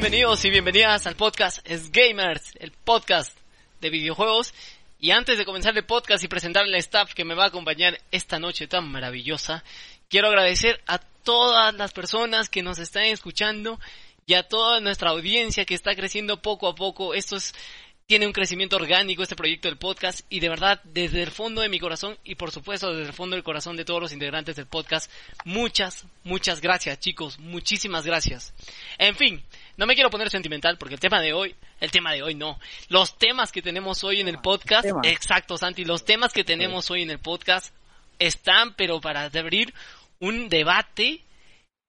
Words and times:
Bienvenidos 0.00 0.44
y 0.44 0.50
bienvenidas 0.50 1.08
al 1.08 1.16
podcast 1.16 1.58
Es 1.68 1.90
Gamers, 1.90 2.52
el 2.60 2.70
podcast 2.70 3.36
de 3.80 3.90
videojuegos. 3.90 4.54
Y 5.00 5.10
antes 5.10 5.38
de 5.38 5.44
comenzar 5.44 5.76
el 5.76 5.84
podcast 5.86 6.22
y 6.22 6.28
presentar 6.28 6.62
al 6.62 6.74
staff 6.76 7.14
que 7.14 7.24
me 7.24 7.34
va 7.34 7.42
a 7.42 7.48
acompañar 7.48 7.98
esta 8.12 8.38
noche 8.38 8.68
tan 8.68 8.88
maravillosa, 8.88 9.64
quiero 10.08 10.28
agradecer 10.28 10.80
a 10.86 10.98
todas 10.98 11.74
las 11.74 11.92
personas 11.92 12.48
que 12.48 12.62
nos 12.62 12.78
están 12.78 13.06
escuchando 13.06 13.80
y 14.24 14.34
a 14.34 14.44
toda 14.44 14.78
nuestra 14.78 15.10
audiencia 15.10 15.64
que 15.64 15.74
está 15.74 15.96
creciendo 15.96 16.40
poco 16.42 16.68
a 16.68 16.76
poco. 16.76 17.12
Esto 17.12 17.34
es 17.34 17.52
tiene 18.06 18.26
un 18.26 18.32
crecimiento 18.32 18.76
orgánico 18.76 19.22
este 19.22 19.36
proyecto 19.36 19.68
del 19.68 19.76
podcast 19.76 20.20
y 20.30 20.40
de 20.40 20.48
verdad 20.48 20.80
desde 20.84 21.22
el 21.22 21.30
fondo 21.30 21.60
de 21.60 21.68
mi 21.68 21.78
corazón 21.78 22.16
y 22.24 22.36
por 22.36 22.50
supuesto 22.52 22.90
desde 22.90 23.08
el 23.08 23.12
fondo 23.12 23.36
del 23.36 23.42
corazón 23.42 23.76
de 23.76 23.84
todos 23.84 24.00
los 24.00 24.12
integrantes 24.14 24.56
del 24.56 24.64
podcast, 24.64 25.10
muchas, 25.44 26.06
muchas 26.24 26.62
gracias 26.62 27.00
chicos, 27.00 27.38
muchísimas 27.38 28.06
gracias. 28.06 28.54
En 28.96 29.14
fin, 29.14 29.44
no 29.78 29.86
me 29.86 29.94
quiero 29.94 30.10
poner 30.10 30.28
sentimental 30.28 30.76
porque 30.76 30.94
el 30.94 31.00
tema 31.00 31.22
de 31.22 31.32
hoy, 31.32 31.54
el 31.80 31.90
tema 31.90 32.12
de 32.12 32.22
hoy 32.22 32.34
no, 32.34 32.58
los 32.88 33.16
temas 33.16 33.50
que 33.50 33.62
tenemos 33.62 34.04
hoy 34.04 34.20
en 34.20 34.28
el 34.28 34.40
podcast, 34.40 34.86
exacto 35.04 35.56
Santi, 35.56 35.84
los 35.84 36.04
temas 36.04 36.34
que 36.34 36.44
tenemos 36.44 36.90
hoy 36.90 37.02
en 37.02 37.10
el 37.10 37.20
podcast 37.20 37.74
están 38.18 38.74
pero 38.74 39.00
para 39.00 39.24
abrir 39.24 39.72
un 40.18 40.48
debate 40.48 41.22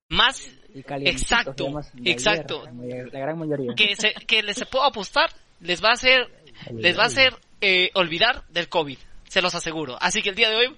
más 0.08 0.50
exacto, 0.73 1.67
exacto, 2.06 2.64
la 2.66 3.20
gran 3.20 3.38
mayoría. 3.38 3.73
que 3.76 3.95
se, 3.95 4.14
que 4.14 4.44
les 4.44 4.64
puedo 4.66 4.86
apostar 4.86 5.30
les 5.60 5.84
va 5.84 5.90
a 5.90 5.94
hacer, 5.94 6.28
les 6.72 6.98
va 6.98 7.04
a 7.04 7.08
hacer 7.08 7.36
eh, 7.62 7.90
olvidar 7.95 8.44
del 8.50 8.70
COVID, 8.70 8.98
se 9.30 9.42
los 9.42 9.56
aseguro. 9.56 9.98
Así 10.02 10.22
que 10.22 10.30
el 10.30 10.36
día 10.36 10.50
de 10.50 10.56
hoy 10.56 10.78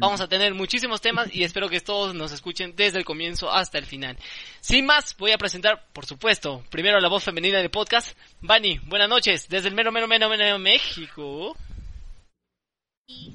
vamos 0.00 0.20
a 0.20 0.28
tener 0.28 0.54
muchísimos 0.54 1.00
temas 1.00 1.32
y 1.32 1.44
espero 1.44 1.68
que 1.68 1.80
todos 1.80 2.14
nos 2.14 2.32
escuchen 2.32 2.74
desde 2.74 2.98
el 2.98 3.04
comienzo 3.04 3.50
hasta 3.50 3.78
el 3.78 3.86
final. 3.86 4.16
Sin 4.60 4.86
más, 4.86 5.16
voy 5.18 5.32
a 5.32 5.38
presentar, 5.38 5.86
por 5.92 6.06
supuesto, 6.06 6.64
primero 6.70 6.98
la 6.98 7.08
voz 7.08 7.22
femenina 7.22 7.58
del 7.58 7.70
podcast. 7.70 8.16
Bani, 8.40 8.78
buenas 8.86 9.08
noches, 9.08 9.48
desde 9.48 9.68
el 9.68 9.74
mero, 9.74 9.92
mero, 9.92 10.08
mero, 10.08 10.28
mero 10.30 10.58
México. 10.58 11.54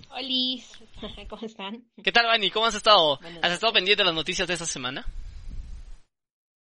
Hola, 0.09 1.27
¿cómo 1.29 1.45
están? 1.45 1.83
¿Qué 2.03 2.11
tal, 2.11 2.25
Bani? 2.25 2.49
¿Cómo 2.49 2.65
has 2.65 2.75
estado? 2.75 3.19
¿Has 3.41 3.51
estado 3.51 3.73
pendiente 3.73 4.01
de 4.01 4.07
las 4.07 4.15
noticias 4.15 4.47
de 4.47 4.55
esta 4.55 4.65
semana? 4.65 5.05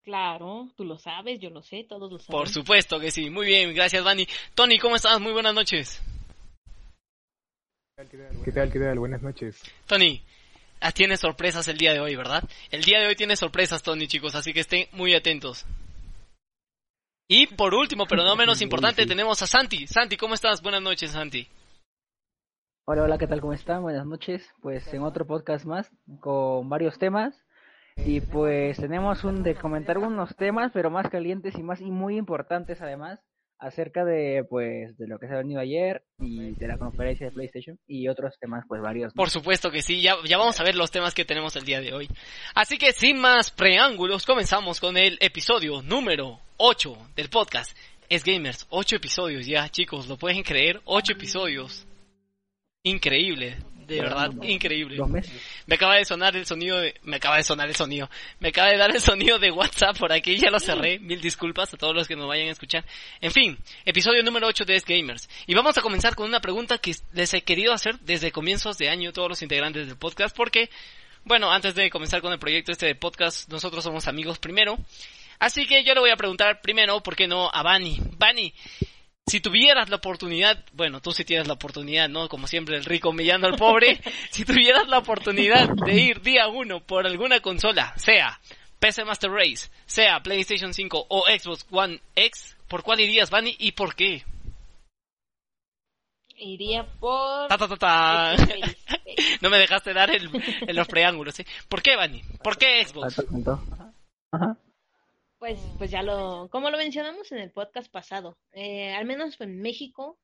Claro, 0.04 0.68
tú 0.76 0.84
lo 0.84 0.98
sabes, 0.98 1.40
yo 1.40 1.50
lo 1.50 1.62
sé, 1.62 1.84
todos 1.86 2.10
lo 2.10 2.18
saben. 2.18 2.38
Por 2.38 2.48
supuesto 2.48 2.98
que 3.00 3.10
sí. 3.10 3.28
Muy 3.28 3.46
bien, 3.46 3.74
gracias, 3.74 4.04
Dani. 4.04 4.26
Tony, 4.54 4.78
¿cómo 4.78 4.96
estás? 4.96 5.20
Muy 5.20 5.32
buenas 5.32 5.52
noches. 5.52 6.00
¿Qué 8.44 8.52
tal, 8.52 8.70
qué 8.70 8.78
tal? 8.78 8.96
Buenas 9.00 9.22
noches. 9.22 9.60
Tony, 9.86 10.22
ah, 10.80 10.92
tienes 10.92 11.18
sorpresas 11.18 11.66
el 11.66 11.76
día 11.76 11.92
de 11.92 11.98
hoy, 11.98 12.14
¿verdad? 12.14 12.44
El 12.70 12.84
día 12.84 13.00
de 13.00 13.08
hoy 13.08 13.16
tiene 13.16 13.34
sorpresas, 13.34 13.82
Tony, 13.82 14.06
chicos, 14.06 14.36
así 14.36 14.52
que 14.52 14.60
estén 14.60 14.86
muy 14.92 15.16
atentos. 15.16 15.66
Y 17.26 17.48
por 17.48 17.74
último, 17.74 18.06
pero 18.06 18.22
no 18.22 18.36
menos 18.36 18.62
importante, 18.62 19.04
tenemos 19.04 19.42
a 19.42 19.48
Santi. 19.48 19.88
Santi, 19.88 20.16
¿cómo 20.16 20.34
estás? 20.34 20.62
Buenas 20.62 20.80
noches, 20.80 21.10
Santi. 21.10 21.48
Hola, 22.84 23.02
hola, 23.02 23.18
¿qué 23.18 23.26
tal? 23.26 23.40
¿Cómo 23.40 23.52
están? 23.52 23.82
Buenas 23.82 24.06
noches. 24.06 24.48
Pues 24.62 24.86
en 24.94 25.02
otro 25.02 25.26
podcast 25.26 25.64
más 25.64 25.90
con 26.20 26.68
varios 26.68 27.00
temas 27.00 27.34
y 27.96 28.20
pues 28.20 28.76
tenemos 28.76 29.24
un 29.24 29.42
de 29.42 29.56
comentar 29.56 29.98
unos 29.98 30.36
temas, 30.36 30.70
pero 30.72 30.88
más 30.88 31.10
calientes 31.10 31.58
y 31.58 31.64
más 31.64 31.80
y 31.80 31.90
muy 31.90 32.16
importantes 32.16 32.80
además, 32.80 33.20
acerca 33.58 34.04
de 34.04 34.44
pues 34.48 34.96
de 34.96 35.08
lo 35.08 35.18
que 35.18 35.26
se 35.26 35.34
ha 35.34 35.38
venido 35.38 35.60
ayer 35.60 36.02
y 36.18 36.54
de 36.54 36.68
la 36.68 36.78
conferencia 36.78 37.26
de 37.26 37.32
PlayStation 37.32 37.78
y 37.86 38.08
otros 38.08 38.34
temas 38.40 38.64
pues 38.68 38.80
varios. 38.80 39.12
Por 39.14 39.30
supuesto 39.30 39.70
que 39.70 39.82
sí, 39.82 40.00
ya, 40.00 40.14
ya 40.24 40.38
vamos 40.38 40.58
a 40.60 40.64
ver 40.64 40.76
los 40.76 40.90
temas 40.90 41.14
que 41.14 41.24
tenemos 41.24 41.56
el 41.56 41.64
día 41.64 41.80
de 41.80 41.92
hoy. 41.92 42.08
Así 42.54 42.78
que 42.78 42.92
sin 42.92 43.18
más 43.18 43.50
preámbulos, 43.50 44.24
comenzamos 44.26 44.80
con 44.80 44.96
el 44.96 45.18
episodio 45.20 45.82
número 45.82 46.40
8 46.58 46.96
del 47.16 47.28
podcast. 47.28 47.76
Es 48.08 48.24
Gamers, 48.24 48.66
8 48.70 48.96
episodios 48.96 49.46
ya, 49.46 49.68
chicos, 49.68 50.08
¿lo 50.08 50.16
pueden 50.16 50.42
creer? 50.42 50.80
8 50.84 51.12
episodios. 51.12 51.86
Increíble 52.82 53.56
de 53.88 54.02
verdad 54.02 54.30
increíble. 54.42 54.98
Me 55.66 55.74
acaba 55.74 55.96
de 55.96 56.04
sonar 56.04 56.36
el 56.36 56.44
sonido 56.44 56.78
de, 56.78 56.94
me 57.04 57.16
acaba 57.16 57.38
de 57.38 57.42
sonar 57.42 57.68
el 57.68 57.74
sonido, 57.74 58.08
me 58.38 58.50
acaba 58.50 58.68
de 58.68 58.76
dar 58.76 58.94
el 58.94 59.00
sonido 59.00 59.38
de 59.38 59.50
WhatsApp 59.50 59.98
por 59.98 60.12
aquí, 60.12 60.36
ya 60.36 60.50
lo 60.50 60.60
cerré, 60.60 60.98
mil 60.98 61.20
disculpas 61.20 61.72
a 61.72 61.78
todos 61.78 61.94
los 61.94 62.06
que 62.06 62.14
nos 62.14 62.28
vayan 62.28 62.48
a 62.48 62.52
escuchar. 62.52 62.84
En 63.20 63.32
fin, 63.32 63.58
episodio 63.86 64.22
número 64.22 64.46
8 64.46 64.66
de 64.66 64.76
S 64.76 64.84
Gamers. 64.86 65.28
Y 65.46 65.54
vamos 65.54 65.78
a 65.78 65.80
comenzar 65.80 66.14
con 66.14 66.28
una 66.28 66.40
pregunta 66.40 66.76
que 66.76 66.94
les 67.14 67.32
he 67.32 67.42
querido 67.42 67.72
hacer 67.72 67.98
desde 68.00 68.30
comienzos 68.30 68.76
de 68.76 68.90
año 68.90 69.12
todos 69.12 69.30
los 69.30 69.42
integrantes 69.42 69.86
del 69.86 69.96
podcast 69.96 70.36
porque, 70.36 70.68
bueno, 71.24 71.50
antes 71.50 71.74
de 71.74 71.88
comenzar 71.88 72.20
con 72.20 72.32
el 72.32 72.38
proyecto 72.38 72.72
este 72.72 72.86
de 72.86 72.94
podcast, 72.94 73.48
nosotros 73.48 73.82
somos 73.82 74.06
amigos 74.06 74.38
primero. 74.38 74.76
Así 75.38 75.66
que 75.66 75.82
yo 75.82 75.94
le 75.94 76.00
voy 76.00 76.10
a 76.10 76.16
preguntar 76.16 76.60
primero, 76.60 77.00
¿por 77.02 77.16
qué 77.16 77.26
no? 77.26 77.48
A 77.50 77.62
Bani. 77.62 77.98
Bani, 78.18 78.52
si 79.28 79.40
tuvieras 79.40 79.88
la 79.88 79.96
oportunidad, 79.96 80.64
bueno, 80.72 81.00
tú 81.00 81.12
sí 81.12 81.24
tienes 81.24 81.46
la 81.46 81.54
oportunidad, 81.54 82.08
¿no? 82.08 82.28
Como 82.28 82.46
siempre, 82.46 82.76
el 82.76 82.84
rico 82.84 83.10
humillando 83.10 83.46
al 83.46 83.56
pobre. 83.56 84.00
si 84.30 84.44
tuvieras 84.44 84.88
la 84.88 84.98
oportunidad 84.98 85.68
de 85.68 85.94
ir 85.94 86.20
día 86.22 86.48
uno 86.48 86.80
por 86.80 87.06
alguna 87.06 87.40
consola, 87.40 87.92
sea 87.96 88.40
PC 88.78 89.04
Master 89.04 89.30
Race, 89.30 89.70
sea 89.86 90.20
PlayStation 90.22 90.72
5 90.72 91.06
o 91.08 91.24
Xbox 91.26 91.66
One 91.70 92.00
X, 92.14 92.56
¿por 92.68 92.82
cuál 92.82 93.00
irías, 93.00 93.30
Bunny, 93.30 93.54
y 93.58 93.72
por 93.72 93.94
qué? 93.94 94.24
Iría 96.36 96.86
por... 97.00 97.48
Ta, 97.48 97.58
ta, 97.58 97.76
ta, 97.76 98.36
no 99.40 99.50
me 99.50 99.58
dejaste 99.58 99.92
dar 99.92 100.10
el, 100.10 100.30
en 100.60 100.76
los 100.76 100.86
preángulos, 100.86 101.38
¿eh? 101.40 101.46
¿Por 101.68 101.82
qué, 101.82 101.96
Bunny? 101.96 102.22
¿Por 102.42 102.56
qué 102.56 102.84
Xbox? 102.86 103.24
Ajá. 104.30 104.56
Pues, 105.38 105.60
pues 105.78 105.90
ya 105.90 106.02
lo, 106.02 106.48
como 106.50 106.70
lo 106.70 106.78
mencionamos 106.78 107.30
en 107.30 107.38
el 107.38 107.52
podcast 107.52 107.90
pasado, 107.90 108.36
eh, 108.52 108.92
al 108.92 109.04
menos 109.06 109.40
en 109.40 109.60
México 109.60 110.18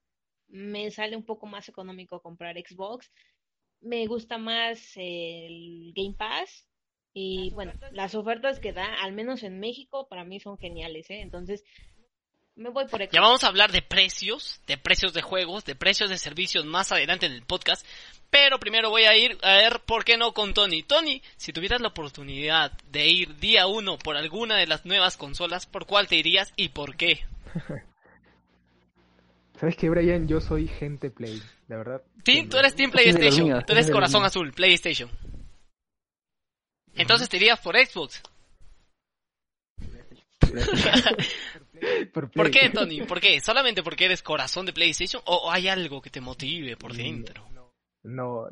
me 0.49 0.91
sale 0.91 1.17
un 1.17 1.25
poco 1.25 1.47
más 1.47 1.69
económico 1.69 2.21
comprar 2.21 2.57
Xbox, 2.57 3.11
me 3.81 4.07
gusta 4.07 4.39
más 4.39 4.93
el 4.97 5.93
Game 5.95 6.15
Pass 6.15 6.67
y 7.13 7.51
bueno, 7.51 7.73
las 7.93 8.17
ofertas 8.17 8.59
que 8.59 8.73
da, 8.73 8.93
al 9.03 9.13
menos 9.13 9.45
en 9.45 9.61
México, 9.61 10.09
para 10.09 10.25
mí 10.25 10.41
son 10.41 10.59
geniales, 10.59 11.09
¿eh? 11.11 11.21
Entonces, 11.21 11.63
me 12.57 12.71
voy 12.71 12.87
por 12.87 13.09
Ya 13.09 13.21
vamos 13.21 13.45
a 13.45 13.49
hablar 13.49 13.71
de 13.71 13.83
precios, 13.83 14.61
de 14.67 14.79
precios 14.79 15.13
de 15.13 15.23
juegos, 15.23 15.65
de 15.65 15.77
precios 15.77 16.11
de 16.11 16.19
servicios 16.19 16.65
más 16.65 16.91
adelante 16.91 17.27
en 17.27 17.33
el 17.33 17.43
podcast. 17.43 17.87
Pero 18.35 18.59
primero 18.59 18.91
voy 18.91 19.05
a 19.05 19.17
ir 19.17 19.39
a 19.43 19.53
ver 19.53 19.81
por 19.87 20.05
qué 20.05 20.17
no 20.17 20.35
con 20.35 20.55
Tony. 20.55 20.83
Tony, 20.83 21.23
si 21.37 21.53
tuvieras 21.53 21.81
la 21.81 21.87
oportunidad 21.87 22.73
de 22.91 23.07
ir 23.07 23.37
día 23.37 23.69
uno 23.69 23.97
por 23.97 24.17
alguna 24.17 24.57
de 24.57 24.67
las 24.67 24.85
nuevas 24.85 25.17
consolas, 25.17 25.67
¿por 25.67 25.87
cuál 25.87 26.09
te 26.09 26.17
irías 26.17 26.53
y 26.57 26.71
por 26.71 26.97
qué? 26.97 27.21
¿Sabes 29.61 29.77
qué, 29.77 29.89
Brian? 29.89 30.27
Yo 30.27 30.41
soy 30.41 30.67
gente 30.67 31.11
Play, 31.11 31.41
la 31.69 31.77
verdad. 31.77 32.03
Sí, 32.25 32.45
tú 32.51 32.57
eres 32.57 32.75
Team 32.75 32.91
PlayStation. 32.91 33.65
Tú 33.65 33.73
eres 33.73 33.89
corazón 33.89 34.25
azul, 34.25 34.53
PlayStation. 34.53 35.09
Entonces 36.97 37.29
te 37.29 37.37
irías 37.37 37.61
por 37.61 37.77
Xbox. 37.77 38.21
¿Por, 42.13 42.51
qué, 42.51 42.71
Tony? 42.71 43.03
¿Por 43.03 43.21
qué? 43.21 43.41
¿Solamente 43.41 43.85
porque 43.85 44.07
eres 44.07 44.25
corazón 44.25 44.67
de 44.67 44.73
PlayStation 44.73 45.23
o 45.25 45.53
hay 45.53 45.69
algo 45.69 46.03
que 46.03 46.11
te 46.11 46.21
motive 46.21 46.77
por 46.77 46.93
dentro? 46.95 47.54
No, 48.05 48.49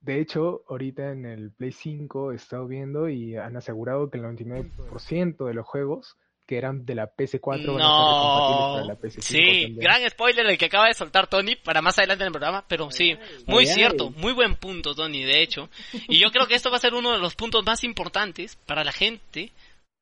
de 0.00 0.20
hecho, 0.20 0.64
ahorita 0.68 1.12
en 1.12 1.24
el 1.24 1.50
Play 1.52 1.72
5 1.72 2.32
he 2.32 2.36
estado 2.36 2.66
viendo 2.66 3.08
y 3.08 3.36
han 3.36 3.56
asegurado 3.56 4.10
que 4.10 4.18
el 4.18 4.24
99% 4.24 5.46
de 5.46 5.54
los 5.54 5.66
juegos 5.66 6.16
que 6.46 6.58
eran 6.58 6.84
de 6.84 6.94
la 6.94 7.10
PS4 7.10 7.72
van 7.72 7.82
a 7.82 8.74
para 8.74 8.84
la 8.84 8.98
PS5 9.00 9.20
Sí, 9.22 9.74
gran 9.76 10.06
spoiler 10.10 10.44
el 10.44 10.58
que 10.58 10.66
acaba 10.66 10.88
de 10.88 10.94
soltar 10.94 11.26
Tony 11.26 11.56
para 11.56 11.80
más 11.80 11.98
adelante 11.98 12.22
en 12.22 12.26
el 12.26 12.32
programa, 12.32 12.64
pero 12.68 12.90
sí, 12.90 13.16
muy 13.46 13.64
cierto, 13.64 14.10
muy 14.10 14.32
buen 14.34 14.56
punto 14.56 14.94
Tony, 14.94 15.24
de 15.24 15.42
hecho. 15.42 15.70
Y 16.08 16.18
yo 16.18 16.30
creo 16.30 16.46
que 16.46 16.54
esto 16.54 16.70
va 16.70 16.76
a 16.76 16.80
ser 16.80 16.92
uno 16.92 17.12
de 17.12 17.18
los 17.18 17.34
puntos 17.34 17.64
más 17.64 17.82
importantes 17.82 18.56
para 18.66 18.84
la 18.84 18.92
gente 18.92 19.52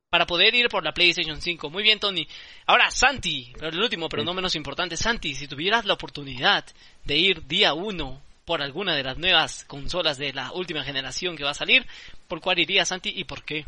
para 0.09 0.27
poder 0.27 0.53
ir 0.53 0.67
por 0.67 0.83
la 0.83 0.93
PlayStation 0.93 1.41
5. 1.41 1.71
Muy 1.71 1.81
bien, 1.81 1.99
Tony. 1.99 2.27
Ahora, 2.67 2.91
Santi, 2.91 3.51
pero 3.53 3.69
el 3.69 3.81
último, 3.81 4.09
pero 4.09 4.23
no 4.23 4.33
menos 4.33 4.55
importante, 4.55 4.95
Santi, 4.95 5.33
si 5.33 5.47
tuvieras 5.47 5.85
la 5.85 5.93
oportunidad 5.93 6.65
de 7.05 7.17
ir 7.17 7.47
día 7.47 7.73
uno 7.73 8.21
por 8.45 8.61
alguna 8.61 8.95
de 8.95 9.03
las 9.03 9.17
nuevas 9.17 9.63
consolas 9.65 10.17
de 10.17 10.33
la 10.33 10.51
última 10.51 10.83
generación 10.83 11.35
que 11.35 11.43
va 11.43 11.51
a 11.51 11.55
salir, 11.55 11.85
¿por 12.27 12.41
cuál 12.41 12.59
irías, 12.59 12.89
Santi, 12.89 13.13
y 13.15 13.23
por 13.23 13.43
qué? 13.43 13.65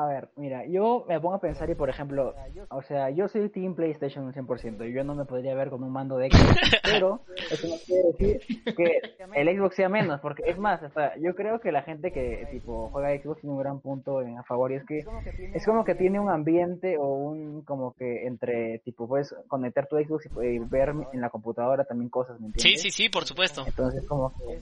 A 0.00 0.06
ver, 0.06 0.30
mira, 0.36 0.64
yo 0.64 1.04
me 1.06 1.20
pongo 1.20 1.34
a 1.34 1.40
pensar 1.40 1.68
y 1.68 1.74
por 1.74 1.90
ejemplo, 1.90 2.34
o 2.70 2.80
sea, 2.80 3.10
yo 3.10 3.28
soy 3.28 3.50
Team 3.50 3.74
PlayStation 3.74 4.24
un 4.24 4.32
100%, 4.32 4.88
y 4.88 4.94
yo 4.94 5.04
no 5.04 5.14
me 5.14 5.26
podría 5.26 5.54
ver 5.54 5.68
con 5.68 5.82
un 5.82 5.92
mando 5.92 6.16
de 6.16 6.30
Xbox, 6.30 6.54
pero 6.82 7.20
eso 7.50 7.68
no 7.68 7.74
quiere 7.84 8.08
decir 8.08 8.64
que 8.74 9.00
el 9.34 9.58
Xbox 9.58 9.76
sea 9.76 9.90
menos, 9.90 10.18
porque 10.20 10.44
es 10.46 10.58
más, 10.58 10.82
hasta 10.82 11.18
yo 11.18 11.34
creo 11.34 11.60
que 11.60 11.70
la 11.70 11.82
gente 11.82 12.12
que 12.12 12.48
tipo 12.50 12.88
juega 12.90 13.14
Xbox 13.14 13.42
tiene 13.42 13.54
un 13.54 13.60
gran 13.60 13.80
punto 13.80 14.22
en 14.22 14.38
a 14.38 14.42
favor 14.42 14.72
y 14.72 14.76
es 14.76 14.86
que 14.86 15.04
es 15.52 15.66
como 15.66 15.84
que 15.84 15.94
tiene 15.94 16.18
un 16.18 16.30
ambiente 16.30 16.96
o 16.96 17.04
un 17.16 17.60
como 17.62 17.92
que 17.92 18.26
entre 18.26 18.78
tipo 18.78 19.06
puedes 19.06 19.34
conectar 19.48 19.86
tu 19.86 19.98
Xbox 19.98 20.30
y 20.42 20.60
ver 20.60 20.94
en 21.12 21.20
la 21.20 21.28
computadora 21.28 21.84
también 21.84 22.08
cosas, 22.08 22.40
¿me 22.40 22.46
entiendes? 22.46 22.80
Sí, 22.80 22.90
sí, 22.90 23.02
sí, 23.02 23.08
por 23.10 23.26
supuesto. 23.26 23.64
Entonces 23.66 24.06
como 24.06 24.32
que 24.38 24.60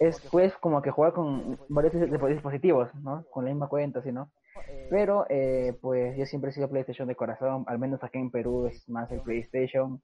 es 0.00 0.20
pues 0.32 0.52
como 0.54 0.82
que 0.82 0.90
jugar 0.90 1.12
con 1.12 1.60
varios 1.68 1.94
dispositivos, 2.28 2.92
¿no? 3.04 3.24
Con 3.30 3.44
la 3.44 3.52
misma 3.52 3.68
cuenta, 3.68 4.02
¿sí, 4.02 4.10
no? 4.10 4.28
Pero, 4.90 5.26
eh, 5.28 5.76
pues 5.80 6.16
yo 6.16 6.26
siempre 6.26 6.50
he 6.50 6.54
sido 6.54 6.68
PlayStation 6.68 7.08
de 7.08 7.14
corazón, 7.14 7.64
al 7.66 7.78
menos 7.78 8.02
aquí 8.02 8.18
en 8.18 8.30
Perú 8.30 8.66
es 8.66 8.88
más 8.88 9.10
el 9.12 9.20
PlayStation. 9.20 10.00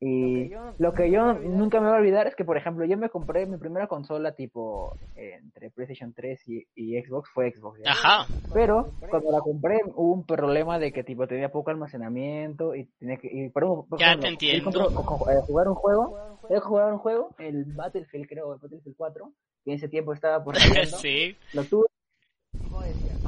Y 0.00 0.50
lo 0.78 0.92
que 0.92 1.10
yo 1.10 1.32
nunca 1.32 1.80
me 1.80 1.86
voy 1.86 1.96
a 1.96 2.00
olvidar 2.00 2.26
es 2.26 2.34
que, 2.34 2.44
por 2.44 2.58
ejemplo, 2.58 2.84
yo 2.84 2.98
me 2.98 3.08
compré 3.08 3.46
mi 3.46 3.56
primera 3.56 3.86
consola 3.86 4.34
tipo 4.34 4.98
entre 5.14 5.70
PlayStation 5.70 6.12
3 6.12 6.42
y, 6.74 7.00
Xbox, 7.00 7.30
fue 7.32 7.52
Xbox. 7.52 7.80
Ajá. 7.86 8.26
Pero 8.52 8.92
cuando 9.08 9.30
la 9.30 9.40
compré 9.40 9.78
hubo 9.94 10.12
un 10.12 10.26
problema 10.26 10.78
de 10.78 10.92
que 10.92 11.04
tipo 11.04 11.26
tenía 11.26 11.50
poco 11.50 11.70
almacenamiento 11.70 12.74
y 12.74 12.86
tenía 12.98 13.16
que... 13.16 13.28
Y, 13.28 13.52
ya 13.98 14.18
te 14.18 14.28
entiendo. 14.28 14.90
Eh, 14.90 15.40
jugar 15.46 15.68
un 15.68 15.74
juego, 15.74 16.38
tenía 16.42 16.60
que 16.60 16.66
jugar 16.66 16.92
un 16.92 16.98
juego, 16.98 17.34
el 17.38 17.64
Battlefield 17.64 18.26
creo, 18.28 18.52
el 18.52 18.60
Battlefield 18.60 18.96
4, 18.96 19.32
que 19.64 19.70
en 19.70 19.76
ese 19.76 19.88
tiempo 19.88 20.12
estaba 20.12 20.44
por 20.44 20.56
sí. 21.00 21.34
Lo 21.54 21.64
tuve 21.64 21.86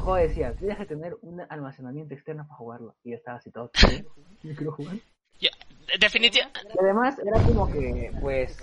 juego 0.07 0.29
decía, 0.29 0.55
tienes 0.55 0.79
que 0.79 0.87
tener 0.87 1.17
un 1.23 1.41
almacenamiento 1.49 2.15
externo 2.15 2.47
para 2.47 2.57
jugarlo. 2.57 2.95
Y 3.05 3.11
yo 3.11 3.17
estaba 3.17 3.39
así 3.39 3.51
todo. 3.51 3.71
¿No 4.43 4.55
quiero 4.57 4.73
jugar? 4.73 4.97
definitivamente. 6.01 6.61
Además, 6.81 7.19
era 7.19 7.43
como 7.43 7.71
que, 7.71 8.13
pues, 8.21 8.57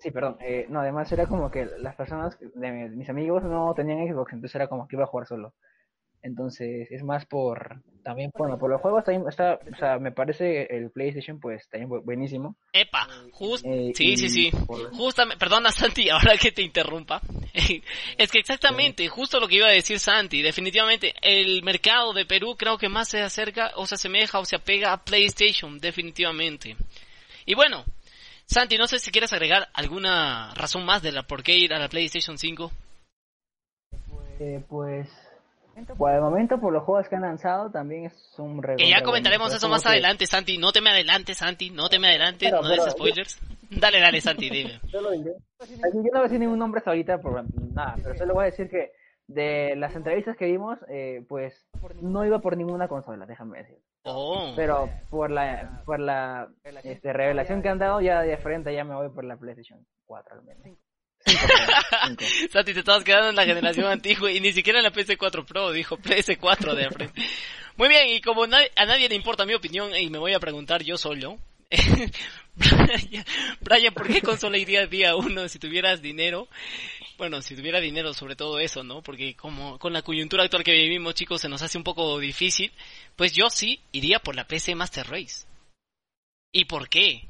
sí, 0.00 0.10
perdón, 0.10 0.36
eh, 0.40 0.66
no, 0.68 0.80
además 0.80 1.10
era 1.12 1.26
como 1.26 1.50
que 1.50 1.66
las 1.78 1.94
personas, 1.94 2.38
de 2.40 2.70
mis 2.70 3.08
amigos 3.08 3.42
no 3.44 3.72
tenían 3.74 4.08
Xbox, 4.08 4.32
entonces 4.32 4.54
era 4.54 4.68
como 4.68 4.88
que 4.88 4.96
iba 4.96 5.04
a 5.04 5.08
jugar 5.08 5.26
solo. 5.26 5.54
Entonces, 6.22 6.88
es 6.90 7.02
más 7.02 7.24
por, 7.24 7.82
también, 8.02 8.30
bueno, 8.36 8.58
por 8.58 8.70
los 8.70 8.80
juegos 8.80 9.04
también 9.04 9.26
está, 9.26 9.58
o 9.72 9.76
sea, 9.78 9.98
me 9.98 10.12
parece 10.12 10.64
el 10.64 10.90
PlayStation, 10.90 11.40
pues, 11.40 11.66
también 11.70 11.88
buenísimo. 12.04 12.56
Epa, 12.72 13.08
just, 13.32 13.64
eh, 13.64 13.92
sí, 13.94 14.16
sí, 14.18 14.28
sí, 14.28 14.50
justamente, 14.92 15.38
perdona 15.38 15.72
Santi, 15.72 16.08
ahora 16.10 16.36
que 16.36 16.52
te 16.52 16.62
interrumpa, 16.62 17.22
es 18.18 18.30
que 18.30 18.38
exactamente, 18.38 19.08
justo 19.08 19.40
lo 19.40 19.48
que 19.48 19.56
iba 19.56 19.68
a 19.68 19.72
decir 19.72 19.98
Santi, 19.98 20.42
definitivamente, 20.42 21.14
el 21.22 21.62
mercado 21.62 22.12
de 22.12 22.26
Perú 22.26 22.54
creo 22.56 22.76
que 22.76 22.90
más 22.90 23.08
se 23.08 23.22
acerca, 23.22 23.72
o 23.76 23.86
se 23.86 23.94
asemeja, 23.94 24.38
o 24.38 24.44
se 24.44 24.56
apega 24.56 24.92
a 24.92 25.02
PlayStation, 25.02 25.80
definitivamente. 25.80 26.76
Y 27.46 27.54
bueno, 27.54 27.84
Santi, 28.44 28.76
no 28.76 28.86
sé 28.86 28.98
si 28.98 29.10
quieres 29.10 29.32
agregar 29.32 29.68
alguna 29.72 30.52
razón 30.54 30.84
más 30.84 31.02
de 31.02 31.12
la 31.12 31.22
por 31.22 31.42
qué 31.42 31.56
ir 31.56 31.72
a 31.72 31.78
la 31.78 31.88
PlayStation 31.88 32.36
5. 32.36 32.70
Eh, 34.40 34.62
pues 34.68 35.08
por 35.96 36.12
el 36.12 36.20
momento, 36.20 36.60
por 36.60 36.72
los 36.72 36.82
juegos 36.84 37.08
que 37.08 37.16
han 37.16 37.22
lanzado, 37.22 37.70
también 37.70 38.06
es 38.06 38.38
un 38.38 38.60
Que 38.60 38.88
ya 38.88 39.02
comentaremos 39.02 39.54
eso 39.54 39.68
más 39.68 39.84
adelante, 39.86 40.26
Santi. 40.26 40.58
No 40.58 40.72
te 40.72 40.80
me 40.80 40.90
adelantes, 40.90 41.38
Santi. 41.38 41.70
No 41.70 41.88
te 41.88 41.98
me 41.98 42.08
adelantes, 42.08 42.52
no 42.52 42.68
des 42.68 42.90
spoilers. 42.90 43.40
Dale, 43.70 44.00
dale, 44.00 44.20
Santi, 44.20 44.50
dime. 44.50 44.80
Yo, 44.92 45.00
no 45.00 45.10
voy 45.10 46.10
a 46.14 46.22
decir 46.22 46.40
ningún 46.40 46.58
nombre 46.58 46.78
hasta 46.78 46.90
ahorita, 46.90 47.18
por 47.18 47.44
nada, 47.72 47.96
pero 48.02 48.16
solo 48.16 48.34
voy 48.34 48.42
a 48.42 48.46
decir 48.46 48.68
que 48.68 48.92
de 49.28 49.76
las 49.76 49.94
entrevistas 49.94 50.36
que 50.36 50.46
vimos, 50.46 50.78
eh, 50.88 51.24
pues 51.28 51.66
no 52.00 52.24
iba 52.24 52.40
por 52.40 52.56
ninguna 52.56 52.88
consola, 52.88 53.26
déjame 53.26 53.58
decir. 53.58 53.78
Oh. 54.02 54.52
Pero 54.56 54.88
por 55.10 55.30
la 55.30 55.82
por 55.84 56.00
la 56.00 56.48
este, 56.82 57.12
revelación 57.12 57.62
que 57.62 57.68
han 57.68 57.78
dado 57.78 58.00
ya 58.00 58.22
de 58.22 58.36
frente 58.38 58.74
ya 58.74 58.82
me 58.82 58.94
voy 58.94 59.10
por 59.10 59.24
la 59.24 59.36
PlayStation 59.36 59.86
4 60.06 60.34
al 60.34 60.42
menos. 60.42 60.78
Santi, 62.50 62.72
te 62.72 62.80
estabas 62.80 63.04
quedando 63.04 63.30
en 63.30 63.36
la 63.36 63.44
generación 63.44 63.86
antigua 63.86 64.32
y 64.32 64.40
ni 64.40 64.52
siquiera 64.52 64.78
en 64.78 64.84
la 64.84 64.92
PS4 64.92 65.44
Pro, 65.44 65.72
dijo 65.72 65.98
PS4 65.98 66.74
de 66.74 66.90
frente. 66.90 67.22
Muy 67.76 67.88
bien, 67.88 68.08
y 68.08 68.20
como 68.20 68.44
a 68.44 68.86
nadie 68.86 69.08
le 69.08 69.14
importa 69.14 69.46
mi 69.46 69.54
opinión 69.54 69.94
y 69.94 70.10
me 70.10 70.18
voy 70.18 70.34
a 70.34 70.40
preguntar 70.40 70.82
yo 70.82 70.96
solo, 70.96 71.38
Brian, 73.60 73.94
¿por 73.94 74.08
qué 74.08 74.20
consola 74.22 74.58
irías 74.58 74.90
día 74.90 75.14
uno 75.14 75.48
si 75.48 75.58
tuvieras 75.58 76.02
dinero? 76.02 76.48
Bueno, 77.16 77.42
si 77.42 77.54
tuviera 77.54 77.80
dinero 77.80 78.12
sobre 78.12 78.34
todo 78.34 78.58
eso, 78.58 78.82
¿no? 78.82 79.02
Porque 79.02 79.36
como 79.36 79.78
con 79.78 79.92
la 79.92 80.02
coyuntura 80.02 80.42
actual 80.42 80.64
que 80.64 80.72
vivimos, 80.72 81.14
chicos, 81.14 81.40
se 81.40 81.48
nos 81.48 81.62
hace 81.62 81.78
un 81.78 81.84
poco 81.84 82.18
difícil. 82.18 82.72
Pues 83.14 83.32
yo 83.32 83.50
sí 83.50 83.80
iría 83.92 84.18
por 84.18 84.34
la 84.34 84.46
PC 84.48 84.74
Master 84.74 85.06
Race. 85.08 85.46
¿Y 86.52 86.64
por 86.64 86.88
qué? 86.88 87.29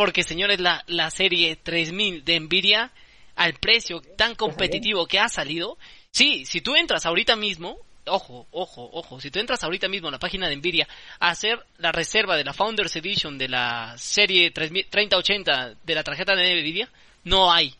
Porque, 0.00 0.22
señores, 0.22 0.60
la, 0.60 0.82
la 0.86 1.10
serie 1.10 1.56
3000 1.56 2.24
de 2.24 2.40
Nvidia, 2.40 2.90
al 3.36 3.52
precio 3.52 4.00
tan 4.00 4.34
competitivo 4.34 5.04
que 5.06 5.18
ha 5.18 5.28
salido, 5.28 5.76
sí, 6.10 6.46
si 6.46 6.62
tú 6.62 6.74
entras 6.74 7.04
ahorita 7.04 7.36
mismo, 7.36 7.76
ojo, 8.06 8.46
ojo, 8.50 8.88
ojo, 8.94 9.20
si 9.20 9.30
tú 9.30 9.40
entras 9.40 9.62
ahorita 9.62 9.88
mismo 9.88 10.08
a 10.08 10.12
la 10.12 10.18
página 10.18 10.48
de 10.48 10.56
Nvidia 10.56 10.88
a 11.18 11.28
hacer 11.28 11.62
la 11.76 11.92
reserva 11.92 12.38
de 12.38 12.44
la 12.44 12.54
Founders 12.54 12.96
Edition 12.96 13.36
de 13.36 13.50
la 13.50 13.92
serie 13.98 14.50
3080 14.52 15.74
de 15.84 15.94
la 15.94 16.02
tarjeta 16.02 16.34
de 16.34 16.62
Nvidia, 16.62 16.88
no 17.24 17.52
hay. 17.52 17.74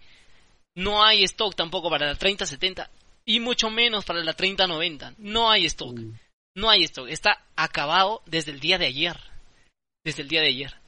No 0.75 1.03
hay 1.03 1.25
stock 1.25 1.57
tampoco 1.57 1.89
para 1.89 2.05
la 2.05 2.17
3070 2.17 2.91
y 3.25 3.41
mucho 3.41 3.71
menos 3.71 4.05
para 4.05 4.23
la 4.23 4.35
3090. 4.35 5.15
No 5.17 5.51
hay 5.51 5.65
stock. 5.65 5.99
Mm. 5.99 6.19
No 6.55 6.69
hay 6.69 6.85
stock. 6.85 7.09
Está 7.09 7.43
acabado 7.57 8.21
desde 8.27 8.53
el 8.53 8.61
día 8.61 8.77
de 8.77 8.85
ayer. 8.85 9.17
Desde 10.05 10.21
el 10.21 10.29
día 10.29 10.43
de 10.43 10.49
ayer. 10.49 10.80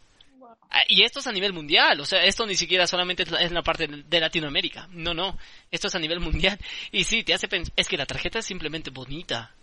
Ah, 0.74 0.84
y 0.88 1.02
esto 1.02 1.20
es 1.20 1.26
a 1.26 1.32
nivel 1.32 1.52
mundial, 1.52 2.00
o 2.00 2.06
sea, 2.06 2.24
esto 2.24 2.46
ni 2.46 2.54
siquiera 2.54 2.86
solamente 2.86 3.24
es 3.24 3.52
la 3.52 3.62
parte 3.62 3.86
de 3.86 4.20
Latinoamérica, 4.20 4.88
no, 4.90 5.12
no, 5.12 5.38
esto 5.70 5.88
es 5.88 5.94
a 5.94 5.98
nivel 5.98 6.18
mundial. 6.18 6.58
Y 6.90 7.04
sí, 7.04 7.22
te 7.24 7.34
hace 7.34 7.46
pensar, 7.46 7.74
es 7.76 7.88
que 7.88 7.98
la 7.98 8.06
tarjeta 8.06 8.38
es 8.38 8.46
simplemente 8.46 8.88
bonita, 8.90 9.54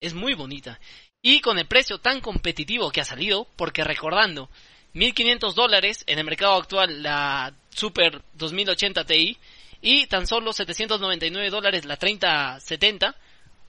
es 0.00 0.14
muy 0.14 0.32
bonita. 0.32 0.80
Y 1.20 1.40
con 1.40 1.58
el 1.58 1.66
precio 1.66 1.98
tan 1.98 2.22
competitivo 2.22 2.90
que 2.90 3.02
ha 3.02 3.04
salido, 3.04 3.46
porque 3.56 3.84
recordando, 3.84 4.48
1500 4.94 5.54
dólares 5.54 6.02
en 6.06 6.18
el 6.18 6.24
mercado 6.24 6.54
actual 6.54 7.02
la 7.02 7.52
Super 7.68 8.22
2080 8.32 9.04
Ti 9.04 9.36
y 9.82 10.06
tan 10.06 10.26
solo 10.26 10.54
799 10.54 11.50
dólares 11.50 11.84
la 11.84 11.98
3070, 11.98 13.14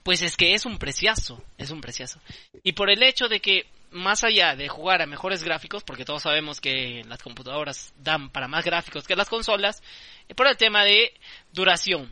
pues 0.02 0.22
es 0.22 0.34
que 0.34 0.54
es 0.54 0.64
un 0.64 0.78
preciazo, 0.78 1.42
es 1.58 1.70
un 1.70 1.82
preciazo. 1.82 2.20
Y 2.62 2.72
por 2.72 2.88
el 2.88 3.02
hecho 3.02 3.28
de 3.28 3.40
que 3.40 3.66
más 3.90 4.24
allá 4.24 4.56
de 4.56 4.68
jugar 4.68 5.02
a 5.02 5.06
mejores 5.06 5.42
gráficos, 5.42 5.84
porque 5.84 6.04
todos 6.04 6.22
sabemos 6.22 6.60
que 6.60 7.02
las 7.06 7.22
computadoras 7.22 7.94
dan 7.98 8.30
para 8.30 8.48
más 8.48 8.64
gráficos 8.64 9.06
que 9.06 9.16
las 9.16 9.28
consolas, 9.28 9.82
eh, 10.28 10.34
por 10.34 10.46
el 10.46 10.56
tema 10.56 10.84
de 10.84 11.12
duración. 11.52 12.10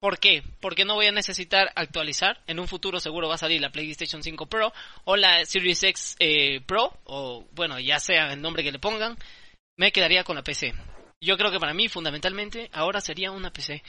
¿Por 0.00 0.18
qué? 0.18 0.42
Porque 0.60 0.84
no 0.84 0.94
voy 0.94 1.06
a 1.06 1.12
necesitar 1.12 1.70
actualizar. 1.76 2.40
En 2.48 2.58
un 2.58 2.66
futuro 2.66 2.98
seguro 2.98 3.28
va 3.28 3.36
a 3.36 3.38
salir 3.38 3.60
la 3.60 3.70
PlayStation 3.70 4.20
5 4.20 4.46
Pro 4.46 4.72
o 5.04 5.14
la 5.14 5.44
Series 5.44 5.80
X 5.84 6.16
eh, 6.18 6.60
Pro, 6.60 6.92
o 7.04 7.44
bueno, 7.52 7.78
ya 7.78 8.00
sea 8.00 8.32
el 8.32 8.42
nombre 8.42 8.64
que 8.64 8.72
le 8.72 8.80
pongan, 8.80 9.16
me 9.76 9.92
quedaría 9.92 10.24
con 10.24 10.34
la 10.34 10.42
PC. 10.42 10.74
Yo 11.20 11.36
creo 11.36 11.52
que 11.52 11.60
para 11.60 11.72
mí 11.72 11.88
fundamentalmente 11.88 12.68
ahora 12.72 13.00
sería 13.00 13.30
una 13.30 13.52
PC. 13.52 13.82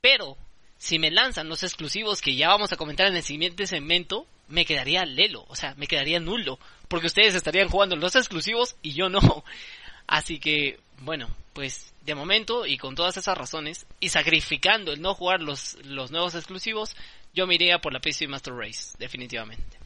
Pero 0.00 0.36
si 0.76 1.00
me 1.00 1.10
lanzan 1.10 1.48
los 1.48 1.64
exclusivos 1.64 2.22
que 2.22 2.36
ya 2.36 2.48
vamos 2.48 2.72
a 2.72 2.76
comentar 2.76 3.08
en 3.08 3.16
el 3.16 3.24
siguiente 3.24 3.66
segmento, 3.66 4.28
me 4.48 4.64
quedaría 4.64 5.04
lelo, 5.04 5.44
o 5.48 5.56
sea, 5.56 5.74
me 5.76 5.86
quedaría 5.86 6.20
nulo, 6.20 6.58
porque 6.88 7.06
ustedes 7.06 7.34
estarían 7.34 7.68
jugando 7.68 7.96
los 7.96 8.16
exclusivos 8.16 8.76
y 8.82 8.92
yo 8.92 9.08
no. 9.08 9.20
Así 10.06 10.38
que, 10.38 10.80
bueno, 11.00 11.28
pues 11.52 11.92
de 12.02 12.14
momento 12.14 12.64
y 12.64 12.78
con 12.78 12.94
todas 12.94 13.16
esas 13.16 13.36
razones 13.36 13.86
y 14.00 14.08
sacrificando 14.08 14.92
el 14.92 15.02
no 15.02 15.14
jugar 15.14 15.42
los, 15.42 15.76
los 15.84 16.10
nuevos 16.10 16.34
exclusivos, 16.34 16.96
yo 17.34 17.46
me 17.46 17.54
iría 17.54 17.80
por 17.80 17.92
la 17.92 18.00
PC 18.00 18.26
Master 18.26 18.54
Race, 18.54 18.96
definitivamente. 18.98 19.78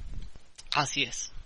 Así 0.72 1.02
es. 1.02 1.32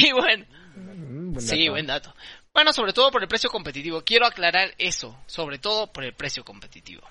Y 0.00 0.12
bueno, 0.12 0.46
mm, 0.76 1.38
sí, 1.40 1.68
buen 1.68 1.86
dato. 1.86 2.14
Bueno, 2.54 2.72
sobre 2.72 2.92
todo 2.92 3.10
por 3.10 3.20
el 3.20 3.28
precio 3.28 3.50
competitivo. 3.50 4.02
Quiero 4.02 4.26
aclarar 4.26 4.72
eso, 4.78 5.16
sobre 5.26 5.58
todo 5.58 5.88
por 5.88 6.04
el 6.04 6.12
precio 6.12 6.44
competitivo. 6.44 7.02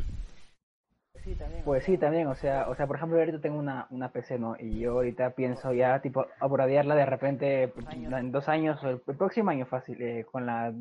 Pues 1.66 1.84
sí, 1.84 1.98
también, 1.98 2.28
o 2.28 2.36
sea, 2.36 2.70
o 2.70 2.76
sea, 2.76 2.88
por 2.88 2.96
ejemplo, 2.96 3.20
ahorita 3.20 3.40
tengo 3.40 3.58
una, 3.60 3.88
una 3.90 4.12
PC, 4.12 4.40
¿no? 4.40 4.56
Y 4.60 4.80
yo 4.80 4.94
ahorita 4.94 5.32
pienso 5.32 5.74
ya, 5.74 6.00
tipo, 6.02 6.26
abordarla 6.40 6.96
de 6.96 7.06
repente 7.06 7.74
en 7.92 8.32
dos 8.32 8.48
años, 8.48 8.82
o 8.84 8.90
el, 8.90 9.00
próximo 9.00 9.50
año 9.50 9.66
fácil, 9.66 10.02
eh, 10.02 10.26
con 10.32 10.46
la 10.46 10.74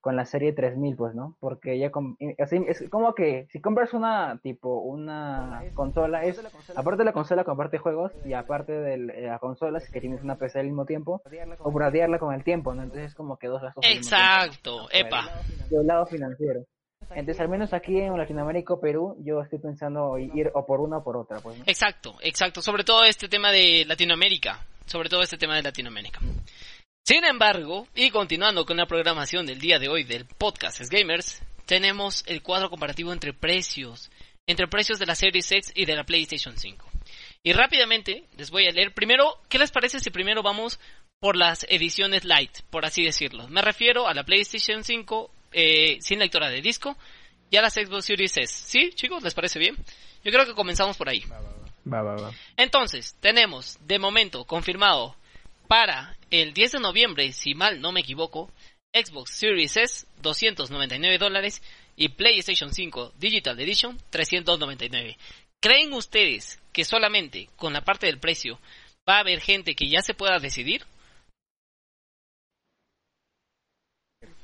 con 0.00 0.16
la 0.16 0.24
serie 0.24 0.52
3000, 0.52 0.96
pues, 0.96 1.14
¿no? 1.14 1.36
Porque 1.40 1.78
ya, 1.78 1.90
así, 2.38 2.64
es 2.66 2.88
como 2.90 3.14
que 3.14 3.46
si 3.50 3.60
compras 3.60 3.92
una, 3.94 4.38
tipo, 4.42 4.80
una 4.80 5.62
consola, 5.74 6.24
es, 6.24 6.40
aparte 6.74 6.98
de 6.98 7.04
la 7.04 7.12
consola, 7.12 7.44
comparte 7.44 7.78
juegos, 7.78 8.12
y 8.24 8.32
aparte 8.32 8.72
de 8.72 8.96
la 8.98 9.38
consola, 9.38 9.80
si 9.80 9.92
que 9.92 10.00
tienes 10.00 10.22
una 10.22 10.36
PC 10.36 10.60
al 10.60 10.66
mismo 10.66 10.86
tiempo, 10.86 11.22
abordarla 11.60 12.18
con 12.18 12.34
el 12.34 12.44
tiempo, 12.44 12.74
¿no? 12.74 12.82
Entonces 12.82 13.10
es 13.10 13.14
como 13.14 13.36
que 13.36 13.48
dos 13.48 13.62
gastos. 13.62 13.84
Exacto, 13.86 14.88
epa. 14.92 15.24
Del 15.70 15.86
lado 15.86 16.06
financiero. 16.06 16.64
Entonces, 17.10 17.40
al 17.40 17.48
menos 17.48 17.72
aquí 17.72 17.98
en 17.98 18.16
Latinoamérica 18.16 18.74
o 18.74 18.80
Perú, 18.80 19.16
yo 19.20 19.40
estoy 19.40 19.58
pensando 19.58 20.18
ir 20.18 20.50
o 20.54 20.66
por 20.66 20.80
una 20.80 20.98
o 20.98 21.04
por 21.04 21.16
otra. 21.16 21.40
Pues, 21.40 21.58
Exacto, 21.66 22.16
exacto. 22.20 22.62
Sobre 22.62 22.84
todo 22.84 23.04
este 23.04 23.28
tema 23.28 23.50
de 23.50 23.84
Latinoamérica. 23.86 24.64
Sobre 24.86 25.08
todo 25.08 25.22
este 25.22 25.38
tema 25.38 25.56
de 25.56 25.62
Latinoamérica. 25.62 26.20
Sin 27.06 27.24
embargo, 27.24 27.86
y 27.94 28.10
continuando 28.10 28.64
con 28.64 28.76
la 28.76 28.86
programación 28.86 29.44
del 29.46 29.60
día 29.60 29.78
de 29.78 29.88
hoy 29.88 30.04
del 30.04 30.24
podcast 30.24 30.80
Es 30.80 30.88
Gamers, 30.88 31.42
tenemos 31.66 32.24
el 32.26 32.42
cuadro 32.42 32.70
comparativo 32.70 33.12
entre 33.12 33.32
precios. 33.32 34.10
Entre 34.46 34.68
precios 34.68 34.98
de 34.98 35.06
la 35.06 35.14
Series 35.14 35.50
X 35.50 35.72
y 35.74 35.86
de 35.86 35.96
la 35.96 36.04
PlayStation 36.04 36.56
5. 36.56 36.86
Y 37.42 37.52
rápidamente 37.52 38.24
les 38.36 38.50
voy 38.50 38.66
a 38.66 38.72
leer. 38.72 38.94
Primero, 38.94 39.38
¿qué 39.48 39.58
les 39.58 39.70
parece 39.70 40.00
si 40.00 40.10
primero 40.10 40.42
vamos 40.42 40.80
por 41.20 41.36
las 41.36 41.66
ediciones 41.68 42.24
light, 42.24 42.62
por 42.70 42.84
así 42.84 43.02
decirlo? 43.02 43.48
Me 43.48 43.62
refiero 43.62 44.06
a 44.08 44.14
la 44.14 44.24
PlayStation 44.24 44.82
5 44.82 45.30
eh, 45.54 45.98
sin 46.00 46.18
lectora 46.18 46.50
de 46.50 46.60
disco 46.60 46.96
y 47.50 47.56
a 47.56 47.62
las 47.62 47.74
Xbox 47.74 48.04
Series 48.06 48.36
S. 48.36 48.54
¿Sí, 48.66 48.90
chicos? 48.94 49.22
¿Les 49.22 49.34
parece 49.34 49.58
bien? 49.58 49.76
Yo 50.24 50.32
creo 50.32 50.44
que 50.44 50.54
comenzamos 50.54 50.96
por 50.96 51.08
ahí. 51.08 51.22
Va, 51.86 52.02
va, 52.02 52.16
va. 52.16 52.32
Entonces, 52.56 53.16
tenemos 53.20 53.78
de 53.86 53.98
momento 53.98 54.44
confirmado 54.44 55.16
para 55.68 56.16
el 56.30 56.52
10 56.52 56.72
de 56.72 56.80
noviembre, 56.80 57.32
si 57.32 57.54
mal 57.54 57.80
no 57.80 57.92
me 57.92 58.00
equivoco, 58.00 58.50
Xbox 58.92 59.30
Series 59.30 59.76
S 59.76 60.06
299 60.22 61.18
dólares 61.18 61.62
y 61.96 62.08
PlayStation 62.10 62.72
5 62.72 63.12
Digital 63.18 63.58
Edition 63.60 63.98
399. 64.10 65.16
¿Creen 65.60 65.92
ustedes 65.92 66.60
que 66.72 66.84
solamente 66.84 67.48
con 67.56 67.72
la 67.72 67.82
parte 67.82 68.06
del 68.06 68.18
precio 68.18 68.58
va 69.08 69.16
a 69.16 69.20
haber 69.20 69.40
gente 69.40 69.74
que 69.74 69.88
ya 69.88 70.02
se 70.02 70.14
pueda 70.14 70.38
decidir? 70.38 70.84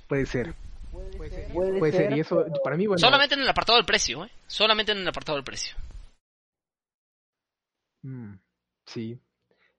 Puede 0.09 0.27
ser. 0.27 0.55
Puede, 0.91 1.93
ser. 1.93 2.13
y 2.17 2.21
eso 2.21 2.45
para 2.65 2.77
mí 2.77 2.87
Solamente 2.97 3.35
en 3.35 3.43
el 3.43 3.49
apartado 3.49 3.77
del 3.77 3.87
precio, 3.87 4.25
¿eh? 4.25 4.31
Solamente 4.47 4.93
en 4.93 4.99
el 4.99 5.09
apartado 5.09 5.37
del 5.37 5.45
precio. 5.45 5.77
Mm, 8.03 8.35
sí, 8.87 9.21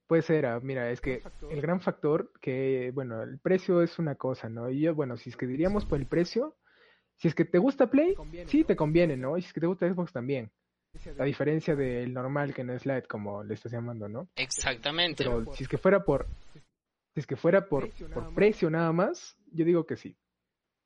puede 0.07 0.21
ser. 0.21 0.45
Ah, 0.45 0.59
mira, 0.61 0.89
es 0.91 1.01
que 1.01 1.23
el 1.49 1.61
gran 1.61 1.81
factor 1.81 2.31
que, 2.41 2.91
bueno, 2.93 3.21
el 3.23 3.39
precio 3.39 3.81
es 3.81 3.97
una 3.99 4.15
cosa, 4.15 4.49
¿no? 4.49 4.69
Y 4.69 4.81
yo, 4.81 4.95
bueno, 4.95 5.17
si 5.17 5.29
es 5.29 5.37
que 5.37 5.47
diríamos 5.47 5.85
por 5.85 5.99
el 5.99 6.05
precio, 6.05 6.55
si 7.17 7.27
es 7.27 7.35
que 7.35 7.45
te 7.45 7.57
gusta 7.57 7.87
Play, 7.87 8.15
sí 8.47 8.63
te 8.63 8.75
conviene, 8.75 9.17
¿no? 9.17 9.37
Y 9.37 9.41
si 9.41 9.47
es 9.47 9.53
que 9.53 9.61
te 9.61 9.67
gusta 9.67 9.91
Xbox 9.91 10.11
también. 10.11 10.51
A 11.17 11.23
diferencia 11.23 11.75
del 11.75 12.13
normal 12.13 12.53
que 12.53 12.63
no 12.63 12.73
es 12.73 12.85
Lite, 12.85 13.07
como 13.07 13.43
le 13.43 13.53
estás 13.53 13.71
llamando, 13.71 14.09
¿no? 14.09 14.27
Exactamente. 14.35 15.23
Pero 15.23 15.53
si 15.53 15.63
es 15.63 15.69
que 15.69 15.77
fuera 15.77 16.03
por, 16.03 16.27
si 17.13 17.21
es 17.21 17.25
que 17.25 17.37
fuera 17.37 17.65
por, 17.67 17.89
por 18.13 18.33
precio 18.33 18.69
nada 18.69 18.91
más, 18.91 19.37
yo 19.53 19.63
digo 19.63 19.85
que 19.85 19.95
sí. 19.95 20.17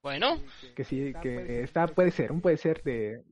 Bueno. 0.06 0.38
Que 0.76 0.84
sí, 0.84 1.16
que 1.20 1.64
está, 1.64 1.88
puede 1.88 2.12
ser, 2.12 2.32
un 2.32 2.40
puede 2.40 2.58
ser 2.58 2.84
de... 2.84 3.24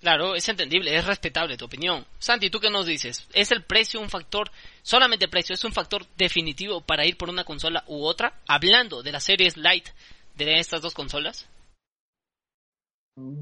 Claro, 0.00 0.34
es 0.34 0.48
entendible, 0.48 0.96
es 0.96 1.06
respetable 1.06 1.58
tu 1.58 1.66
opinión. 1.66 2.06
Santi, 2.18 2.48
¿tú 2.48 2.60
qué 2.60 2.70
nos 2.70 2.86
dices? 2.86 3.28
¿Es 3.34 3.52
el 3.52 3.62
precio 3.62 4.00
un 4.00 4.08
factor, 4.08 4.50
solamente 4.80 5.26
el 5.26 5.30
precio, 5.30 5.52
es 5.52 5.62
un 5.66 5.72
factor 5.72 6.06
definitivo 6.16 6.80
para 6.80 7.04
ir 7.04 7.18
por 7.18 7.28
una 7.28 7.44
consola 7.44 7.84
u 7.88 8.06
otra? 8.06 8.32
Hablando 8.48 9.02
de 9.02 9.12
las 9.12 9.24
series 9.24 9.58
light 9.58 9.86
de 10.34 10.60
estas 10.60 10.80
dos 10.80 10.94
consolas. 10.94 11.46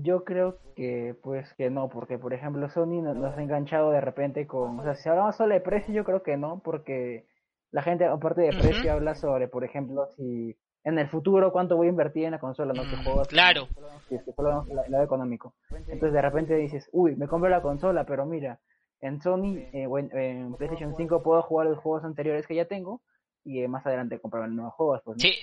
Yo 0.02 0.24
creo 0.24 0.58
que 0.74 1.14
pues 1.22 1.54
que 1.54 1.70
no, 1.70 1.88
porque 1.88 2.18
por 2.18 2.34
ejemplo 2.34 2.68
Sony 2.68 3.00
nos, 3.00 3.38
ha 3.38 3.42
enganchado 3.42 3.92
de 3.92 4.00
repente 4.00 4.48
con, 4.48 4.80
o 4.80 4.82
sea, 4.82 4.96
si 4.96 5.08
hablamos 5.08 5.36
solo 5.36 5.54
de 5.54 5.60
precio, 5.60 5.94
yo 5.94 6.02
creo 6.02 6.24
que 6.24 6.36
no, 6.36 6.60
porque 6.64 7.28
la 7.70 7.82
gente 7.82 8.04
aparte 8.06 8.40
de 8.40 8.48
precio 8.48 8.92
habla 8.92 9.14
sobre, 9.14 9.46
por 9.46 9.62
ejemplo, 9.62 10.08
si 10.16 10.56
en 10.84 10.98
el 10.98 11.08
futuro 11.08 11.50
cuánto 11.50 11.76
voy 11.76 11.86
a 11.86 11.90
invertir 11.90 12.24
en 12.24 12.32
la 12.32 12.38
consola, 12.38 12.74
¿no? 12.74 12.82
Que 12.82 12.96
mm, 12.96 13.24
claro. 13.28 13.68
Si 14.08 14.14
es 14.14 14.22
que 14.22 14.32
solo 14.32 14.66
el 14.68 14.92
lado 14.92 15.04
económico. 15.04 15.54
Entonces 15.70 16.12
de 16.12 16.22
repente 16.22 16.54
dices, 16.56 16.90
uy, 16.92 17.16
me 17.16 17.26
compro 17.26 17.48
la 17.48 17.62
consola, 17.62 18.04
pero 18.04 18.26
mira, 18.26 18.60
en 19.00 19.22
Sony 19.22 19.60
eh, 19.72 19.86
o 19.88 19.98
en, 19.98 20.54
PlayStation 20.56 20.94
5 20.94 21.22
puedo 21.22 21.40
jugar 21.42 21.68
los 21.68 21.78
juegos 21.78 22.04
anteriores 22.04 22.46
que 22.46 22.54
ya 22.54 22.66
tengo 22.66 23.00
y 23.44 23.62
eh, 23.62 23.68
más 23.68 23.86
adelante 23.86 24.20
comprar 24.20 24.46
nuevos 24.50 24.74
juegos. 24.74 25.00
Pues, 25.04 25.22
Sí, 25.22 25.34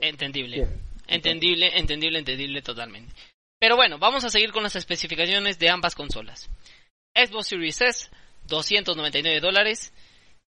entendible. 0.00 0.66
Entendible, 1.08 1.78
entendible, 1.78 2.18
entendible 2.18 2.62
totalmente. 2.62 3.12
Pero 3.58 3.76
bueno, 3.76 3.98
vamos 3.98 4.24
a 4.24 4.30
seguir 4.30 4.50
con 4.50 4.62
las 4.62 4.76
especificaciones 4.76 5.58
de 5.58 5.68
ambas 5.68 5.94
consolas. 5.94 6.48
Xbox 7.14 7.48
Series 7.48 7.82
S, 7.82 8.08
299 8.48 9.40
dólares, 9.40 9.92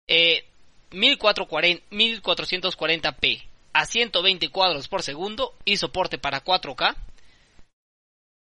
eh, 0.08 0.46
1440p 0.92 3.51
a 3.74 3.86
120 3.86 4.50
cuadros 4.50 4.88
por 4.88 5.04
segundo 5.04 5.58
y 5.66 5.78
soporte 5.78 6.18
para 6.18 6.44
4K. 6.44 6.96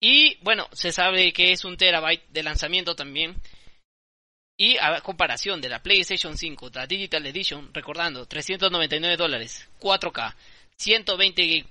Y 0.02 0.38
bueno, 0.44 0.68
se 0.72 0.92
sabe 0.92 1.34
que 1.34 1.52
es 1.52 1.66
un 1.66 1.78
terabyte 1.78 2.28
de 2.30 2.44
lanzamiento 2.44 2.96
también. 2.96 3.36
Y 4.58 4.78
a 4.78 5.02
comparación 5.02 5.62
de 5.62 5.70
la 5.70 5.82
PlayStation 5.82 6.38
5, 6.38 6.72
la 6.74 6.86
Digital 6.86 7.26
Edition, 7.26 7.74
recordando, 7.74 8.26
399 8.26 9.16
dólares, 9.16 9.70
4K, 9.80 10.36
120 10.76 11.66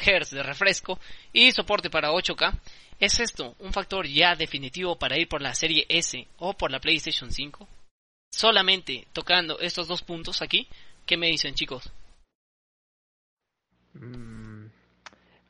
Hz 0.00 0.30
de 0.30 0.42
refresco 0.42 0.98
y 1.32 1.52
soporte 1.52 1.90
para 1.90 2.10
8K, 2.12 2.58
¿es 2.98 3.20
esto 3.20 3.54
un 3.58 3.72
factor 3.72 4.06
ya 4.06 4.34
definitivo 4.34 4.98
para 4.98 5.18
ir 5.18 5.28
por 5.28 5.42
la 5.42 5.54
serie 5.54 5.86
S 5.88 6.26
o 6.38 6.54
por 6.54 6.70
la 6.70 6.80
PlayStation 6.80 7.30
5? 7.30 7.68
Solamente 8.32 9.06
tocando 9.12 9.58
estos 9.60 9.88
dos 9.88 10.02
puntos 10.02 10.40
aquí, 10.42 10.68
¿qué 11.06 11.16
me 11.16 11.28
dicen 11.28 11.54
chicos? 11.54 11.90
Mm, 13.94 14.66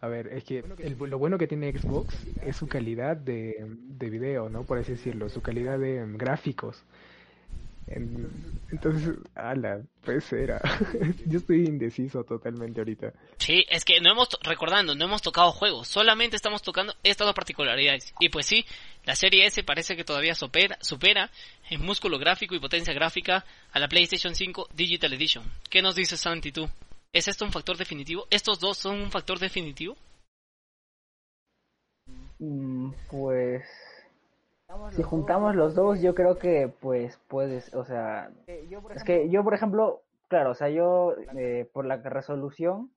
a 0.02 0.08
ver, 0.08 0.28
es 0.28 0.44
que 0.44 0.62
lo 0.62 1.18
bueno 1.18 1.36
que 1.36 1.46
tiene 1.46 1.76
Xbox 1.78 2.14
es 2.42 2.56
su 2.56 2.66
calidad 2.66 3.16
de, 3.16 3.66
de 3.68 4.10
video, 4.10 4.48
¿no? 4.48 4.64
Por 4.64 4.78
así 4.78 4.92
decirlo, 4.92 5.28
su 5.28 5.42
calidad 5.42 5.78
de 5.78 6.02
gráficos. 6.14 6.82
entonces, 7.86 9.16
ala, 9.34 9.82
pues 10.02 10.32
era. 10.32 10.58
Yo 11.26 11.38
estoy 11.38 11.66
indeciso 11.66 12.24
totalmente 12.24 12.80
ahorita. 12.80 13.12
Sí, 13.36 13.66
es 13.68 13.84
que 13.84 14.00
no 14.00 14.12
hemos, 14.12 14.28
recordando, 14.42 14.94
no 14.94 15.04
hemos 15.04 15.20
tocado 15.20 15.52
juegos, 15.52 15.88
solamente 15.88 16.34
estamos 16.34 16.62
tocando 16.62 16.94
estas 17.02 17.26
dos 17.26 17.34
particularidades. 17.34 18.14
Y 18.20 18.30
pues 18.30 18.46
sí, 18.46 18.64
la 19.04 19.16
serie 19.16 19.44
S 19.44 19.62
parece 19.64 19.96
que 19.96 20.04
todavía 20.04 20.34
supera, 20.34 20.78
supera 20.80 21.30
en 21.68 21.82
músculo 21.82 22.18
gráfico 22.18 22.54
y 22.54 22.60
potencia 22.60 22.94
gráfica 22.94 23.44
a 23.70 23.78
la 23.78 23.88
PlayStation 23.88 24.34
5 24.34 24.68
Digital 24.72 25.12
Edition. 25.12 25.44
¿Qué 25.68 25.82
nos 25.82 25.94
dices, 25.94 26.20
Santi, 26.20 26.52
tú? 26.52 26.70
¿Es 27.12 27.26
esto 27.26 27.44
un 27.44 27.50
factor 27.50 27.76
definitivo? 27.76 28.24
¿Estos 28.30 28.60
dos 28.60 28.78
son 28.78 29.00
un 29.00 29.10
factor 29.10 29.38
definitivo? 29.38 29.96
Mm, 32.38 32.92
pues 33.10 33.64
si 34.92 35.02
juntamos 35.02 35.56
los 35.56 35.74
dos, 35.74 36.00
yo 36.00 36.14
creo 36.14 36.38
que 36.38 36.72
pues 36.80 37.18
puedes, 37.28 37.74
o 37.74 37.84
sea, 37.84 38.30
es 38.94 39.02
que 39.04 39.28
yo 39.28 39.42
por 39.42 39.54
ejemplo, 39.54 40.02
claro, 40.28 40.52
o 40.52 40.54
sea, 40.54 40.68
yo 40.68 41.16
eh, 41.36 41.68
por 41.72 41.84
la 41.84 41.96
resolución 41.96 42.92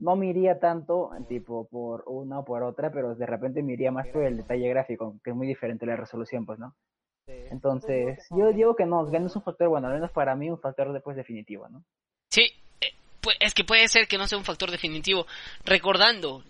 no 0.00 0.16
me 0.16 0.26
iría 0.26 0.58
tanto 0.58 1.10
tipo 1.28 1.68
por 1.68 2.02
una 2.06 2.40
o 2.40 2.44
por 2.44 2.64
otra, 2.64 2.90
pero 2.90 3.14
de 3.14 3.26
repente 3.26 3.62
me 3.62 3.74
iría 3.74 3.92
más 3.92 4.08
por 4.08 4.24
el 4.24 4.38
detalle 4.38 4.68
gráfico, 4.68 5.14
que 5.22 5.30
es 5.30 5.36
muy 5.36 5.46
diferente 5.46 5.86
la 5.86 5.94
resolución, 5.94 6.44
pues, 6.44 6.58
¿no? 6.58 6.74
Entonces, 7.28 8.26
yo 8.30 8.52
digo 8.52 8.74
que 8.74 8.84
no, 8.84 9.08
que 9.08 9.20
no 9.20 9.26
es 9.26 9.36
un 9.36 9.42
factor, 9.42 9.68
bueno, 9.68 9.86
al 9.86 9.94
menos 9.94 10.10
para 10.10 10.34
mí 10.34 10.50
un 10.50 10.58
factor 10.58 10.92
después 10.92 11.16
definitivo, 11.16 11.68
¿no? 11.68 11.84
Es 13.40 13.54
que 13.54 13.64
puede 13.64 13.88
ser 13.88 14.08
que 14.08 14.18
no 14.18 14.26
sea 14.26 14.38
un 14.38 14.44
factor 14.44 14.70
definitivo. 14.70 15.26
Recordando, 15.64 16.44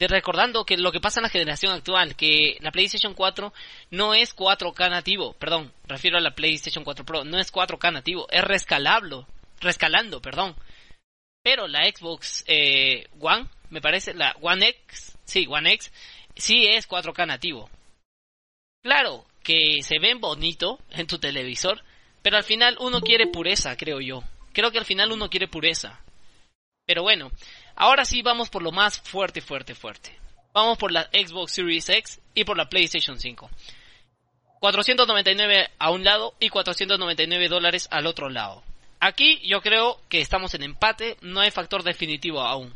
recordando 0.00 0.64
que 0.64 0.76
lo 0.76 0.92
que 0.92 1.00
pasa 1.00 1.20
en 1.20 1.24
la 1.24 1.30
generación 1.30 1.72
actual, 1.72 2.16
que 2.16 2.58
la 2.60 2.70
PlayStation 2.70 3.14
4 3.14 3.52
no 3.90 4.14
es 4.14 4.36
4K 4.36 4.90
nativo, 4.90 5.34
perdón, 5.34 5.72
refiero 5.86 6.18
a 6.18 6.20
la 6.20 6.34
PlayStation 6.34 6.84
4 6.84 7.04
Pro, 7.04 7.24
no 7.24 7.38
es 7.38 7.52
4K 7.52 7.92
nativo, 7.92 8.26
es 8.30 8.44
rescalable, 8.44 9.24
rescalando, 9.60 10.20
perdón. 10.20 10.54
Pero 11.42 11.68
la 11.68 11.86
Xbox 11.86 12.44
eh, 12.46 13.06
One, 13.20 13.46
me 13.70 13.80
parece, 13.80 14.14
la 14.14 14.36
One 14.40 14.68
X, 14.68 15.16
sí, 15.24 15.46
One 15.48 15.72
X, 15.74 15.92
sí 16.36 16.66
es 16.66 16.88
4K 16.88 17.26
nativo. 17.26 17.68
Claro, 18.82 19.24
que 19.42 19.82
se 19.82 19.98
ven 19.98 20.20
bonito 20.20 20.78
en 20.90 21.06
tu 21.06 21.18
televisor, 21.18 21.82
pero 22.22 22.36
al 22.36 22.44
final 22.44 22.76
uno 22.80 23.00
quiere 23.00 23.26
pureza, 23.26 23.76
creo 23.76 24.00
yo. 24.00 24.22
Creo 24.54 24.70
que 24.70 24.78
al 24.78 24.86
final 24.86 25.12
uno 25.12 25.28
quiere 25.28 25.48
pureza. 25.48 26.00
Pero 26.86 27.02
bueno, 27.02 27.30
ahora 27.76 28.04
sí 28.04 28.22
vamos 28.22 28.48
por 28.48 28.62
lo 28.62 28.72
más 28.72 29.00
fuerte, 29.00 29.40
fuerte, 29.40 29.74
fuerte. 29.74 30.16
Vamos 30.54 30.78
por 30.78 30.92
la 30.92 31.10
Xbox 31.12 31.52
Series 31.52 31.88
X 31.88 32.20
y 32.34 32.44
por 32.44 32.56
la 32.56 32.68
PlayStation 32.68 33.18
5. 33.18 33.50
499 34.60 35.70
a 35.78 35.90
un 35.90 36.04
lado 36.04 36.34
y 36.38 36.48
499 36.48 37.48
dólares 37.48 37.88
al 37.90 38.06
otro 38.06 38.30
lado. 38.30 38.62
Aquí 39.00 39.40
yo 39.46 39.60
creo 39.60 40.00
que 40.08 40.20
estamos 40.20 40.54
en 40.54 40.62
empate, 40.62 41.16
no 41.20 41.40
hay 41.40 41.50
factor 41.50 41.82
definitivo 41.82 42.40
aún. 42.40 42.72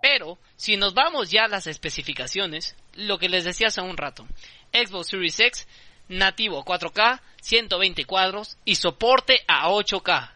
Pero, 0.00 0.38
si 0.56 0.76
nos 0.76 0.94
vamos 0.94 1.30
ya 1.30 1.44
a 1.44 1.48
las 1.48 1.66
especificaciones, 1.66 2.76
lo 2.94 3.18
que 3.18 3.28
les 3.28 3.44
decía 3.44 3.66
hace 3.66 3.80
un 3.80 3.96
rato, 3.96 4.26
Xbox 4.72 5.08
Series 5.08 5.40
X, 5.40 5.68
nativo 6.08 6.64
4K, 6.64 7.20
120 7.42 8.04
cuadros 8.04 8.56
y 8.64 8.76
soporte 8.76 9.44
a 9.48 9.68
8K. 9.68 10.35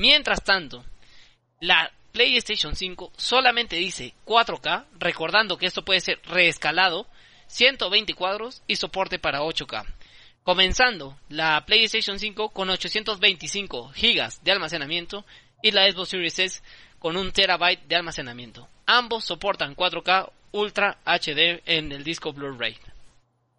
Mientras 0.00 0.42
tanto, 0.42 0.82
la 1.60 1.92
PlayStation 2.12 2.74
5 2.74 3.12
solamente 3.18 3.76
dice 3.76 4.14
4K, 4.24 4.86
recordando 4.98 5.58
que 5.58 5.66
esto 5.66 5.84
puede 5.84 6.00
ser 6.00 6.18
reescalado, 6.24 7.06
120 7.48 8.14
cuadros 8.14 8.62
y 8.66 8.76
soporte 8.76 9.18
para 9.18 9.42
8K. 9.42 9.84
Comenzando 10.42 11.18
la 11.28 11.66
PlayStation 11.66 12.18
5 12.18 12.48
con 12.48 12.70
825 12.70 13.92
GB 13.94 14.42
de 14.42 14.50
almacenamiento 14.50 15.26
y 15.62 15.70
la 15.72 15.86
Xbox 15.92 16.08
Series 16.08 16.38
S 16.38 16.62
con 16.98 17.18
un 17.18 17.30
terabyte 17.30 17.86
de 17.86 17.96
almacenamiento. 17.96 18.70
Ambos 18.86 19.26
soportan 19.26 19.76
4K 19.76 20.32
Ultra 20.52 20.96
HD 21.04 21.60
en 21.66 21.92
el 21.92 22.04
disco 22.04 22.32
Blu-ray. 22.32 22.78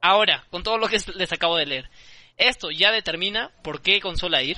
Ahora, 0.01 0.43
con 0.49 0.63
todo 0.63 0.79
lo 0.79 0.87
que 0.87 0.97
les 1.13 1.31
acabo 1.31 1.55
de 1.57 1.67
leer, 1.67 1.89
esto 2.35 2.71
ya 2.71 2.91
determina 2.91 3.51
por 3.61 3.83
qué 3.83 4.01
consola 4.01 4.41
ir. 4.41 4.57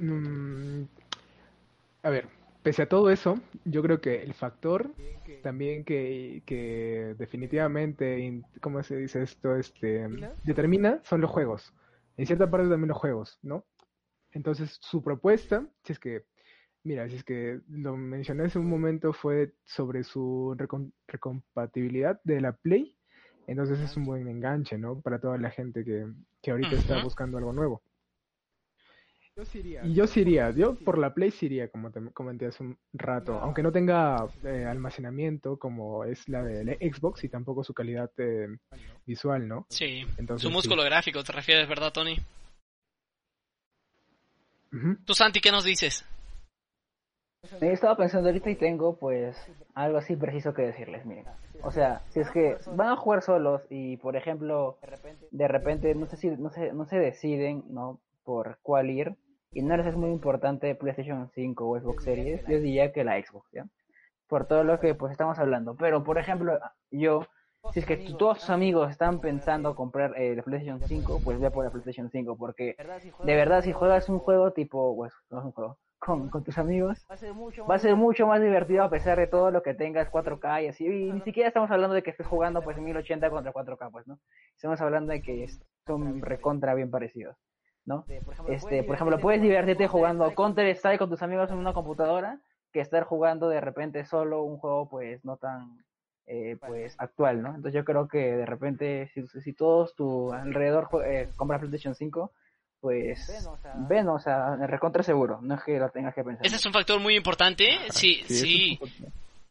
Mm, 0.00 0.84
a 2.02 2.08
ver, 2.08 2.26
pese 2.62 2.82
a 2.82 2.88
todo 2.88 3.10
eso, 3.10 3.38
yo 3.66 3.82
creo 3.82 4.00
que 4.00 4.22
el 4.22 4.32
factor 4.32 4.90
también 5.42 5.84
que, 5.84 6.42
que 6.46 7.14
definitivamente, 7.18 8.42
¿cómo 8.62 8.82
se 8.82 8.96
dice 8.96 9.22
esto? 9.22 9.56
Este, 9.56 10.08
determina 10.42 11.00
son 11.04 11.20
los 11.20 11.30
juegos. 11.30 11.74
En 12.16 12.26
cierta 12.26 12.50
parte 12.50 12.68
también 12.68 12.88
los 12.88 12.96
juegos, 12.96 13.38
¿no? 13.42 13.64
Entonces, 14.32 14.78
su 14.80 15.02
propuesta, 15.02 15.66
si 15.84 15.92
es 15.92 15.98
que, 15.98 16.24
mira, 16.82 17.06
si 17.08 17.16
es 17.16 17.24
que 17.24 17.60
lo 17.68 17.96
mencioné 17.96 18.44
hace 18.44 18.58
un 18.58 18.70
momento, 18.70 19.12
fue 19.12 19.52
sobre 19.64 20.02
su 20.02 20.56
recompatibilidad 21.06 22.20
de 22.24 22.40
la 22.40 22.52
Play. 22.52 22.96
Entonces 23.46 23.80
es 23.80 23.96
un 23.96 24.04
buen 24.04 24.28
enganche, 24.28 24.78
¿no? 24.78 25.00
Para 25.00 25.20
toda 25.20 25.36
la 25.36 25.50
gente 25.50 25.84
que, 25.84 26.06
que 26.40 26.52
ahorita 26.52 26.76
está 26.76 27.02
buscando 27.02 27.36
algo 27.36 27.52
nuevo. 27.52 27.82
Y 29.84 29.94
yo 29.94 30.06
sí 30.06 30.20
iría, 30.20 30.50
yo 30.50 30.74
por 30.74 30.98
la 30.98 31.14
Play 31.14 31.30
sí 31.30 31.46
iría, 31.46 31.68
como 31.68 31.90
te 31.90 32.00
comenté 32.12 32.46
hace 32.46 32.62
un 32.62 32.78
rato, 32.92 33.38
aunque 33.40 33.62
no 33.62 33.72
tenga 33.72 34.26
eh, 34.44 34.66
almacenamiento 34.66 35.58
como 35.58 36.04
es 36.04 36.28
la 36.28 36.42
de 36.42 36.76
Xbox 36.92 37.24
y 37.24 37.28
tampoco 37.28 37.64
su 37.64 37.72
calidad 37.72 38.10
eh, 38.18 38.48
visual, 39.06 39.48
¿no? 39.48 39.66
Sí, 39.70 40.04
su 40.36 40.50
músculo 40.50 40.82
gráfico, 40.84 41.24
¿te 41.24 41.32
refieres, 41.32 41.68
verdad, 41.68 41.92
Tony? 41.92 42.18
Tú, 45.04 45.14
Santi, 45.14 45.40
¿qué 45.40 45.50
nos 45.50 45.64
dices? 45.64 46.04
Me 47.60 47.72
estaba 47.72 47.96
pensando 47.96 48.28
ahorita 48.28 48.50
y 48.50 48.56
tengo 48.56 48.96
pues 48.98 49.36
algo 49.74 49.98
así 49.98 50.14
preciso 50.14 50.52
que 50.52 50.62
decirles, 50.62 51.06
miren. 51.06 51.24
O 51.62 51.70
sea, 51.70 52.02
si 52.10 52.20
es 52.20 52.30
que 52.30 52.58
van 52.74 52.88
a 52.88 52.96
jugar 52.96 53.22
solos 53.22 53.62
y 53.70 53.96
por 53.96 54.16
ejemplo 54.16 54.78
de 55.30 55.48
repente 55.48 55.94
no 55.94 56.06
sé 56.06 56.16
si 56.16 56.28
no 56.28 56.50
se 56.50 56.72
no 56.72 56.84
se 56.84 56.98
deciden, 56.98 57.64
¿no? 57.68 57.98
Por 58.24 58.58
cuál 58.62 58.90
ir 58.90 59.16
y 59.52 59.62
no 59.62 59.76
les 59.76 59.86
es 59.86 59.96
muy 59.96 60.10
importante 60.10 60.74
PlayStation 60.74 61.28
5 61.34 61.68
o 61.68 61.80
Xbox 61.80 62.04
Series, 62.04 62.46
yo 62.46 62.60
diría 62.60 62.92
que 62.92 63.04
la 63.04 63.20
Xbox. 63.20 63.50
Por 64.28 64.46
todo 64.46 64.62
lo 64.62 64.78
que 64.78 64.94
pues 64.94 65.10
estamos 65.10 65.38
hablando. 65.38 65.74
Pero, 65.74 66.04
por 66.04 66.18
ejemplo, 66.18 66.58
yo, 66.90 67.26
si 67.72 67.80
es 67.80 67.86
que 67.86 67.96
todos 67.96 68.38
tus 68.38 68.50
amigos 68.50 68.90
están 68.90 69.20
pensando 69.20 69.74
comprar 69.74 70.14
eh, 70.16 70.36
la 70.36 70.42
PlayStation 70.42 70.80
5, 70.80 71.20
pues 71.24 71.40
ve 71.40 71.50
por 71.50 71.64
la 71.64 71.70
PlayStation 71.70 72.10
5, 72.10 72.36
porque 72.36 72.76
de 73.24 73.34
verdad 73.34 73.62
si 73.62 73.72
juegas 73.72 74.08
un 74.08 74.20
juego 74.20 74.52
tipo, 74.52 74.94
pues, 74.94 75.12
con, 75.98 76.30
tus 76.44 76.56
amigos, 76.56 77.04
va 77.68 77.74
a 77.74 77.78
ser 77.78 77.96
mucho 77.96 78.26
más 78.26 78.40
divertido 78.40 78.84
a 78.84 78.90
pesar 78.90 79.18
de 79.18 79.26
todo 79.26 79.50
lo 79.50 79.62
que 79.62 79.74
tengas 79.74 80.10
4K 80.10 80.62
y 80.62 80.68
así. 80.68 80.86
Y 80.86 81.12
ni 81.12 81.20
siquiera 81.22 81.48
estamos 81.48 81.72
hablando 81.72 81.94
de 81.94 82.04
que 82.04 82.10
estés 82.10 82.26
jugando 82.26 82.62
pues 82.62 82.78
1080 82.78 83.28
contra 83.30 83.52
4K, 83.52 83.90
pues, 83.90 84.06
¿no? 84.06 84.18
Estamos 84.54 84.80
hablando 84.80 85.12
de 85.12 85.22
que 85.22 85.46
son 85.86 86.22
recontra 86.22 86.74
bien 86.74 86.90
parecidos. 86.90 87.36
¿No? 87.84 88.04
Este, 88.48 88.82
por 88.84 88.94
ejemplo, 88.94 89.18
puedes 89.18 89.42
divertirte 89.42 89.88
jugando 89.88 90.34
Counter 90.34 90.66
Strike 90.68 90.98
con 90.98 91.10
tus 91.10 91.22
amigos 91.22 91.50
en 91.50 91.58
una 91.58 91.72
computadora 91.72 92.40
que 92.72 92.80
estar 92.80 93.04
jugando 93.04 93.48
de 93.48 93.60
repente 93.60 94.04
solo 94.04 94.42
un 94.42 94.58
juego 94.58 94.88
pues 94.88 95.24
no 95.24 95.36
tan 95.36 95.84
eh, 96.26 96.56
pues 96.64 96.94
actual, 96.98 97.42
¿no? 97.42 97.48
Entonces 97.48 97.74
yo 97.74 97.84
creo 97.84 98.06
que 98.06 98.18
de 98.18 98.46
repente 98.46 99.10
si, 99.12 99.26
si 99.26 99.52
todos 99.52 99.94
tu 99.96 100.32
alrededor 100.32 100.88
eh, 101.04 101.28
compran 101.36 101.60
PlayStation 101.60 101.94
5, 101.94 102.32
pues 102.80 103.48
ven, 103.88 104.08
o 104.08 104.18
sea, 104.18 104.56
recontra 104.66 105.02
seguro, 105.02 105.40
no 105.42 105.56
es 105.56 105.62
que 105.64 105.78
lo 105.78 105.90
tengas 105.90 106.14
que 106.14 106.24
pensar. 106.24 106.46
Ese 106.46 106.56
es 106.56 106.66
un 106.66 106.72
factor 106.72 107.00
muy 107.00 107.16
importante, 107.16 107.78
sí, 107.90 108.22
sí. 108.26 108.78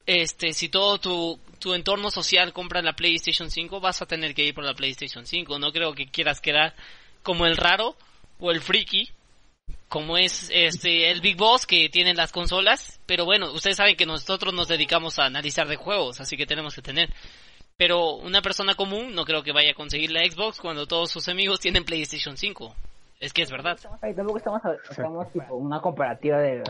Este, 0.06 0.53
si 0.53 0.69
todo 0.69 0.97
tu, 0.97 1.39
tu 1.60 1.75
entorno 1.75 2.10
social 2.10 2.51
compra 2.51 2.82
la 2.82 2.93
PlayStation 2.93 3.51
5, 3.51 3.80
vas 3.80 4.01
a 4.01 4.08
tener 4.08 4.34
que 4.34 4.43
ir 4.43 4.56
por 4.56 4.63
la 4.63 4.73
PlayStation 4.73 5.27
5. 5.27 5.60
No 5.60 5.71
creo 5.71 5.93
que 5.93 6.08
quieras 6.08 6.41
quedar 6.41 6.73
como 7.21 7.45
el 7.45 7.58
raro 7.58 7.95
o 8.39 8.52
el 8.52 8.62
friki, 8.62 9.10
como 9.88 10.17
es 10.17 10.49
este 10.54 11.12
el 11.12 11.21
Big 11.21 11.38
Boss 11.38 11.65
que 11.65 11.89
tiene 11.89 12.13
las 12.13 12.32
consolas, 12.32 12.99
pero 13.06 13.25
bueno, 13.25 13.52
ustedes 13.52 13.78
saben 13.78 13.95
que 13.95 14.06
nosotros 14.06 14.54
nos 14.54 14.67
dedicamos 14.67 15.19
a 15.19 15.25
analizar 15.25 15.67
de 15.67 15.75
juegos, 15.75 16.21
así 16.21 16.38
que 16.38 16.45
tenemos 16.45 16.75
que 16.75 16.82
tener. 16.82 17.10
Pero 17.78 18.15
una 18.15 18.41
persona 18.41 18.75
común 18.75 19.15
no 19.15 19.23
creo 19.23 19.41
que 19.41 19.54
vaya 19.54 19.71
a 19.71 19.73
conseguir 19.73 20.12
la 20.12 20.23
Xbox 20.30 20.60
cuando 20.60 20.86
todos 20.86 21.10
sus 21.10 21.30
amigos 21.30 21.60
tienen 21.60 21.86
PlayStation 21.86 22.36
5. 22.36 22.75
Es 23.19 23.34
que 23.34 23.41
es 23.41 23.52
verdad. 23.52 23.78
tampoco 24.15 24.38
estamos, 24.38 24.62
estamos 24.89 25.30
tipo 25.34 25.56
una 25.56 25.82
comparativa 25.82 26.38
de 26.38 26.63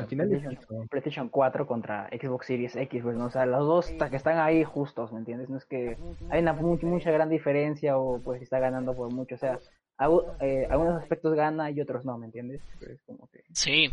PlayStation, 0.89 1.29
4 1.29 1.67
contra 1.67 2.09
Xbox 2.09 2.47
Series 2.47 2.75
X, 2.75 3.03
pues, 3.03 3.15
¿no? 3.15 3.25
o 3.25 3.29
sea, 3.29 3.45
los 3.45 3.67
dos 3.67 3.91
que 4.09 4.15
están 4.15 4.39
ahí 4.39 4.63
justos, 4.63 5.11
¿me 5.11 5.19
entiendes? 5.19 5.49
No 5.49 5.57
es 5.57 5.65
que 5.65 5.95
hay 6.31 6.41
una 6.41 6.53
mucha 6.53 7.11
gran 7.11 7.29
diferencia 7.29 7.97
o 7.97 8.19
pues 8.19 8.41
está 8.41 8.57
ganando 8.57 8.95
por 8.95 9.13
mucho, 9.13 9.35
o 9.35 9.37
sea, 9.37 9.59
eh, 10.39 10.67
algunos 10.69 11.01
aspectos 11.01 11.33
gana 11.35 11.71
y 11.71 11.81
otros 11.81 12.05
no, 12.05 12.17
¿me 12.17 12.25
entiendes? 12.25 12.61
Sí. 13.53 13.89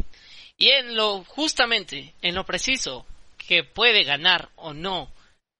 Y 0.56 0.68
en 0.70 0.96
lo, 0.96 1.24
justamente, 1.24 2.14
en 2.22 2.34
lo 2.34 2.44
preciso 2.44 3.06
que 3.36 3.64
puede 3.64 4.04
ganar 4.04 4.50
o 4.56 4.72
no 4.72 5.08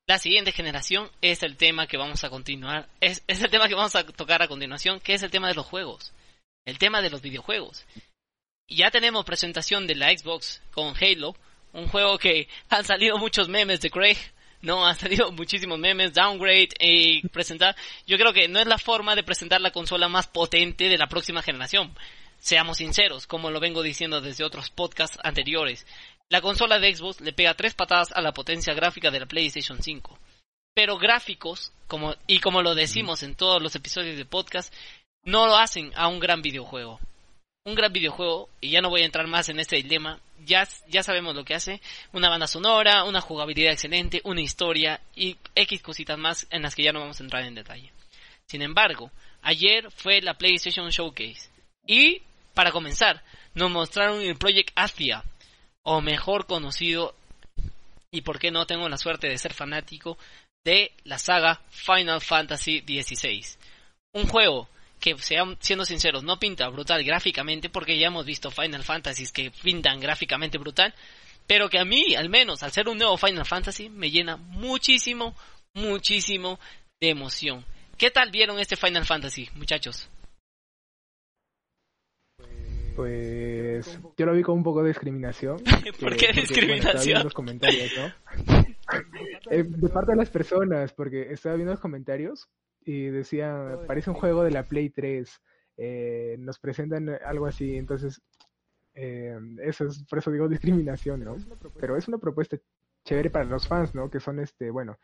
la 0.07 0.19
siguiente 0.21 0.53
generación 0.53 1.11
es 1.21 1.43
el 1.43 1.57
tema 1.57 1.89
que 1.89 1.97
vamos 1.97 2.23
a 2.23 2.31
continuar, 2.31 2.89
es, 3.01 3.25
es 3.27 3.43
el 3.43 3.51
tema 3.51 3.67
que 3.67 3.75
vamos 3.75 3.97
a 3.97 4.07
tocar 4.07 4.41
a 4.41 4.47
continuación, 4.49 5.01
que 5.01 5.15
es 5.15 5.23
el 5.25 5.33
tema 5.33 5.49
de 5.49 5.55
los 5.55 5.67
juegos, 5.67 6.13
el 6.65 6.79
tema 6.79 7.03
de 7.03 7.11
los 7.11 7.23
videojuegos. 7.23 7.85
Ya 8.69 8.93
tenemos 8.93 9.25
presentación 9.25 9.87
de 9.87 9.97
la 9.97 10.17
Xbox 10.17 10.63
con 10.73 10.95
Halo, 10.97 11.35
un 11.73 11.89
juego 11.89 12.19
que 12.19 12.49
han 12.69 12.85
salido 12.85 13.19
muchos 13.19 13.49
memes 13.49 13.81
de 13.81 13.91
Craig, 13.91 14.17
no, 14.67 14.85
han 14.85 14.97
salido 14.97 15.31
muchísimos 15.33 15.79
memes, 15.79 16.13
downgrade 16.13 16.71
y 16.81 17.27
presentar. 17.29 17.77
Yo 18.05 18.19
creo 18.19 18.33
que 18.33 18.49
no 18.49 18.59
es 18.59 18.67
la 18.67 18.79
forma 18.79 19.15
de 19.15 19.23
presentar 19.23 19.61
la 19.61 19.71
consola 19.71 20.09
más 20.09 20.27
potente 20.27 20.89
de 20.89 20.99
la 20.99 21.07
próxima 21.07 21.41
generación. 21.41 21.95
Seamos 22.39 22.79
sinceros, 22.79 23.29
como 23.29 23.51
lo 23.51 23.61
vengo 23.61 23.83
diciendo 23.83 24.21
desde 24.21 24.45
otros 24.45 24.71
podcasts 24.71 25.19
anteriores. 25.23 25.87
La 26.29 26.41
consola 26.41 26.81
de 26.81 26.95
Xbox 26.95 27.21
le 27.21 27.33
pega 27.33 27.55
tres 27.55 27.75
patadas 27.75 28.11
a 28.11 28.21
la 28.21 28.33
potencia 28.33 28.75
gráfica 28.75 29.13
de 29.13 29.21
la 29.21 29.27
PlayStation 29.27 29.81
5. 29.81 30.19
Pero 30.75 30.99
gráficos, 30.99 31.73
como, 31.87 32.17
y 32.27 32.41
como 32.41 32.61
lo 32.61 32.75
decimos 32.75 33.23
en 33.23 33.37
todos 33.37 33.63
los 33.63 33.77
episodios 33.77 34.17
de 34.17 34.25
podcast, 34.25 34.75
no 35.23 35.47
lo 35.47 35.57
hacen 35.57 35.93
a 35.95 36.09
un 36.09 36.19
gran 36.19 36.43
videojuego 36.43 36.99
un 37.67 37.75
gran 37.75 37.93
videojuego, 37.93 38.49
y 38.61 38.71
ya 38.71 38.81
no 38.81 38.91
voy 38.91 39.03
a 39.03 39.07
entrar 39.07 39.27
más 39.27 39.49
en 39.49 39.59
este 39.59 39.75
dilema, 39.77 40.21
ya, 40.45 40.69
ya 40.87 41.03
sabemos 41.03 41.35
lo 41.35 41.45
que 41.45 41.57
hace, 41.57 41.83
una 42.13 42.29
banda 42.29 42.47
sonora, 42.47 43.03
una 43.03 43.21
jugabilidad 43.21 43.73
excelente, 43.73 44.21
una 44.23 44.41
historia 44.41 45.01
y 45.17 45.37
X 45.57 45.83
cositas 45.83 46.17
más 46.17 46.47
en 46.51 46.63
las 46.63 46.77
que 46.77 46.85
ya 46.85 46.93
no 46.93 47.01
vamos 47.01 47.19
a 47.19 47.25
entrar 47.25 47.43
en 47.43 47.57
detalle. 47.57 47.93
Sin 48.47 48.63
embargo, 48.63 49.11
ayer 49.43 49.91
fue 49.91 50.23
la 50.23 50.35
PlayStation 50.35 50.91
Showcase 50.91 51.51
y, 51.85 52.23
para 52.55 52.71
comenzar, 52.71 53.25
nos 53.55 53.73
mostraron 53.73 54.21
el 54.21 54.37
Project 54.37 54.71
Athia, 54.77 55.25
o 55.83 56.01
mejor 56.01 56.47
conocido, 56.47 57.17
y 58.13 58.21
por 58.21 58.39
qué 58.39 58.53
no 58.53 58.67
tengo 58.67 58.89
la 58.89 58.97
suerte 58.97 59.29
de 59.29 59.39
ser 59.39 59.53
fanático, 59.53 60.17
de 60.65 60.93
la 61.03 61.19
saga 61.19 61.61
Final 61.71 62.21
Fantasy 62.21 62.79
XVI. 62.81 63.45
Un 64.13 64.29
juego 64.29 64.69
que 65.01 65.17
sean, 65.19 65.57
siendo 65.61 65.85
sinceros, 65.85 66.23
no 66.25 66.39
pinta 66.39 66.69
brutal 66.69 67.05
gráficamente, 67.05 67.69
porque 67.69 67.99
ya 67.99 68.09
hemos 68.09 68.27
visto 68.27 68.51
Final 68.51 68.83
Fantasies 68.83 69.33
que 69.33 69.51
pintan 69.51 70.01
gráficamente 70.01 70.59
brutal, 70.59 70.95
pero 71.47 71.69
que 71.69 71.79
a 71.79 71.85
mí, 71.85 72.15
al 72.15 72.29
menos, 72.29 72.63
al 72.63 72.73
ser 72.73 72.89
un 72.89 72.99
nuevo 72.99 73.17
Final 73.17 73.47
Fantasy, 73.47 73.89
me 73.89 74.11
llena 74.11 74.37
muchísimo, 74.37 75.35
muchísimo 75.75 76.59
de 77.01 77.11
emoción. 77.11 77.65
¿Qué 77.97 78.11
tal 78.11 78.31
vieron 78.31 78.59
este 78.59 78.77
Final 78.77 79.05
Fantasy, 79.05 79.49
muchachos? 79.55 80.11
Pues 82.97 83.99
yo 84.17 84.25
lo 84.25 84.33
vi 84.33 84.43
con 84.43 84.57
un 84.57 84.65
poco 84.65 84.83
de 84.83 84.89
discriminación. 84.89 85.63
¿Por 86.01 86.17
qué 86.17 86.33
discriminación? 86.33 87.25
los 87.25 87.35
comentarios, 87.35 87.93
¿no? 87.97 88.07
eh, 89.51 89.63
de 89.65 89.89
parte 89.91 90.13
de 90.13 90.17
las 90.17 90.31
personas, 90.31 90.93
porque 90.95 91.31
estaba 91.31 91.57
viendo 91.57 91.73
los 91.73 91.81
comentarios 91.81 92.49
y 92.87 93.07
decía, 93.07 93.81
parece 93.87 94.11
un 94.11 94.17
juego 94.17 94.45
de 94.45 94.53
la 94.53 94.63
Play 94.63 94.91
3, 94.91 95.43
eh, 95.77 96.37
nos 96.39 96.59
presentan 96.59 97.11
algo 97.25 97.47
así, 97.47 97.77
entonces, 97.77 98.23
eh, 98.95 99.37
eso 99.63 99.87
es, 99.87 100.05
por 100.05 100.21
eso 100.21 100.31
digo 100.31 100.49
discriminación, 100.49 101.25
¿no? 101.25 101.37
Pero 101.79 101.97
es 101.97 102.09
una 102.09 102.19
propuesta 102.19 102.57
chévere 103.05 103.29
para 103.29 103.45
los 103.45 103.69
fans, 103.69 103.95
¿no? 103.95 104.09
Que 104.09 104.21
son, 104.21 104.41
este, 104.41 104.71
bueno, 104.71 104.99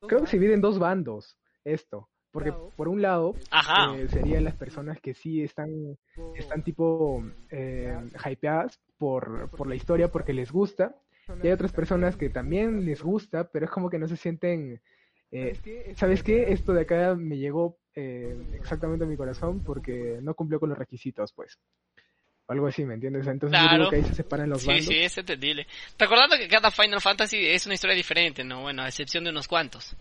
creo 0.00 0.22
que 0.22 0.26
se 0.26 0.38
divide 0.38 0.54
en 0.54 0.60
dos 0.60 0.78
bandos 0.78 1.38
esto. 1.64 2.08
Porque 2.32 2.50
por 2.76 2.88
un 2.88 3.02
lado 3.02 3.34
eh, 3.94 4.08
serían 4.08 4.44
las 4.44 4.54
personas 4.54 4.98
que 5.02 5.12
sí 5.12 5.42
están, 5.42 5.98
están 6.34 6.64
tipo 6.64 7.22
eh, 7.50 7.94
hypeadas 8.24 8.80
por, 8.96 9.50
por 9.50 9.66
la 9.66 9.74
historia 9.74 10.10
porque 10.10 10.32
les 10.32 10.50
gusta. 10.50 10.96
Y 11.42 11.48
hay 11.48 11.52
otras 11.52 11.72
personas 11.72 12.16
que 12.16 12.30
también 12.30 12.86
les 12.86 13.02
gusta, 13.02 13.50
pero 13.50 13.66
es 13.66 13.70
como 13.70 13.90
que 13.90 13.98
no 13.98 14.08
se 14.08 14.16
sienten... 14.16 14.80
Eh, 15.32 15.94
¿Sabes 15.96 16.22
qué? 16.22 16.52
Esto 16.52 16.74
de 16.74 16.82
acá 16.82 17.14
me 17.14 17.38
llegó 17.38 17.78
eh, 17.94 18.36
exactamente 18.54 19.04
a 19.04 19.08
mi 19.08 19.16
corazón 19.16 19.64
porque 19.64 20.18
no 20.22 20.34
cumplió 20.34 20.60
con 20.60 20.68
los 20.68 20.78
requisitos, 20.78 21.32
pues. 21.32 21.58
Algo 22.48 22.66
así, 22.66 22.84
¿me 22.84 22.94
entiendes? 22.94 23.26
Entonces 23.26 23.58
yo 23.58 23.78
digo 23.78 23.90
que 23.90 23.96
ahí 23.96 24.04
se 24.04 24.14
separan 24.14 24.50
los 24.50 24.66
bandos. 24.66 24.84
Sí, 24.84 24.92
sí, 24.92 24.98
es 24.98 25.16
entendible. 25.16 25.66
Recordando 25.98 26.36
que 26.36 26.48
cada 26.48 26.70
Final 26.70 27.00
Fantasy 27.00 27.46
es 27.46 27.64
una 27.64 27.74
historia 27.74 27.96
diferente, 27.96 28.44
¿no? 28.44 28.60
Bueno, 28.60 28.82
a 28.82 28.88
excepción 28.88 29.24
de 29.24 29.30
unos 29.30 29.48
cuantos. 29.48 29.96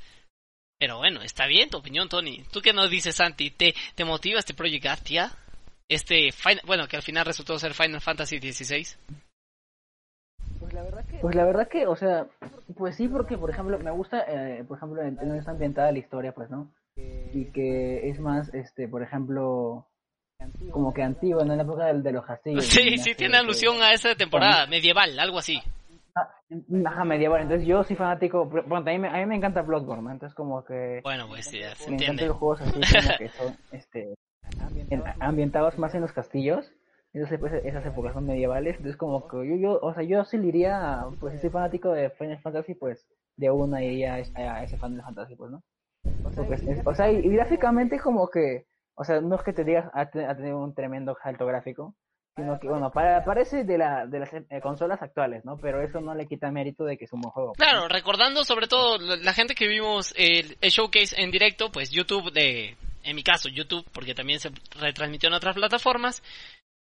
Pero 0.77 0.97
bueno, 0.97 1.21
está 1.21 1.45
bien 1.45 1.69
tu 1.69 1.77
opinión, 1.77 2.09
Tony. 2.09 2.43
¿Tú 2.51 2.59
qué 2.61 2.73
nos 2.73 2.89
dices, 2.89 3.15
Santi? 3.15 3.51
¿Te, 3.51 3.73
te 3.95 4.03
motiva 4.03 4.39
este 4.39 4.53
Project 4.53 4.87
Atia? 4.87 5.31
Este, 5.87 6.31
bueno, 6.65 6.87
que 6.87 6.95
al 6.95 7.03
final 7.03 7.25
resultó 7.25 7.57
ser 7.59 7.73
Final 7.73 8.01
Fantasy 8.01 8.39
XVI. 8.39 8.87
Pues 10.71 10.73
la 10.73 10.83
verdad 10.83 11.05
que, 11.05 11.17
pues 11.17 11.35
la 11.35 11.43
verdad 11.43 11.67
que 11.67 11.87
o 11.87 11.95
sea, 11.95 12.27
pues 12.77 12.95
sí, 12.95 13.07
porque 13.09 13.37
por 13.37 13.49
ejemplo 13.49 13.77
me 13.79 13.91
gusta, 13.91 14.23
eh, 14.27 14.63
por 14.65 14.77
ejemplo, 14.77 15.01
en 15.01 15.15
donde 15.15 15.39
está 15.39 15.51
ambientada 15.51 15.91
la 15.91 15.99
historia, 15.99 16.31
pues, 16.33 16.49
¿no? 16.49 16.71
Y 16.95 17.51
que 17.51 18.09
es 18.09 18.19
más, 18.19 18.53
este, 18.53 18.87
por 18.87 19.01
ejemplo, 19.03 19.87
como 20.71 20.93
que 20.93 21.03
antiguo, 21.03 21.41
en 21.41 21.49
la 21.49 21.61
época 21.61 21.85
de, 21.85 22.01
de 22.01 22.11
los 22.11 22.25
castillos. 22.27 22.65
Sí, 22.65 22.97
sí, 22.97 23.15
tiene 23.15 23.37
alusión 23.37 23.81
a 23.81 23.91
esa 23.91 24.15
temporada 24.15 24.65
medieval, 24.67 25.19
algo 25.19 25.39
así. 25.39 25.61
Ah, 26.15 26.29
ajá, 26.85 27.03
medieval. 27.03 27.41
Entonces 27.41 27.67
yo 27.67 27.83
soy 27.83 27.95
fanático. 27.95 28.45
Bueno, 28.45 28.77
a 28.77 28.81
mí, 28.81 28.99
me, 28.99 29.09
a 29.09 29.17
mí 29.17 29.25
me 29.25 29.35
encanta 29.35 29.61
Bloodborne, 29.61 30.11
entonces 30.11 30.35
como 30.35 30.63
que. 30.63 31.01
Bueno, 31.03 31.27
pues 31.27 31.47
sí, 31.47 31.61
se 31.75 31.89
me 31.89 31.97
encantan 31.97 32.27
los 32.29 32.37
juegos 32.37 32.61
así 32.61 32.79
como 32.79 33.17
que 33.17 33.29
son 33.29 33.57
este, 33.71 34.13
ambientados 35.19 35.77
más 35.77 35.93
en 35.95 36.01
los 36.01 36.13
castillos. 36.13 36.71
Entonces, 37.13 37.39
pues, 37.39 37.53
esas 37.65 37.85
épocas 37.85 38.13
son 38.13 38.25
medievales. 38.25 38.77
Entonces, 38.77 38.97
como 38.97 39.27
que 39.27 39.37
yo, 39.47 39.55
yo 39.55 39.79
o 39.81 39.93
sea, 39.93 40.03
yo 40.03 40.23
sí 40.23 40.37
iría, 40.37 41.05
pues, 41.19 41.33
si 41.33 41.39
soy 41.39 41.49
fanático 41.49 41.91
de 41.91 42.09
Final 42.11 42.39
Fantasy, 42.39 42.75
pues, 42.75 43.05
de 43.37 43.51
una 43.51 43.83
iría 43.83 44.15
a, 44.15 44.63
ese 44.63 44.77
Final 44.77 45.01
Fantasy, 45.03 45.35
pues, 45.35 45.51
¿no? 45.51 45.61
Pues, 46.23 46.61
o 46.85 46.95
sea 46.95 47.11
y, 47.11 47.29
gráficamente, 47.29 47.99
como 47.99 48.29
que, 48.29 48.65
o 48.95 49.03
sea, 49.03 49.21
no 49.21 49.35
es 49.35 49.43
que 49.43 49.53
te 49.53 49.63
digas, 49.63 49.91
tenido 50.11 50.59
un 50.59 50.73
tremendo 50.73 51.15
salto 51.21 51.45
gráfico, 51.45 51.95
sino 52.35 52.59
que 52.59 52.67
bueno, 52.67 52.91
para, 52.91 53.23
parece 53.23 53.63
de, 53.63 53.77
la, 53.77 54.05
de 54.07 54.19
las 54.19 54.33
eh, 54.33 54.61
consolas 54.61 55.01
actuales, 55.01 55.43
¿no? 55.45 55.57
Pero 55.57 55.81
eso 55.81 55.99
no 55.99 56.15
le 56.15 56.27
quita 56.27 56.49
mérito 56.49 56.85
de 56.85 56.97
que 56.97 57.05
es 57.05 57.13
un 57.13 57.21
buen 57.21 57.31
juego. 57.31 57.53
Claro, 57.53 57.87
recordando 57.87 58.43
sobre 58.43 58.67
todo 58.67 58.97
la 58.97 59.33
gente 59.33 59.53
que 59.53 59.67
vimos 59.67 60.13
el, 60.17 60.57
showcase 60.61 61.21
en 61.21 61.29
directo, 61.29 61.71
pues 61.71 61.91
YouTube 61.91 62.31
de, 62.31 62.77
en 63.03 63.15
mi 63.15 63.23
caso 63.23 63.49
YouTube, 63.49 63.85
porque 63.91 64.15
también 64.15 64.39
se 64.39 64.49
retransmitió 64.79 65.27
en 65.27 65.35
otras 65.35 65.55
plataformas, 65.55 66.23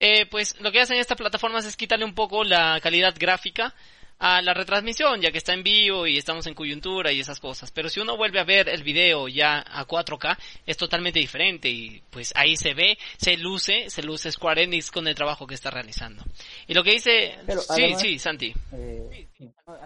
eh, 0.00 0.26
pues 0.26 0.60
lo 0.60 0.70
que 0.70 0.80
hacen 0.80 0.98
estas 0.98 1.16
plataformas 1.18 1.64
es 1.64 1.76
quitarle 1.76 2.04
un 2.04 2.14
poco 2.14 2.44
la 2.44 2.80
calidad 2.80 3.14
gráfica 3.18 3.74
a 4.18 4.42
la 4.42 4.54
retransmisión, 4.54 5.20
ya 5.20 5.30
que 5.30 5.38
está 5.38 5.54
en 5.54 5.62
vivo 5.62 6.06
y 6.06 6.18
estamos 6.18 6.46
en 6.46 6.54
coyuntura 6.54 7.12
y 7.12 7.20
esas 7.20 7.40
cosas. 7.40 7.70
Pero 7.70 7.88
si 7.88 8.00
uno 8.00 8.16
vuelve 8.16 8.40
a 8.40 8.44
ver 8.44 8.68
el 8.68 8.82
video 8.82 9.28
ya 9.28 9.60
a 9.60 9.86
4K, 9.86 10.36
es 10.66 10.76
totalmente 10.76 11.18
diferente 11.18 11.68
y 11.68 12.02
pues 12.10 12.32
ahí 12.36 12.56
se 12.56 12.74
ve, 12.74 12.98
se 13.16 13.36
luce, 13.36 13.90
se 13.90 14.02
luce 14.02 14.32
Square 14.32 14.64
Enix 14.64 14.90
con 14.90 15.06
el 15.06 15.14
trabajo 15.14 15.46
que 15.46 15.54
está 15.54 15.70
realizando. 15.70 16.22
Y 16.66 16.74
lo 16.74 16.82
que 16.82 16.92
dice... 16.92 17.38
sí, 17.74 17.94
sí, 17.94 18.18
Santi. 18.18 18.52
Eh, 18.72 19.28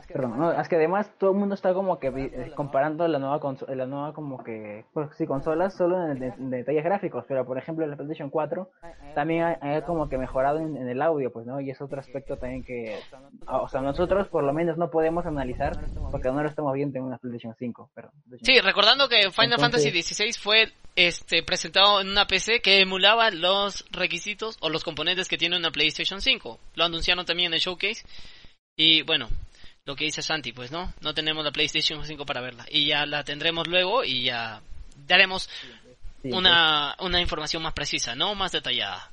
Perdón, 0.08 0.58
es 0.58 0.68
que 0.68 0.76
además 0.76 1.10
todo 1.18 1.32
el 1.32 1.36
mundo 1.36 1.54
está 1.54 1.74
como 1.74 1.98
que 1.98 2.08
eh, 2.08 2.52
comparando 2.54 3.06
la 3.08 3.18
nueva 3.18 3.40
la 3.68 3.86
nueva 3.86 4.14
como 4.14 4.42
que 4.42 4.84
pues 4.94 5.10
sí 5.16 5.26
consolas 5.26 5.74
solo 5.74 6.06
en, 6.06 6.50
detalles 6.50 6.84
gráficos, 6.84 7.24
pero 7.28 7.44
por 7.44 7.58
ejemplo 7.58 7.86
la 7.86 7.96
PlayStation 7.96 8.30
4 8.30 8.70
también 9.14 9.44
ha, 9.60 9.82
como 9.82 10.08
que 10.08 10.16
mejorado 10.16 10.58
en, 10.58 10.88
el 10.88 11.02
audio, 11.02 11.32
pues, 11.32 11.46
¿no? 11.46 11.60
Y 11.60 11.70
es 11.70 11.80
otro 11.82 12.00
aspecto 12.00 12.38
también 12.38 12.64
que 12.64 12.98
o 13.46 13.68
sea, 13.68 13.80
nosotros 13.82 14.21
por 14.28 14.44
lo 14.44 14.52
menos 14.52 14.76
no 14.76 14.90
podemos 14.90 15.26
analizar 15.26 15.78
porque 16.10 16.28
no 16.28 16.42
lo 16.42 16.48
estamos 16.48 16.72
viendo 16.74 16.98
en 16.98 17.04
una 17.04 17.18
PlayStation 17.18 17.54
5, 17.58 17.90
perdón. 17.94 18.12
Sí, 18.42 18.60
recordando 18.60 19.08
que 19.08 19.30
Final 19.30 19.58
Fantasy 19.58 19.90
XVI 20.02 20.32
fue 20.32 20.72
este 20.96 21.42
presentado 21.42 22.00
en 22.00 22.08
una 22.08 22.26
PC 22.26 22.60
que 22.60 22.80
emulaba 22.80 23.30
los 23.30 23.84
requisitos 23.90 24.56
o 24.60 24.68
los 24.68 24.84
componentes 24.84 25.28
que 25.28 25.38
tiene 25.38 25.56
una 25.56 25.70
PlayStation 25.70 26.20
5. 26.20 26.58
Lo 26.74 26.84
anunciaron 26.84 27.24
también 27.24 27.48
en 27.48 27.54
el 27.54 27.60
showcase. 27.60 28.04
Y 28.76 29.02
bueno, 29.02 29.28
lo 29.84 29.96
que 29.96 30.04
dice 30.04 30.22
Santi, 30.22 30.52
pues 30.52 30.70
no, 30.72 30.92
no 31.00 31.14
tenemos 31.14 31.44
la 31.44 31.52
PlayStation 31.52 32.04
5 32.04 32.26
para 32.26 32.40
verla. 32.40 32.66
Y 32.70 32.86
ya 32.86 33.06
la 33.06 33.24
tendremos 33.24 33.66
luego 33.68 34.04
y 34.04 34.24
ya 34.24 34.60
daremos 35.06 35.48
una, 36.24 36.96
una 37.00 37.20
información 37.20 37.62
más 37.62 37.72
precisa, 37.72 38.14
¿no? 38.14 38.34
Más 38.34 38.52
detallada. 38.52 39.11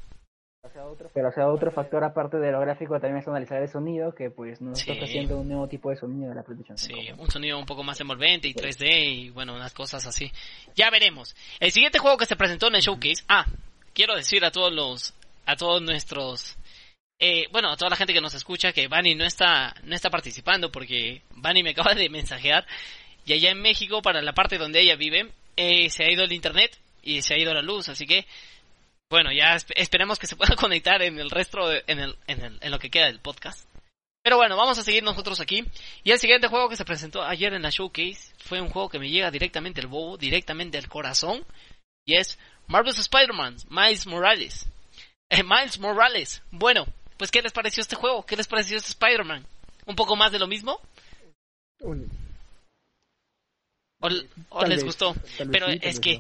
Pero 0.61 1.29
o 1.29 1.31
sea, 1.31 1.47
otro 1.47 1.71
factor 1.71 2.03
aparte 2.03 2.37
de 2.37 2.51
lo 2.51 2.59
gráfico 2.59 2.99
también 2.99 3.19
es 3.21 3.27
analizar 3.27 3.61
el 3.61 3.69
sonido, 3.69 4.13
que 4.13 4.29
pues 4.29 4.59
nos 4.59 4.79
está 4.79 5.05
haciendo 5.05 5.37
un 5.37 5.47
nuevo 5.47 5.67
tipo 5.67 5.89
de 5.89 5.95
sonido 5.95 6.29
de 6.29 6.35
la 6.35 6.43
PlayStation 6.43 6.77
5. 6.77 6.99
Sí, 6.99 7.11
un 7.17 7.31
sonido 7.31 7.57
un 7.57 7.65
poco 7.65 7.83
más 7.83 7.99
envolvente 8.01 8.47
y 8.47 8.53
3D 8.53 8.87
y 9.05 9.29
bueno, 9.29 9.55
unas 9.55 9.73
cosas 9.73 10.05
así. 10.05 10.31
Ya 10.75 10.89
veremos. 10.89 11.35
El 11.59 11.71
siguiente 11.71 11.99
juego 11.99 12.17
que 12.17 12.25
se 12.25 12.35
presentó 12.35 12.67
en 12.67 12.75
el 12.75 12.81
showcase, 12.81 13.23
ah, 13.29 13.45
quiero 13.93 14.15
decir 14.15 14.43
a 14.43 14.51
todos 14.51 14.73
los, 14.73 15.15
a 15.45 15.55
todos 15.55 15.81
nuestros 15.81 16.57
eh, 17.19 17.47
bueno, 17.51 17.69
a 17.69 17.77
toda 17.77 17.89
la 17.89 17.97
gente 17.97 18.13
que 18.13 18.21
nos 18.21 18.33
escucha, 18.33 18.71
que 18.71 18.87
Bani 18.87 19.15
no 19.15 19.25
está, 19.25 19.75
no 19.83 19.93
está 19.93 20.09
participando 20.09 20.71
porque 20.71 21.21
Bani 21.35 21.63
me 21.63 21.69
acaba 21.71 21.93
de 21.93 22.09
mensajear 22.09 22.65
y 23.25 23.33
allá 23.33 23.51
en 23.51 23.61
México, 23.61 24.01
para 24.01 24.21
la 24.21 24.33
parte 24.33 24.57
donde 24.57 24.81
ella 24.81 24.95
vive, 24.95 25.31
eh, 25.55 25.89
se 25.89 26.03
ha 26.03 26.11
ido 26.11 26.23
el 26.23 26.31
internet 26.31 26.77
y 27.03 27.21
se 27.21 27.33
ha 27.33 27.37
ido 27.37 27.53
la 27.53 27.61
luz, 27.61 27.89
así 27.89 28.05
que, 28.05 28.25
bueno, 29.09 29.31
ya 29.31 29.55
esperemos 29.75 30.19
que 30.19 30.27
se 30.27 30.35
pueda 30.35 30.55
conectar 30.57 31.01
en 31.01 31.19
el 31.19 31.29
resto, 31.29 31.71
en, 31.71 31.99
el, 31.99 32.17
en, 32.27 32.41
el, 32.41 32.57
en 32.61 32.71
lo 32.71 32.79
que 32.79 32.89
queda 32.89 33.05
del 33.05 33.19
podcast. 33.19 33.67
Pero 34.21 34.37
bueno, 34.37 34.57
vamos 34.57 34.77
a 34.77 34.83
seguir 34.83 35.03
nosotros 35.03 35.39
aquí. 35.39 35.65
Y 36.03 36.11
el 36.11 36.19
siguiente 36.19 36.47
juego 36.47 36.69
que 36.69 36.75
se 36.75 36.85
presentó 36.85 37.23
ayer 37.23 37.53
en 37.53 37.61
la 37.61 37.69
showcase 37.69 38.33
fue 38.39 38.61
un 38.61 38.69
juego 38.69 38.89
que 38.89 38.99
me 38.99 39.09
llega 39.09 39.31
directamente 39.31 39.81
al 39.81 39.87
bobo, 39.87 40.17
directamente 40.17 40.77
al 40.77 40.89
corazón. 40.89 41.45
Y 42.05 42.15
es 42.15 42.37
Marvel's 42.67 42.99
Spider-Man, 42.99 43.57
Miles 43.69 44.05
Morales. 44.05 44.67
Eh, 45.29 45.43
Miles 45.43 45.79
Morales. 45.79 46.41
Bueno, 46.51 46.85
pues 47.17 47.31
¿qué 47.31 47.41
les 47.41 47.53
pareció 47.53 47.81
este 47.81 47.95
juego? 47.95 48.25
¿Qué 48.25 48.35
les 48.35 48.47
pareció 48.47 48.77
este 48.77 48.89
Spider-Man? 48.89 49.45
¿Un 49.85 49.95
poco 49.95 50.15
más 50.15 50.31
de 50.31 50.39
lo 50.39 50.47
mismo? 50.47 50.79
¿O, 54.01 54.65
les 54.65 54.83
gustó? 54.83 55.15
Pero 55.51 55.67
es 55.67 55.99
que, 55.99 56.19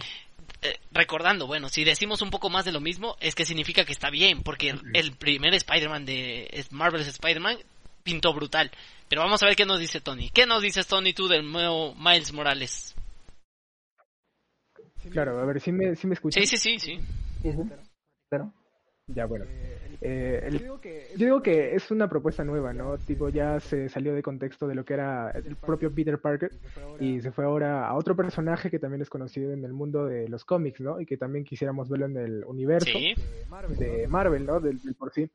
eh, 0.61 0.77
recordando, 0.91 1.47
bueno, 1.47 1.69
si 1.69 1.83
decimos 1.83 2.21
un 2.21 2.31
poco 2.31 2.49
más 2.49 2.65
de 2.65 2.71
lo 2.71 2.81
mismo, 2.81 3.15
es 3.21 3.33
que 3.33 3.45
significa 3.45 3.85
que 3.85 3.93
está 3.93 4.09
bien, 4.09 4.43
porque 4.43 4.75
el, 4.93 5.11
primer 5.13 5.53
Spider-Man 5.53 6.05
de 6.05 6.65
Marvel's 6.71 7.07
Spider-Man 7.07 7.57
pintó 8.03 8.33
brutal. 8.33 8.71
Pero 9.07 9.21
vamos 9.21 9.41
a 9.41 9.45
ver 9.45 9.55
qué 9.55 9.65
nos 9.65 9.79
dice 9.79 10.01
Tony. 10.01 10.29
¿Qué 10.29 10.45
nos 10.45 10.61
dices, 10.61 10.85
Tony, 10.87 11.13
tú 11.13 11.27
del 11.27 11.49
nuevo 11.49 11.95
Miles 11.95 12.33
Morales? 12.33 12.95
Claro, 15.11 15.39
a 15.39 15.45
ver, 15.45 15.61
si 15.61 15.71
me, 15.71 15.95
si 15.95 16.07
me 16.07 16.13
escuchas. 16.13 16.47
Sí, 16.47 16.57
sí, 16.57 16.77
sí, 16.77 16.99
sí. 17.41 17.51
Claro. 18.29 18.53
Ya, 19.13 19.25
bueno. 19.25 19.45
Eh, 20.01 20.49
yo, 20.53 20.79
digo 21.17 21.41
que, 21.41 21.75
es 21.75 21.91
una 21.91 22.07
propuesta 22.07 22.43
nueva, 22.45 22.71
¿no? 22.73 22.97
Tipo, 22.97 23.29
ya 23.29 23.59
se 23.59 23.89
salió 23.89 24.13
de 24.13 24.23
contexto 24.23 24.65
de 24.67 24.75
lo 24.75 24.85
que 24.85 24.93
era 24.93 25.31
el 25.31 25.57
propio 25.57 25.93
Peter 25.93 26.19
Parker 26.19 26.51
y 26.99 27.19
se 27.19 27.31
fue 27.31 27.43
ahora 27.43 27.87
a 27.87 27.95
otro 27.95 28.15
personaje 28.15 28.71
que 28.71 28.79
también 28.79 29.01
es 29.01 29.09
conocido 29.09 29.51
en 29.51 29.65
el 29.65 29.73
mundo 29.73 30.05
de 30.05 30.29
los 30.29 30.45
cómics, 30.45 30.79
¿no? 30.79 31.01
Y 31.01 31.05
que 31.05 31.17
también 31.17 31.43
quisiéramos 31.43 31.89
verlo 31.89 32.05
en 32.05 32.17
el 32.17 32.45
universo 32.45 32.97
de 32.97 34.07
Marvel, 34.07 34.45
¿no? 34.45 34.59
Del, 34.61 34.79
por 34.97 35.11
sí. 35.11 35.29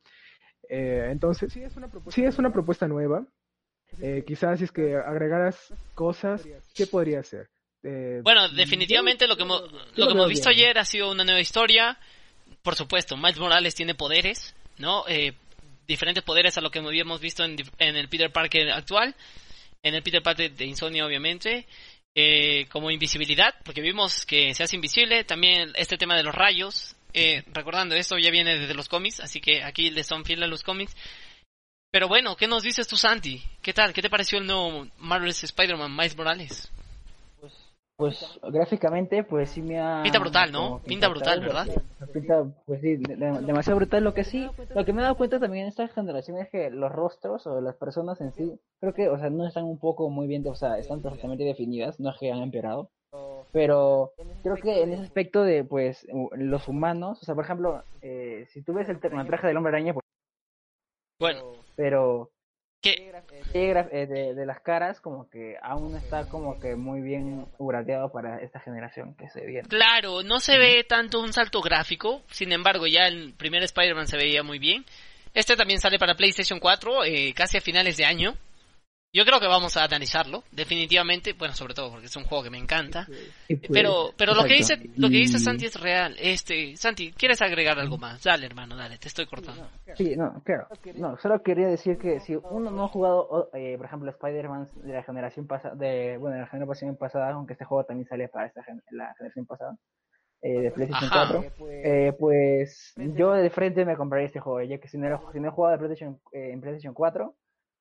Eh, 0.69 1.09
entonces, 1.11 1.53
sí 1.53 1.63
es, 1.63 1.77
una 1.77 1.89
propuesta, 1.89 2.21
sí 2.21 2.25
es 2.27 2.39
una 2.39 2.53
propuesta 2.53 2.89
nueva. 2.89 3.27
Eh, 4.01 4.25
quizás 4.27 4.59
si 4.59 4.65
es 4.65 4.73
que 4.73 4.97
agregaras 4.97 5.75
cosas, 5.95 6.47
¿qué 6.75 6.87
podría 6.87 7.23
ser? 7.23 7.49
bueno, 8.23 8.49
definitivamente 8.49 9.29
lo 9.29 9.37
que, 9.37 9.45
lo 9.45 10.07
que 10.07 10.13
hemos 10.13 10.29
visto 10.31 10.49
ayer 10.49 10.79
ha 10.79 10.87
sido 10.87 11.11
una 11.11 11.23
nueva 11.23 11.41
historia 11.43 11.99
por 12.65 12.75
supuesto, 12.77 13.17
Miles 13.17 13.39
Morales 13.39 13.75
tiene 13.75 13.95
poderes, 13.95 14.55
¿no? 14.79 15.05
Eh, 15.07 15.35
diferentes 15.87 16.25
poderes 16.25 16.57
a 16.57 16.63
lo 16.63 16.71
que 16.71 16.79
habíamos 16.79 17.21
visto 17.21 17.45
en, 17.45 17.59
el 17.79 18.09
Peter 18.09 18.33
Parker 18.33 18.71
actual, 18.73 19.15
en 19.83 19.95
el 19.95 20.03
Peter 20.03 20.23
Parker 20.23 20.51
de 20.51 20.65
Insomnia, 20.65 21.05
obviamente, 21.05 21.67
eh, 22.15 22.67
como 22.71 22.91
invisibilidad, 22.91 23.55
porque 23.65 23.83
vimos 23.83 24.25
que 24.25 24.55
se 24.55 24.63
hace 24.63 24.77
invisible, 24.77 25.25
también 25.25 25.73
este 25.77 25.99
tema 25.99 26.17
de 26.17 26.23
los 26.23 26.35
rayos, 26.35 26.97
eh, 27.13 27.43
recordando, 27.53 27.95
esto 27.95 28.17
ya 28.17 28.31
viene 28.31 28.59
desde 28.59 28.73
los 28.73 28.89
cómics, 28.89 29.21
así 29.21 29.43
que 29.43 29.63
aquí 29.63 29.91
le 29.91 30.03
son 30.03 30.25
fieles 30.25 30.45
a 30.47 30.49
los 30.49 30.63
cómics, 30.63 30.97
Pero 31.93 32.09
bueno, 32.09 32.35
¿qué 32.35 32.49
nos 32.49 32.63
dices 32.63 32.89
tú, 32.89 32.97
Santi? 32.97 33.41
¿Qué 33.63 33.73
tal? 33.75 33.93
¿Qué 33.93 34.03
te 34.03 34.11
pareció 34.11 34.39
el 34.39 34.47
nuevo 34.47 34.89
Marvel's 34.99 35.45
Spider-Man 35.45 35.95
Miles 35.95 36.17
Morales? 36.17 36.73
Pues 37.97 38.41
gráficamente, 38.43 39.23
pues 39.23 39.51
sí 39.51 39.63
me 39.63 39.81
ha... 39.81 40.03
Pinta 40.03 40.19
brutal, 40.19 40.51
¿no? 40.51 40.81
Pinta 40.85 41.09
brutal, 41.09 41.41
¿verdad? 41.41 41.67
Pinta, 42.13 42.45
pues 42.67 42.81
sí, 42.81 42.97
demasiado 42.97 43.77
brutal. 43.77 44.03
Lo 44.03 44.15
que 44.15 44.25
sí, 44.25 44.51
lo 44.75 44.85
que 44.85 44.93
me 44.93 45.01
he 45.01 45.05
dado 45.05 45.17
cuenta 45.17 45.39
también 45.39 45.65
en 45.65 45.69
esta 45.69 45.87
generación 45.87 46.39
es 46.39 46.51
que 46.51 46.71
los 46.71 46.91
rostros 46.91 47.47
o 47.47 47.61
las 47.61 47.77
personas 47.77 48.21
en 48.21 48.33
sí, 48.33 48.59
creo 48.81 48.95
que, 48.95 49.09
o 49.09 49.17
sea, 49.17 49.31
no 49.31 49.47
están 49.47 49.65
un 49.65 49.79
poco 49.79 50.11
muy 50.11 50.27
bien, 50.27 50.45
o 50.49 50.57
sea, 50.57 50.77
están 50.79 51.03
perfectamente 51.03 51.45
definidas, 51.45 52.01
no 52.01 52.11
es 52.11 52.19
que 52.19 52.33
han 52.33 52.43
empeorado. 52.43 52.91
Pero 53.53 54.13
creo 54.43 54.57
que 54.57 54.83
en 54.83 54.93
ese 54.93 55.05
aspecto 55.05 55.45
de, 55.45 55.63
pues, 55.63 56.05
los 56.33 56.67
humanos, 56.67 57.23
o 57.23 57.25
sea, 57.25 57.37
por 57.37 57.45
ejemplo, 57.45 57.85
eh, 58.03 58.47
si 58.51 58.63
tú 58.63 58.73
ves 58.73 58.89
el, 58.89 58.99
el 59.01 59.27
traje 59.27 59.47
del 59.47 59.57
hombre 59.57 59.71
araña, 59.71 59.95
pues... 59.95 60.03
Bueno. 61.21 61.53
Pero 61.77 62.33
¿Qué? 62.85 63.11
Eh, 63.55 64.07
de, 64.07 64.35
de, 64.35 64.47
las 64.47 64.61
caras 64.61 65.01
como 65.01 65.31
que 65.31 65.57
aún 65.63 65.97
está 65.97 66.29
como 66.29 66.61
que 66.61 66.77
muy 66.77 67.01
bien 67.01 67.47
gradeado 67.59 68.13
para 68.13 68.43
esta 68.43 68.61
generación 68.61 69.15
que 69.15 69.31
se 69.31 69.47
viene. 69.47 69.67
Claro, 69.69 70.23
no 70.23 70.39
se 70.39 70.59
ve 70.59 70.85
tanto 70.85 71.21
un 71.21 71.33
salto 71.33 71.63
gráfico, 71.63 72.23
sin 72.31 72.53
embargo 72.53 72.87
ya 72.87 73.07
el 73.07 73.33
primer 73.33 73.63
Spider-Man 73.63 74.07
se 74.07 74.19
veía 74.19 74.43
muy 74.43 74.59
bien. 74.59 74.85
Este 75.33 75.57
también 75.57 75.81
sale 75.81 75.99
para 75.99 76.15
PlayStation 76.15 76.61
4 76.61 77.05
eh, 77.05 77.33
casi 77.35 77.57
a 77.57 77.63
finales 77.63 77.97
de 77.97 78.05
año. 78.05 78.35
Yo 79.15 79.25
creo 79.25 79.39
que 79.39 79.47
vamos 79.47 79.77
a 79.77 79.85
analizarlo, 79.85 80.43
definitivamente, 80.51 81.35
bueno, 81.35 81.55
sobre 81.55 81.73
todo 81.73 81.89
porque 81.93 82.07
es 82.07 82.17
un 82.17 82.25
juego 82.25 82.43
que 82.43 82.51
me 82.51 82.59
encanta. 82.59 83.07
Pues, 83.07 83.61
pero 83.73 84.11
pero 84.17 84.35
lo 84.35 84.43
que 84.43 84.55
dice 84.55 84.75
lo 84.97 85.09
que 85.09 85.19
dice 85.19 85.39
Santi 85.39 85.67
es 85.67 85.81
real. 85.81 86.17
Este, 86.19 86.77
Santi, 86.77 87.13
¿quieres 87.13 87.41
agregar 87.41 87.79
algo 87.79 87.97
más? 87.97 88.25
Dale, 88.25 88.45
hermano, 88.45 88.77
dale, 88.77 88.99
te 88.99 89.07
estoy 89.07 89.27
cortando. 89.27 89.69
Sí, 89.95 90.17
no, 90.17 90.43
claro. 90.43 90.67
No, 90.97 91.17
solo 91.19 91.41
quería 91.45 91.69
decir 91.69 91.97
que 91.97 92.19
si 92.19 92.35
uno 92.35 92.73
no 92.73 92.87
ha 92.87 92.89
jugado, 92.89 93.51
eh, 93.55 93.77
por 93.77 93.87
ejemplo, 93.87 94.11
Spider-Man 94.11 94.69
de 94.83 94.93
la 94.93 95.05
generación 95.05 95.47
pasada, 95.47 95.77
de, 95.77 96.17
bueno, 96.17 96.35
de 96.35 96.43
la 96.43 96.49
generación 96.49 96.97
pasada, 96.97 97.31
aunque 97.31 97.53
este 97.53 97.65
juego 97.67 97.85
también 97.85 98.09
sale 98.09 98.27
para 98.27 98.47
esta 98.47 98.65
la 98.91 99.15
generación 99.15 99.47
pasada, 99.47 99.77
eh, 100.43 100.61
de 100.61 100.71
PlayStation 100.73 101.11
4, 101.13 101.45
eh, 101.71 102.13
pues 102.19 102.93
yo 102.97 103.33
de 103.33 103.51
frente 103.51 103.85
me 103.85 103.97
compraría 103.97 104.27
este 104.27 104.41
juego, 104.41 104.61
ya 104.69 104.79
que 104.79 104.89
si 104.89 104.99
no, 104.99 105.33
si 105.33 105.39
no 105.39 105.49
he 105.49 105.53
jugado 105.53 105.73
de 105.73 105.79
PlayStation, 105.79 106.21
en 106.33 106.61
PlayStation 106.61 106.95
4, 106.95 107.33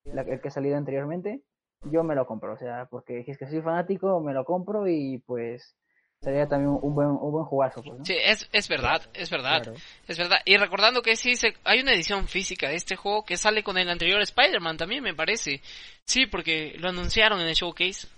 el 0.04 0.40
que 0.40 0.48
ha 0.48 0.50
salido 0.50 0.76
anteriormente, 0.76 1.42
yo 1.90 2.02
me 2.02 2.14
lo 2.14 2.26
compro, 2.26 2.54
o 2.54 2.58
sea, 2.58 2.86
porque 2.86 3.24
es 3.26 3.38
que 3.38 3.46
soy 3.46 3.60
fanático, 3.60 4.20
me 4.20 4.32
lo 4.32 4.44
compro 4.44 4.88
y 4.88 5.18
pues 5.26 5.76
sería 6.20 6.48
también 6.48 6.78
un 6.80 6.94
buen, 6.94 7.08
un 7.08 7.32
buen 7.32 7.44
jugazo. 7.44 7.82
Pues, 7.82 8.00
Sí, 8.04 8.16
es, 8.18 8.48
es 8.52 8.68
verdad, 8.68 9.02
es 9.12 9.30
verdad, 9.30 9.62
es 10.08 10.18
verdad. 10.18 10.38
Y 10.44 10.56
recordando 10.56 11.02
que 11.02 11.16
sí, 11.16 11.36
se, 11.36 11.54
hay 11.64 11.80
una 11.80 11.92
edición 11.92 12.26
física 12.26 12.68
de 12.68 12.76
este 12.76 12.96
juego 12.96 13.24
que 13.24 13.36
sale 13.36 13.62
con 13.62 13.76
el 13.76 13.90
anterior 13.90 14.20
Spider-Man 14.20 14.76
también, 14.76 15.02
me 15.02 15.14
parece. 15.14 15.60
Sí, 16.04 16.26
porque 16.26 16.74
lo 16.78 16.88
anunciaron 16.88 17.40
en 17.40 17.48
el 17.48 17.54
showcase. 17.54 18.08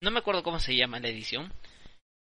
No 0.00 0.12
me 0.12 0.20
acuerdo 0.20 0.44
cómo 0.44 0.60
se 0.60 0.76
llama 0.76 1.00
la 1.00 1.08
edición. 1.08 1.52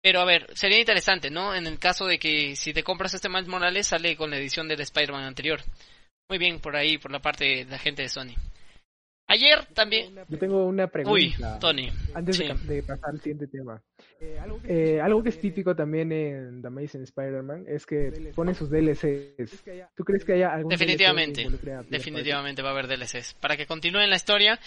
Pero 0.01 0.21
a 0.21 0.25
ver, 0.25 0.47
sería 0.55 0.79
interesante, 0.79 1.29
¿no? 1.29 1.55
En 1.55 1.65
el 1.65 1.79
caso 1.79 2.05
de 2.05 2.19
que 2.19 2.55
si 2.55 2.73
te 2.73 2.83
compras 2.83 3.13
este 3.13 3.27
Miles 3.27 3.47
Morales, 3.47 3.87
sale 3.87 4.15
con 4.15 4.29
la 4.29 4.37
edición 4.37 4.67
del 4.67 4.79
Spider-Man 4.79 5.23
anterior. 5.23 5.61
Muy 6.29 6.37
bien, 6.37 6.59
por 6.59 6.75
ahí, 6.75 6.97
por 6.97 7.11
la 7.11 7.19
parte 7.19 7.65
de 7.65 7.65
la 7.65 7.79
gente 7.79 8.03
de 8.03 8.09
Sony. 8.09 8.35
Ayer 9.27 9.65
también. 9.73 10.15
Yo 10.29 10.37
tengo 10.37 10.65
una 10.65 10.87
pregunta. 10.87 11.13
Uy, 11.13 11.35
Tony. 11.59 11.91
Antes 12.13 12.37
de, 12.37 12.83
pasar 12.83 13.09
al 13.09 13.19
siguiente 13.19 13.47
tema. 13.47 13.81
Eh, 14.19 14.99
algo 15.01 15.23
que 15.23 15.29
es 15.29 15.39
típico 15.39 15.75
también 15.75 16.11
en 16.11 16.61
The 16.61 16.67
Amazing 16.67 17.03
Spider-Man 17.03 17.65
es 17.67 17.85
que 17.85 18.31
pone 18.35 18.53
sus 18.53 18.69
DLCs. 18.69 19.63
¿Tú 19.95 20.03
crees 20.03 20.23
que 20.23 20.33
haya 20.33 20.53
algún 20.53 20.69
Definitivamente. 20.69 21.47
definitivamente 21.89 22.61
va 22.61 22.69
a 22.69 22.71
haber 22.73 22.87
DLCs. 22.87 23.35
Para 23.39 23.57
que 23.57 23.65
continúen 23.65 24.09
la 24.09 24.15
historia, 24.15 24.59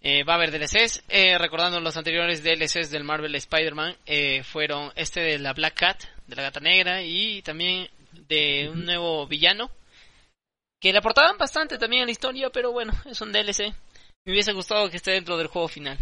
eh, 0.00 0.24
va 0.24 0.34
a 0.34 0.36
haber 0.36 0.52
DLCs. 0.52 1.04
Eh, 1.08 1.38
recordando 1.38 1.80
los 1.80 1.96
anteriores 1.96 2.42
DLCs 2.42 2.90
del 2.90 3.04
Marvel 3.04 3.34
Spider-Man, 3.34 3.96
eh, 4.06 4.42
fueron 4.42 4.92
este 4.94 5.20
de 5.20 5.38
la 5.38 5.52
Black 5.52 5.74
Cat, 5.74 6.02
de 6.26 6.36
la 6.36 6.42
gata 6.42 6.60
negra, 6.60 7.02
y 7.02 7.42
también 7.42 7.88
de 8.28 8.70
un 8.72 8.84
nuevo 8.84 9.26
villano. 9.26 9.70
Que 10.80 10.92
le 10.92 10.98
aportaban 10.98 11.36
bastante 11.38 11.76
también 11.76 12.02
a 12.02 12.04
la 12.04 12.12
historia, 12.12 12.50
pero 12.50 12.70
bueno, 12.70 12.92
es 13.04 13.20
un 13.20 13.32
DLC. 13.32 13.74
Me 14.28 14.32
hubiese 14.34 14.52
gustado 14.52 14.90
que 14.90 14.98
esté 14.98 15.12
dentro 15.12 15.38
del 15.38 15.46
juego 15.46 15.68
final. 15.68 15.96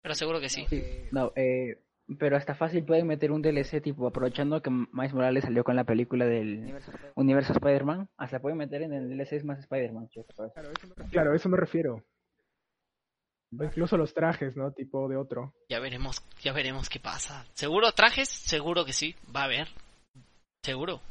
Pero 0.00 0.14
seguro 0.14 0.40
que 0.40 0.48
sí. 0.48 0.66
no, 1.12 1.30
eh, 1.36 1.78
pero 2.18 2.38
hasta 2.38 2.54
fácil 2.54 2.86
pueden 2.86 3.06
meter 3.06 3.30
un 3.30 3.42
DLC 3.42 3.82
tipo 3.82 4.06
aprovechando 4.06 4.62
que 4.62 4.70
Miles 4.70 5.12
Morales 5.12 5.44
salió 5.44 5.62
con 5.62 5.76
la 5.76 5.84
película 5.84 6.24
del 6.24 6.74
universo 7.16 7.52
Spider-Man. 7.52 8.08
Hasta 8.16 8.40
pueden 8.40 8.56
meter 8.56 8.80
en 8.80 8.94
el 8.94 9.10
DLC 9.10 9.44
más 9.44 9.58
Spider-Man. 9.58 10.08
Claro, 11.10 11.34
eso 11.34 11.50
me 11.50 11.58
refiero. 11.58 12.02
Incluso 13.52 13.98
los 13.98 14.14
trajes, 14.14 14.56
¿no? 14.56 14.72
Tipo 14.72 15.06
de 15.10 15.18
otro. 15.18 15.52
Ya 15.68 15.80
veremos, 15.80 16.24
ya 16.40 16.54
veremos 16.54 16.88
qué 16.88 16.98
pasa. 16.98 17.44
¿Seguro 17.52 17.92
trajes? 17.92 18.30
Seguro 18.30 18.86
que 18.86 18.94
sí. 18.94 19.14
Va 19.36 19.42
a 19.42 19.44
haber. 19.44 19.68
Seguro. 20.62 21.02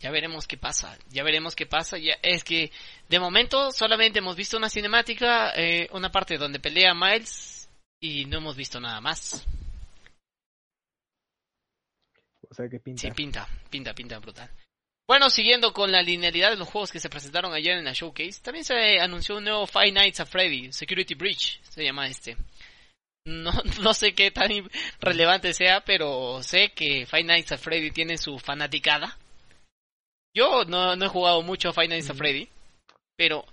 Ya 0.00 0.10
veremos 0.10 0.46
qué 0.46 0.56
pasa, 0.56 0.98
ya 1.10 1.22
veremos 1.22 1.54
qué 1.54 1.66
pasa. 1.66 1.98
Ya, 1.98 2.14
es 2.22 2.42
que 2.42 2.72
de 3.08 3.20
momento 3.20 3.70
solamente 3.70 4.20
hemos 4.20 4.34
visto 4.34 4.56
una 4.56 4.70
cinemática, 4.70 5.52
eh, 5.54 5.88
una 5.92 6.10
parte 6.10 6.38
donde 6.38 6.58
pelea 6.58 6.94
Miles 6.94 7.68
y 8.00 8.24
no 8.24 8.38
hemos 8.38 8.56
visto 8.56 8.80
nada 8.80 9.00
más. 9.02 9.46
O 12.48 12.54
sea 12.54 12.66
que 12.68 12.80
pinta. 12.80 13.02
Sí, 13.02 13.10
pinta, 13.10 13.46
pinta, 13.68 13.94
pinta 13.94 14.18
brutal. 14.18 14.50
Bueno, 15.06 15.28
siguiendo 15.28 15.72
con 15.74 15.92
la 15.92 16.02
linealidad 16.02 16.50
de 16.50 16.56
los 16.56 16.68
juegos 16.68 16.90
que 16.92 17.00
se 17.00 17.10
presentaron 17.10 17.52
ayer 17.52 17.76
en 17.76 17.84
la 17.84 17.92
showcase, 17.92 18.40
también 18.40 18.64
se 18.64 19.00
anunció 19.00 19.36
un 19.36 19.44
nuevo 19.44 19.66
Five 19.66 19.92
Nights 19.92 20.20
at 20.20 20.28
Freddy, 20.28 20.72
Security 20.72 21.14
Breach, 21.14 21.60
se 21.62 21.84
llama 21.84 22.08
este. 22.08 22.38
No, 23.26 23.52
no 23.82 23.92
sé 23.92 24.14
qué 24.14 24.30
tan 24.30 24.50
relevante 24.98 25.52
sea, 25.52 25.84
pero 25.84 26.42
sé 26.42 26.70
que 26.72 27.04
Five 27.04 27.24
Nights 27.24 27.52
at 27.52 27.58
Freddy 27.58 27.90
tiene 27.90 28.16
su 28.16 28.38
fanaticada 28.38 29.18
yo 30.34 30.64
no, 30.64 30.96
no 30.96 31.04
he 31.04 31.08
jugado 31.08 31.42
mucho 31.42 31.72
Five 31.72 31.88
Nights 31.88 32.10
at 32.10 32.16
Freddy, 32.16 32.48
pero, 33.16 33.44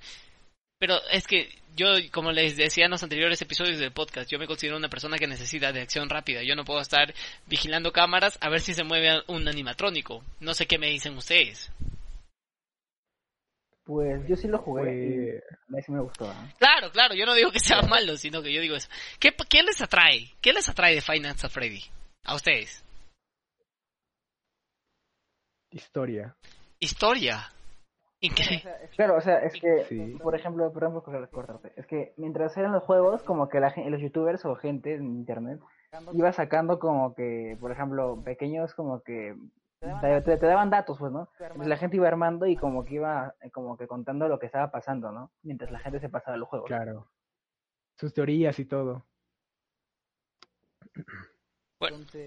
pero 0.80 1.00
es 1.12 1.26
que 1.28 1.50
yo, 1.76 1.88
como 2.12 2.32
les 2.32 2.58
decía 2.58 2.86
en 2.86 2.92
los 2.92 3.04
anteriores 3.04 3.42
episodios 3.42 3.80
del 3.80 3.92
podcast, 3.92 4.30
yo 4.30 4.40
me 4.40 4.48
considero 4.48 4.78
una 4.78 4.90
persona 4.90 5.18
que 5.18 5.28
necesita 5.28 5.72
de 5.72 5.82
acción 5.82 6.10
rápida. 6.10 6.42
Yo 6.44 6.56
no 6.56 6.66
puedo 6.66 6.82
estar 6.82 7.14
vigilando 7.46 7.92
cámaras 7.92 8.38
a 8.42 8.50
ver 8.50 8.62
si 8.62 8.74
se 8.74 8.84
mueve 8.84 9.22
un 9.28 9.48
animatrónico. 9.48 10.24
No 10.40 10.54
sé 10.54 10.66
qué 10.66 10.80
me 10.80 10.90
dicen 10.90 11.16
ustedes. 11.16 11.72
Pues 13.84 14.28
yo 14.28 14.36
sí 14.36 14.48
lo 14.48 14.58
jugué 14.58 15.40
y 15.70 15.82
sí 15.82 15.92
me 15.92 16.02
gustó. 16.02 16.30
¿eh? 16.30 16.54
Claro, 16.58 16.92
claro, 16.92 17.14
yo 17.14 17.26
no 17.26 17.36
digo 17.36 17.52
que 17.52 17.60
sea 17.60 17.82
malo, 17.84 18.18
sino 18.18 18.42
que 18.42 18.52
yo 18.52 18.60
digo 18.60 18.76
eso. 18.76 18.90
¿Qué, 19.20 19.34
¿Qué 19.48 19.64
les 19.64 19.80
atrae? 19.82 20.34
¿Qué 20.42 20.54
les 20.54 20.68
atrae 20.68 20.96
de 20.96 21.20
Nights 21.20 21.46
at 21.46 21.52
Freddy? 21.52 21.84
A 22.24 22.36
ustedes. 22.36 22.84
Historia 25.72 26.36
historia. 26.80 27.52
Claro, 28.96 29.16
o 29.18 29.22
sea, 29.22 29.40
es 29.40 29.54
que, 29.60 30.18
por 30.22 30.36
ejemplo, 30.36 30.72
perdón 30.74 31.04
es 31.76 31.86
que 31.86 32.14
mientras 32.18 32.58
eran 32.58 32.72
los 32.72 32.84
juegos, 32.84 33.22
como 33.24 33.48
que 33.48 33.60
la, 33.60 33.74
los 33.76 34.02
youtubers 34.02 34.44
o 34.46 34.56
gente 34.56 34.96
en 34.96 35.06
internet 35.06 35.60
iba 36.14 36.32
sacando 36.34 36.80
como 36.80 37.14
que, 37.14 37.58
por 37.60 37.72
ejemplo, 37.72 38.22
pequeños 38.24 38.74
como 38.74 39.02
que 39.02 39.36
te, 39.80 40.38
daban 40.38 40.70
datos, 40.70 40.98
pues, 40.98 41.12
¿no? 41.12 41.30
la 41.56 41.78
gente 41.78 41.98
iba 41.98 42.08
armando 42.08 42.48
y 42.48 42.56
como 42.56 42.84
que 42.84 42.96
iba 42.96 43.36
como 43.54 43.78
que 43.78 43.88
contando 43.88 44.28
lo 44.28 44.40
que 44.40 44.48
estaba 44.48 44.72
pasando, 44.72 45.12
¿no? 45.12 45.32
Mientras 45.44 45.72
la 45.72 45.80
gente 45.80 46.00
se 46.00 46.10
pasaba 46.10 46.38
los 46.38 46.50
juegos. 46.50 46.68
Claro. 46.68 47.08
Sus 47.96 48.14
teorías 48.14 48.58
y 48.60 48.66
todo. 48.66 49.06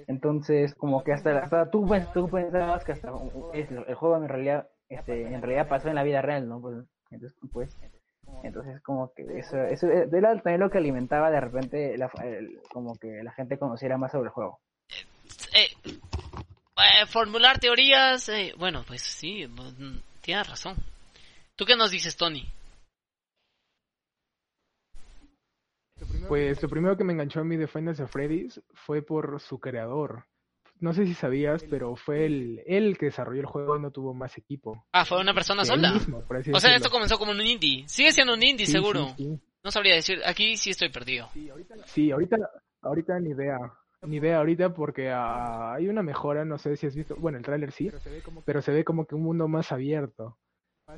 Entonces, 0.06 0.74
como 0.74 1.02
que 1.02 1.12
hasta, 1.12 1.38
hasta 1.38 1.70
tú, 1.70 1.88
tú, 2.14 2.28
pensabas 2.28 2.84
que 2.84 2.92
hasta 2.92 3.10
el 3.52 3.94
juego 3.94 4.16
en 4.16 4.28
realidad 4.28 4.68
este, 4.90 5.22
en 5.22 5.40
realidad 5.40 5.68
pasó 5.68 5.88
en 5.88 5.94
la 5.94 6.02
vida 6.02 6.20
real, 6.20 6.48
¿no? 6.48 6.60
Pues, 6.60 6.84
entonces, 7.10 7.38
pues, 7.52 7.78
entonces 8.42 8.82
como 8.82 9.12
que 9.14 9.22
eso, 9.38 9.56
eso 9.62 9.88
era 9.88 10.34
también 10.34 10.60
lo 10.60 10.70
que 10.70 10.78
alimentaba 10.78 11.30
de 11.30 11.40
repente 11.40 11.96
la, 11.96 12.10
como 12.72 12.96
que 12.96 13.22
la 13.22 13.32
gente 13.32 13.58
conociera 13.58 13.96
más 13.98 14.12
sobre 14.12 14.26
el 14.26 14.32
juego. 14.32 14.60
Eh, 15.54 15.68
eh, 15.84 17.06
formular 17.06 17.58
teorías, 17.58 18.28
eh, 18.28 18.52
bueno, 18.58 18.84
pues 18.86 19.02
sí, 19.02 19.46
mm, 19.46 20.00
tienes 20.20 20.48
razón. 20.48 20.76
¿Tú 21.54 21.64
qué 21.64 21.76
nos 21.76 21.92
dices, 21.92 22.16
Tony? 22.16 22.48
Pues 26.28 26.62
lo 26.62 26.68
primero 26.68 26.96
que 26.96 27.04
me 27.04 27.12
enganchó 27.12 27.40
a 27.40 27.44
mí 27.44 27.56
de 27.56 27.66
Final 27.66 27.94
Fantasy 27.94 28.12
Freddy's 28.12 28.62
fue 28.74 29.02
por 29.02 29.40
su 29.40 29.59
creador. 29.59 30.24
No 30.80 30.94
sé 30.94 31.06
si 31.06 31.12
sabías, 31.12 31.62
pero 31.64 31.94
fue 31.94 32.24
él, 32.24 32.62
el 32.66 32.96
que 32.96 33.06
desarrolló 33.06 33.40
el 33.40 33.46
juego 33.46 33.76
y 33.76 33.80
no 33.80 33.90
tuvo 33.90 34.14
más 34.14 34.38
equipo. 34.38 34.87
Ah, 34.92 35.04
fue 35.04 35.20
una 35.20 35.35
persona 35.35 35.64
sola. 35.64 35.92
o 36.52 36.61
sea, 36.61 36.74
esto 36.74 36.90
comenzó 36.90 37.18
como 37.18 37.33
un 37.33 37.40
indie. 37.42 37.87
Sigue 37.87 38.12
siendo 38.12 38.33
un 38.33 38.42
indie, 38.42 38.66
seguro. 38.66 39.14
no 39.62 39.70
sabría 39.70 39.94
decir, 39.94 40.20
aquí 40.24 40.56
sí 40.56 40.70
estoy 40.70 40.88
perdido. 40.88 41.28
Sí, 41.85 42.11
ahorita, 42.11 42.37
ahorita, 42.80 43.20
ni 43.20 43.30
idea. 43.30 43.59
Ni 44.02 44.16
idea 44.16 44.38
ahorita 44.38 44.72
porque 44.72 45.11
ah, 45.11 45.74
hay 45.74 45.88
una 45.88 46.02
mejora, 46.02 46.46
no 46.46 46.56
sé 46.56 46.76
si 46.76 46.87
has 46.87 46.96
visto, 46.96 47.14
bueno, 47.16 47.37
el 47.37 47.44
tráiler 47.44 47.70
sí, 47.70 47.90
pero 48.46 48.62
se 48.62 48.72
ve 48.72 48.83
como 48.83 49.04
que 49.04 49.14
un 49.14 49.22
mundo 49.22 49.46
más 49.46 49.72
abierto. 49.72 50.38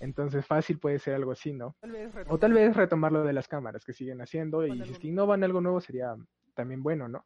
Entonces 0.01 0.47
fácil 0.47 0.79
puede 0.79 0.99
ser 0.99 1.15
algo 1.15 1.33
así, 1.33 1.53
¿no? 1.53 1.77
O 2.29 2.39
tal 2.39 2.53
vez 2.53 2.75
retomar 2.77 3.13
lo 3.13 3.23
de 3.25 3.33
las 3.33 3.49
cámaras 3.49 3.85
que 3.85 3.93
siguen 3.93 4.21
haciendo 4.21 4.67
y 4.67 4.83
si 4.85 4.93
es 4.93 4.99
que 4.99 5.09
innovan 5.09 5.45
algo 5.45 5.61
nuevo 5.61 5.81
sería 5.81 6.15
también 6.55 6.83
bueno, 6.83 7.09
¿no? 7.09 7.25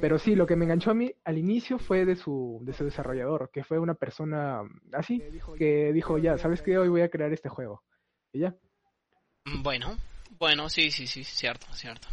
Pero 0.00 0.18
sí, 0.18 0.34
lo 0.34 0.46
que 0.46 0.56
me 0.56 0.64
enganchó 0.64 0.90
a 0.90 0.94
mí 0.94 1.12
al 1.24 1.38
inicio 1.38 1.78
fue 1.78 2.04
de 2.04 2.16
su, 2.16 2.60
de 2.62 2.72
su 2.72 2.84
desarrollador, 2.84 3.50
que 3.52 3.62
fue 3.62 3.78
una 3.78 3.94
persona 3.94 4.62
así, 4.92 5.22
que 5.56 5.92
dijo, 5.92 6.18
ya, 6.18 6.38
¿sabes 6.38 6.62
qué? 6.62 6.76
Hoy 6.78 6.88
voy 6.88 7.02
a 7.02 7.10
crear 7.10 7.32
este 7.32 7.48
juego. 7.48 7.82
Y 8.32 8.40
ya. 8.40 8.54
Mm, 9.44 9.62
bueno, 9.62 9.96
bueno, 10.38 10.68
sí, 10.68 10.90
sí, 10.90 11.06
sí, 11.06 11.24
cierto, 11.24 11.66
cierto. 11.72 12.08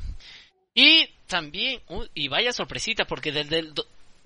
Y 0.73 1.09
también, 1.25 1.81
y 2.13 2.27
vaya 2.27 2.51
sorpresita, 2.53 3.05
porque 3.05 3.31
desde 3.31 3.59
el, 3.59 3.73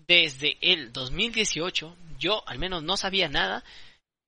desde 0.08 0.58
el 0.62 0.92
2018 0.92 1.96
yo 2.20 2.48
al 2.48 2.60
menos 2.60 2.84
no 2.84 2.98
sabía 2.98 3.30
nada 3.30 3.64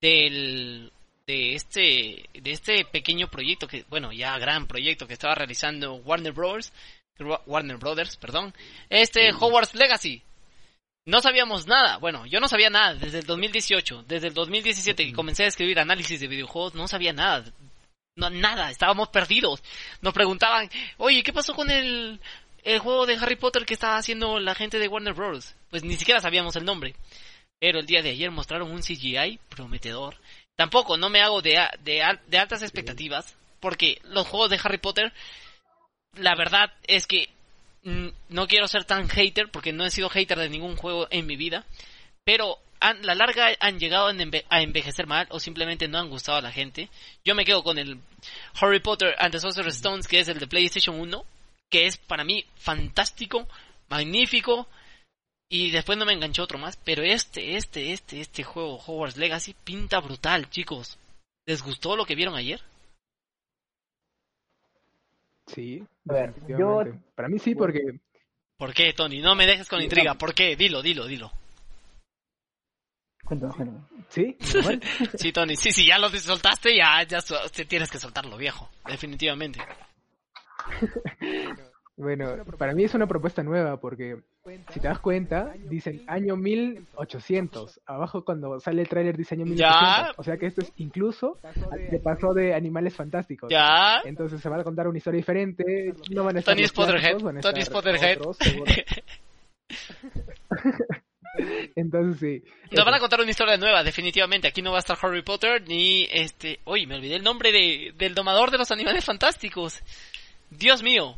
del 0.01 0.91
de 1.25 1.55
este 1.55 2.29
de 2.33 2.51
este 2.51 2.85
pequeño 2.85 3.27
proyecto 3.27 3.67
que 3.67 3.85
bueno 3.89 4.11
ya 4.11 4.37
gran 4.37 4.67
proyecto 4.67 5.07
que 5.07 5.13
estaba 5.13 5.35
realizando 5.35 5.95
Warner 5.95 6.33
Bros. 6.33 6.71
Warner 7.45 7.77
Brothers 7.77 8.17
perdón. 8.17 8.53
Este 8.89 9.31
Hogwarts 9.31 9.75
Legacy. 9.75 10.21
No 11.05 11.21
sabíamos 11.21 11.67
nada. 11.67 11.97
Bueno 11.97 12.25
yo 12.25 12.39
no 12.39 12.47
sabía 12.47 12.69
nada 12.69 12.95
desde 12.95 13.19
el 13.19 13.25
2018 13.25 14.03
desde 14.07 14.27
el 14.27 14.33
2017 14.33 15.05
que 15.05 15.13
comencé 15.13 15.43
a 15.43 15.47
escribir 15.47 15.79
análisis 15.79 16.19
de 16.19 16.27
videojuegos 16.27 16.75
no 16.75 16.87
sabía 16.87 17.13
nada. 17.13 17.45
No 18.15 18.29
nada 18.29 18.69
estábamos 18.69 19.09
perdidos. 19.09 19.63
Nos 20.01 20.13
preguntaban 20.13 20.69
oye 20.97 21.23
qué 21.23 21.31
pasó 21.31 21.53
con 21.53 21.69
el 21.69 22.19
el 22.63 22.79
juego 22.79 23.05
de 23.05 23.15
Harry 23.15 23.35
Potter 23.35 23.65
que 23.65 23.73
estaba 23.73 23.97
haciendo 23.97 24.39
la 24.39 24.55
gente 24.55 24.79
de 24.79 24.87
Warner 24.87 25.13
Bros 25.13 25.55
pues 25.69 25.83
ni 25.83 25.95
siquiera 25.95 26.19
sabíamos 26.19 26.55
el 26.57 26.65
nombre. 26.65 26.95
Pero 27.59 27.79
el 27.79 27.85
día 27.85 28.01
de 28.01 28.09
ayer 28.09 28.29
mostraron 28.29 28.71
un 28.71 28.81
CGI 28.81 29.39
prometedor. 29.47 30.17
Tampoco, 30.55 30.97
no 30.97 31.09
me 31.09 31.21
hago 31.21 31.41
de, 31.41 31.59
de, 31.81 32.03
de 32.27 32.37
altas 32.37 32.61
expectativas, 32.61 33.35
porque 33.59 33.99
los 34.03 34.27
juegos 34.27 34.49
de 34.49 34.59
Harry 34.63 34.77
Potter, 34.77 35.13
la 36.15 36.35
verdad 36.35 36.71
es 36.87 37.07
que 37.07 37.29
no 37.83 38.47
quiero 38.47 38.67
ser 38.67 38.85
tan 38.85 39.09
hater, 39.09 39.49
porque 39.49 39.73
no 39.73 39.85
he 39.85 39.91
sido 39.91 40.09
hater 40.09 40.37
de 40.37 40.49
ningún 40.49 40.75
juego 40.75 41.07
en 41.09 41.25
mi 41.25 41.35
vida, 41.35 41.65
pero 42.23 42.59
a 42.79 42.93
la 42.93 43.15
larga 43.15 43.49
han 43.59 43.79
llegado 43.79 44.07
a 44.49 44.61
envejecer 44.61 45.07
mal 45.07 45.27
o 45.29 45.39
simplemente 45.39 45.87
no 45.87 45.99
han 45.99 46.09
gustado 46.09 46.37
a 46.37 46.41
la 46.41 46.51
gente. 46.51 46.89
Yo 47.23 47.35
me 47.35 47.45
quedo 47.45 47.63
con 47.63 47.77
el 47.77 47.99
Harry 48.59 48.79
Potter 48.79 49.15
and 49.19 49.31
the 49.31 49.39
Sorcerer's 49.39 49.75
Stones, 49.75 50.07
que 50.07 50.19
es 50.19 50.27
el 50.27 50.39
de 50.39 50.47
PlayStation 50.47 50.99
1, 50.99 51.25
que 51.69 51.85
es 51.85 51.97
para 51.97 52.23
mí 52.23 52.45
fantástico, 52.55 53.47
magnífico, 53.89 54.67
y 55.53 55.69
después 55.69 55.99
no 55.99 56.05
me 56.05 56.13
enganchó 56.13 56.41
otro 56.41 56.57
más. 56.57 56.77
Pero 56.77 57.03
este, 57.03 57.55
este, 57.55 57.93
este, 57.93 58.19
este 58.19 58.43
juego, 58.43 58.79
Hogwarts 58.79 59.17
Legacy, 59.17 59.53
pinta 59.63 59.99
brutal, 59.99 60.49
chicos. 60.49 60.97
¿Les 61.45 61.61
gustó 61.61 61.95
lo 61.95 62.05
que 62.05 62.15
vieron 62.15 62.33
ayer? 62.33 62.59
Sí, 65.45 65.83
a 66.09 66.13
ver, 66.13 66.33
yo... 66.47 66.81
Para 67.13 67.27
mí 67.27 67.37
sí, 67.37 67.53
porque... 67.53 67.99
¿Por 68.57 68.73
qué, 68.73 68.93
Tony? 68.93 69.21
No 69.21 69.35
me 69.35 69.45
dejes 69.45 69.69
con 69.69 69.79
intriga. 69.79 70.15
¿Por 70.15 70.33
qué? 70.33 70.55
Dilo, 70.55 70.81
dilo, 70.81 71.05
dilo. 71.05 71.31
¿Sí? 74.09 74.35
sí, 75.13 75.31
Tony. 75.31 75.55
Sí, 75.55 75.71
sí, 75.71 75.85
ya 75.85 75.99
lo 75.99 76.09
soltaste, 76.09 76.75
ya, 76.75 77.03
ya 77.03 77.19
tienes 77.67 77.91
que 77.91 77.99
soltarlo, 77.99 78.37
viejo. 78.37 78.71
Definitivamente. 78.87 79.59
Bueno, 81.95 82.43
para 82.57 82.73
mí 82.73 82.83
es 82.83 82.95
una 82.95 83.05
propuesta 83.05 83.43
nueva 83.43 83.79
porque 83.79 84.17
si 84.71 84.79
te 84.79 84.87
das 84.87 84.97
cuenta, 84.99 85.53
dicen 85.69 86.03
año 86.07 86.35
1800. 86.35 87.81
Abajo 87.85 88.25
cuando 88.25 88.59
sale 88.59 88.81
el 88.81 88.89
tráiler 88.89 89.15
dice 89.15 89.35
año 89.35 89.45
1800. 89.45 90.15
O 90.17 90.23
sea 90.23 90.37
que 90.37 90.47
esto 90.47 90.61
es 90.61 90.73
incluso 90.77 91.37
que 91.89 91.99
pasó 91.99 92.33
de 92.33 92.55
Animales 92.55 92.95
Fantásticos. 92.95 93.51
Ya. 93.51 94.01
Entonces 94.05 94.41
se 94.41 94.49
va 94.49 94.59
a 94.59 94.63
contar 94.63 94.87
una 94.87 94.97
historia 94.97 95.19
diferente. 95.19 95.93
No 96.09 96.23
van 96.23 96.37
a 96.37 96.39
estar 96.39 96.55
Tony 96.55 96.67
Spotterhead. 96.67 97.17
Tony 97.41 97.61
Spotterhead. 97.61 98.17
Entonces 101.75 102.19
sí. 102.19 102.43
Nos 102.71 102.85
van 102.85 102.95
a 102.95 102.99
contar 102.99 103.21
una 103.21 103.29
historia 103.29 103.57
nueva, 103.57 103.83
definitivamente. 103.83 104.47
Aquí 104.47 104.63
no 104.63 104.71
va 104.71 104.77
a 104.77 104.79
estar 104.79 104.97
Harry 105.01 105.21
Potter 105.21 105.61
ni 105.67 106.07
este. 106.11 106.59
Uy, 106.65 106.87
me 106.87 106.95
olvidé 106.95 107.15
el 107.15 107.23
nombre 107.23 107.51
de, 107.51 107.93
del 107.95 108.15
domador 108.15 108.49
de 108.49 108.57
los 108.57 108.71
animales 108.71 109.05
fantásticos. 109.05 109.83
Dios 110.49 110.81
mío. 110.81 111.17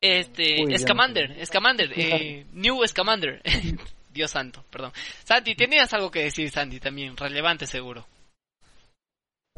Este, 0.00 0.78
Scamander, 0.78 1.44
Scamander, 1.46 1.92
eh, 1.96 2.46
New 2.52 2.86
Scamander. 2.86 3.40
Dios 4.14 4.30
santo, 4.30 4.64
perdón. 4.70 4.92
Santi, 5.24 5.56
tenías 5.56 5.92
algo 5.92 6.10
que 6.10 6.22
decir, 6.22 6.48
Santi, 6.50 6.78
también, 6.78 7.16
relevante 7.16 7.66
seguro. 7.66 8.06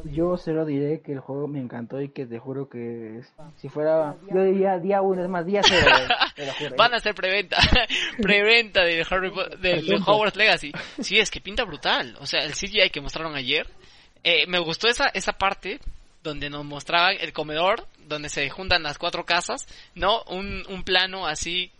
Yo 0.04 0.36
se 0.36 0.52
lo 0.52 0.66
diré 0.66 1.00
que 1.00 1.12
el 1.12 1.20
juego 1.20 1.48
me 1.48 1.58
encantó 1.58 2.02
y 2.02 2.10
que 2.10 2.26
te 2.26 2.38
juro 2.38 2.68
que 2.68 3.22
si 3.56 3.70
fuera, 3.70 4.14
yo 4.30 4.42
diría 4.42 4.78
día 4.78 5.00
uno, 5.00 5.22
es 5.22 5.28
más, 5.28 5.46
día 5.46 5.62
cero. 5.64 5.90
Van 6.76 6.92
a 6.92 6.96
hacer 6.96 7.14
preventa, 7.14 7.56
preventa 8.20 8.82
de 8.82 9.06
Harry 9.08 9.32
del 9.58 10.02
Hogwarts 10.06 10.36
Legacy. 10.36 10.70
Sí, 11.00 11.18
es 11.18 11.30
que 11.30 11.40
pinta 11.40 11.64
brutal. 11.64 12.14
O 12.20 12.26
sea, 12.26 12.44
el 12.44 12.52
CGI 12.52 12.90
que 12.90 13.00
mostraron 13.00 13.34
ayer, 13.36 13.66
eh, 14.22 14.46
me 14.46 14.58
gustó 14.58 14.86
esa, 14.86 15.06
esa 15.14 15.32
parte 15.32 15.80
donde 16.26 16.50
nos 16.50 16.64
mostraban 16.64 17.16
el 17.20 17.32
comedor, 17.32 17.86
donde 18.06 18.28
se 18.28 18.50
juntan 18.50 18.82
las 18.82 18.98
cuatro 18.98 19.24
casas, 19.24 19.66
¿no? 19.94 20.22
Un, 20.24 20.64
un 20.68 20.82
plano 20.82 21.26
así 21.26 21.70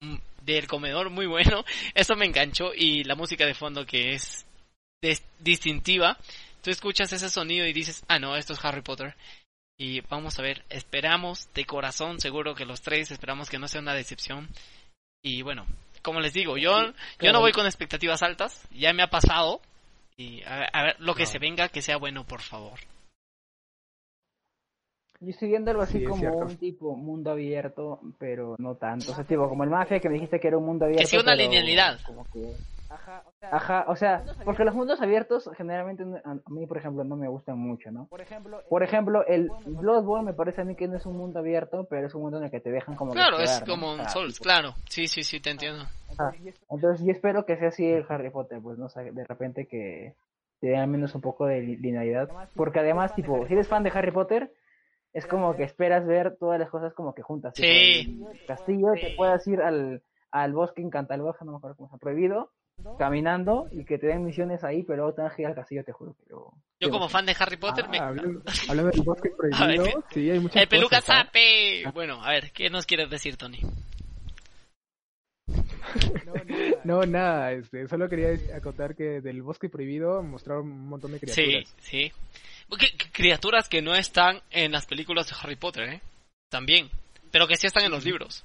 mm, 0.00 0.16
del 0.42 0.66
comedor 0.66 1.10
muy 1.10 1.26
bueno. 1.26 1.64
Eso 1.94 2.16
me 2.16 2.26
enganchó 2.26 2.72
y 2.74 3.04
la 3.04 3.14
música 3.14 3.46
de 3.46 3.54
fondo 3.54 3.86
que 3.86 4.14
es 4.14 4.44
distintiva. 5.38 6.18
Tú 6.62 6.70
escuchas 6.70 7.12
ese 7.12 7.28
sonido 7.28 7.66
y 7.66 7.72
dices, 7.72 8.04
ah, 8.08 8.18
no, 8.18 8.36
esto 8.36 8.52
es 8.52 8.64
Harry 8.64 8.82
Potter. 8.82 9.16
Y 9.78 10.00
vamos 10.02 10.38
a 10.38 10.42
ver, 10.42 10.64
esperamos 10.68 11.48
de 11.54 11.64
corazón, 11.64 12.20
seguro 12.20 12.54
que 12.54 12.64
los 12.64 12.82
tres, 12.82 13.10
esperamos 13.10 13.50
que 13.50 13.58
no 13.58 13.66
sea 13.66 13.80
una 13.80 13.94
decepción. 13.94 14.48
Y 15.24 15.42
bueno, 15.42 15.66
como 16.02 16.20
les 16.20 16.32
digo, 16.32 16.56
yo, 16.56 16.92
yo 17.20 17.32
no 17.32 17.40
voy 17.40 17.52
con 17.52 17.66
expectativas 17.66 18.22
altas, 18.22 18.62
ya 18.70 18.92
me 18.92 19.02
ha 19.02 19.10
pasado. 19.10 19.60
Y 20.16 20.42
a, 20.44 20.82
ver, 20.84 20.96
lo 21.00 21.14
que 21.14 21.26
se 21.26 21.38
venga, 21.38 21.68
que 21.68 21.82
sea 21.82 21.96
bueno, 21.96 22.24
por 22.24 22.42
favor. 22.42 22.78
Yo 25.22 25.30
estoy 25.30 25.50
viendo 25.50 25.70
algo 25.70 25.84
así 25.84 26.02
como 26.02 26.36
un 26.36 26.56
tipo 26.56 26.96
mundo 26.96 27.30
abierto, 27.30 28.00
pero 28.18 28.56
no 28.58 28.74
tanto. 28.74 29.12
O 29.12 29.14
sea, 29.14 29.22
tipo 29.22 29.48
como 29.48 29.62
el 29.62 29.70
Mafia 29.70 30.00
que 30.00 30.08
me 30.08 30.14
dijiste 30.14 30.40
que 30.40 30.48
era 30.48 30.58
un 30.58 30.66
mundo 30.66 30.84
abierto. 30.84 31.02
Que 31.02 31.06
sí, 31.06 31.16
una 31.16 31.36
linealidad. 31.36 32.00
Ajá, 33.40 33.84
o 33.86 33.96
sea, 33.96 34.24
porque 34.44 34.64
los 34.64 34.74
mundos 34.74 35.00
abiertos 35.00 35.48
generalmente 35.56 36.02
a 36.24 36.50
mí, 36.50 36.66
por 36.66 36.76
ejemplo, 36.76 37.04
no 37.04 37.16
me 37.16 37.28
gustan 37.28 37.56
mucho, 37.56 37.90
¿no? 37.92 38.06
Por 38.06 38.20
ejemplo, 38.20 38.62
por 38.68 38.82
ejemplo 38.82 39.24
el 39.26 39.48
Bloodborne 39.64 40.26
me 40.26 40.32
parece 40.32 40.62
a 40.62 40.64
mí 40.64 40.74
que 40.74 40.88
no 40.88 40.96
es 40.96 41.06
un 41.06 41.16
mundo 41.16 41.38
abierto, 41.38 41.86
pero 41.88 42.08
es 42.08 42.14
un 42.14 42.22
mundo 42.22 42.38
en 42.38 42.44
el 42.44 42.50
que 42.50 42.60
te 42.60 42.70
dejan 42.70 42.96
como 42.96 43.12
Claro, 43.12 43.38
es 43.38 43.62
como 43.66 43.92
un 43.92 44.08
Souls, 44.08 44.40
claro. 44.40 44.74
Sí, 44.88 45.06
sí, 45.06 45.22
sí, 45.22 45.40
te 45.40 45.50
entiendo. 45.50 45.86
entonces, 46.68 47.06
yo 47.06 47.12
espero 47.12 47.46
que 47.46 47.56
sea 47.56 47.68
así 47.68 47.86
el 47.86 48.04
Harry 48.08 48.30
Potter, 48.30 48.60
pues 48.60 48.76
no 48.76 48.88
sé, 48.88 49.12
de 49.12 49.24
repente 49.24 49.66
que 49.66 50.14
te 50.60 50.66
dé 50.68 50.76
al 50.76 50.88
menos 50.88 51.14
un 51.14 51.20
poco 51.20 51.46
de 51.46 51.62
linealidad, 51.62 52.28
porque 52.54 52.80
además, 52.80 53.14
tipo, 53.14 53.46
si 53.46 53.54
eres 53.54 53.68
fan 53.68 53.84
de 53.84 53.90
Harry 53.94 54.10
Potter, 54.10 54.52
es 55.12 55.26
como 55.26 55.54
que 55.56 55.64
esperas 55.64 56.06
ver 56.06 56.36
todas 56.38 56.58
las 56.58 56.70
cosas 56.70 56.94
como 56.94 57.14
que 57.14 57.22
juntas. 57.22 57.52
Sí. 57.56 58.22
El 58.32 58.46
castillo, 58.46 58.92
te 58.94 59.14
puedas 59.16 59.46
ir 59.46 59.60
al, 59.60 60.02
al 60.30 60.52
bosque 60.52 60.82
encantador, 60.82 61.36
no 61.44 61.52
me 61.52 61.58
acuerdo 61.58 61.76
cómo 61.76 61.90
se 61.90 61.98
prohibido, 61.98 62.50
caminando 62.98 63.68
y 63.70 63.84
que 63.84 63.98
te 63.98 64.06
den 64.06 64.24
misiones 64.24 64.64
ahí, 64.64 64.82
pero 64.82 65.02
luego 65.02 65.14
tengas 65.14 65.34
que 65.34 65.42
ir 65.42 65.48
al 65.48 65.54
castillo, 65.54 65.84
te 65.84 65.92
juro. 65.92 66.16
Pero... 66.24 66.52
Yo 66.80 66.90
como 66.90 67.08
fan 67.08 67.26
de 67.26 67.36
Harry 67.38 67.56
Potter 67.56 67.88
me... 67.88 67.98
Hablando, 67.98 68.40
del 68.42 69.02
bosque 69.02 69.30
prohibido, 69.36 70.04
sí, 70.10 70.30
hay 70.30 70.40
muchas 70.40 70.62
El 70.62 70.68
peluca 70.68 71.00
cosas, 71.00 71.26
sape. 71.26 71.84
Bueno, 71.92 72.22
a 72.24 72.30
ver, 72.30 72.50
¿qué 72.52 72.70
nos 72.70 72.86
quieres 72.86 73.10
decir, 73.10 73.36
Tony? 73.36 73.60
no, 76.26 76.32
nada, 76.84 77.52
este, 77.52 77.88
solo 77.88 78.08
quería 78.08 78.56
acotar 78.56 78.94
que 78.94 79.20
del 79.20 79.42
bosque 79.42 79.68
prohibido 79.68 80.22
mostraron 80.22 80.70
un 80.70 80.88
montón 80.88 81.12
de 81.12 81.20
criaturas. 81.20 81.74
Sí, 81.80 82.08
sí 82.08 82.12
criaturas 83.12 83.68
que 83.68 83.82
no 83.82 83.94
están 83.94 84.40
en 84.50 84.72
las 84.72 84.86
películas 84.86 85.28
de 85.28 85.36
Harry 85.40 85.56
Potter, 85.56 85.88
¿eh? 85.88 86.00
También. 86.48 86.90
Pero 87.30 87.46
que 87.46 87.56
sí 87.56 87.66
están 87.66 87.84
en 87.84 87.90
los 87.90 88.04
libros. 88.04 88.44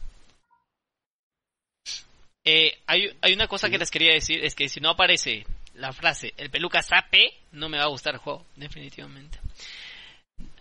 Eh, 2.43 2.79
hay, 2.85 3.09
hay 3.21 3.33
una 3.33 3.47
cosa 3.47 3.69
que 3.69 3.77
les 3.77 3.91
quería 3.91 4.13
decir, 4.13 4.43
es 4.43 4.55
que 4.55 4.69
si 4.69 4.79
no 4.79 4.91
aparece 4.91 5.45
la 5.75 5.91
frase, 5.91 6.33
el 6.37 6.49
peluca 6.49 6.81
sape, 6.81 7.33
no 7.51 7.67
me 7.67 7.77
va 7.77 7.83
a 7.83 7.89
gustar 7.89 8.13
el 8.13 8.21
juego, 8.21 8.45
definitivamente. 8.55 9.37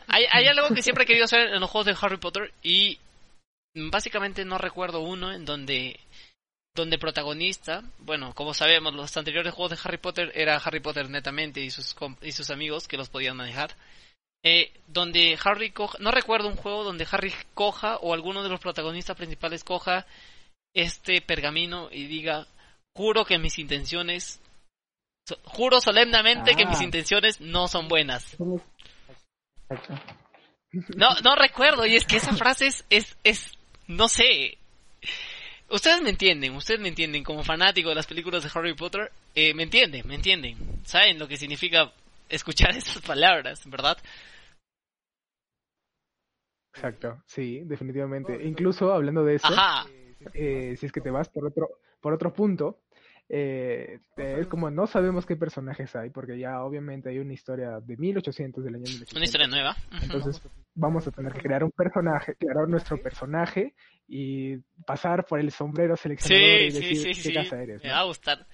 Hay, 0.09 0.25
hay 0.31 0.47
algo 0.49 0.75
que 0.75 0.83
siempre 0.83 1.05
he 1.05 1.07
querido 1.07 1.27
hacer 1.27 1.55
en 1.55 1.61
los 1.61 1.71
juegos 1.71 1.87
de 1.87 1.97
Harry 2.01 2.17
Potter 2.17 2.53
y 2.63 2.99
básicamente 3.75 4.45
no 4.45 4.59
recuerdo 4.59 5.01
uno 5.01 5.33
en 5.33 5.45
donde 5.45 6.01
donde 6.77 6.99
protagonista, 6.99 7.83
bueno, 7.99 8.33
como 8.35 8.55
sabemos, 8.55 8.95
los 8.95 9.17
anteriores 9.17 9.53
juegos 9.53 9.73
de 9.73 9.79
Harry 9.83 9.99
Potter 9.99 10.31
era 10.35 10.57
Harry 10.57 10.81
Potter 10.81 11.11
netamente 11.11 11.61
y 11.61 11.71
sus, 11.71 11.97
y 12.23 12.33
sus 12.33 12.51
amigos 12.51 12.87
que 12.87 12.97
los 12.97 13.09
podían 13.09 13.37
manejar. 13.37 13.75
Eh, 14.45 14.73
donde 14.87 15.37
Harry 15.43 15.73
coja, 15.73 15.99
no 15.99 16.13
recuerdo 16.13 16.49
un 16.49 16.55
juego 16.55 16.85
donde 16.85 17.09
Harry 17.11 17.33
coja 17.55 17.97
o 17.97 18.15
alguno 18.15 18.45
de 18.45 18.49
los 18.49 18.61
protagonistas 18.61 19.17
principales 19.17 19.65
coja 19.65 20.07
este 20.73 21.21
pergamino 21.21 21.89
y 21.91 22.07
diga, 22.07 22.47
juro 22.95 23.25
que 23.25 23.39
mis 23.39 23.59
intenciones 23.59 24.41
juro 25.45 25.81
solemnemente 25.81 26.55
que 26.55 26.67
mis 26.67 26.81
ah. 26.81 26.85
intenciones 26.85 27.41
no 27.41 27.67
son 27.67 27.89
buenas. 27.89 28.37
No, 30.95 31.09
no 31.25 31.35
recuerdo, 31.37 31.87
y 31.87 31.97
es 31.97 32.05
que 32.05 32.17
esa 32.17 32.35
frase 32.35 32.67
es, 32.67 32.85
es, 32.91 33.17
es, 33.25 33.59
no 33.87 34.09
sé. 34.09 34.59
Ustedes 35.69 36.01
me 36.01 36.11
entienden, 36.11 36.55
ustedes 36.55 36.81
me 36.81 36.89
entienden, 36.89 37.25
como 37.25 37.43
fanático 37.43 37.89
de 37.89 37.97
las 37.97 38.07
películas 38.07 38.45
de 38.45 38.51
Harry 38.55 38.75
Potter, 38.75 39.11
eh, 39.35 39.53
me 39.53 39.65
entienden, 39.65 40.07
me 40.07 40.15
entienden. 40.15 40.57
Saben 40.85 41.19
lo 41.19 41.27
que 41.27 41.37
significa 41.37 41.93
escuchar 42.29 42.71
esas 42.77 43.03
palabras, 43.03 43.69
¿verdad? 43.69 43.99
Exacto, 46.73 47.23
sí, 47.27 47.63
definitivamente. 47.65 48.45
Incluso 48.45 48.93
hablando 48.93 49.25
de 49.25 49.37
eso, 49.37 49.49
eh, 50.35 50.77
si 50.79 50.87
es 50.87 50.93
que 50.93 51.01
te 51.01 51.11
vas 51.11 51.29
por 51.31 51.47
otro, 51.47 51.81
por 52.01 52.13
otro 52.13 52.33
punto, 52.33 52.83
eh, 53.29 53.99
es 54.17 54.47
como 54.47 54.71
no 54.71 54.87
sabemos 54.87 55.27
qué 55.27 55.37
personajes 55.37 55.97
hay, 55.97 56.11
porque 56.11 56.39
ya 56.39 56.63
obviamente 56.63 57.09
hay 57.09 57.19
una 57.19 57.33
historia 57.33 57.81
de 57.81 57.97
1800 57.97 58.63
del 58.63 58.75
año 58.75 58.85
1800. 58.85 59.17
Una 59.17 59.25
historia 59.25 59.47
nueva. 59.49 59.77
Entonces 60.03 60.41
vamos 60.77 61.07
a 61.09 61.11
tener 61.11 61.33
que 61.33 61.41
crear 61.41 61.65
un 61.65 61.73
personaje, 61.73 62.37
crear 62.37 62.69
nuestro 62.69 63.01
personaje 63.03 63.75
y 64.07 64.59
pasar 64.87 65.25
por 65.25 65.41
el 65.41 65.51
sombrero 65.51 65.97
seleccionador 65.97 66.61
y 66.61 66.71
decir 66.71 67.23
qué 67.23 67.35
casa 67.35 67.61
eres. 67.61 67.83
Me 67.83 67.91
va 67.91 68.01
a 68.01 68.05
gustar. 68.05 68.47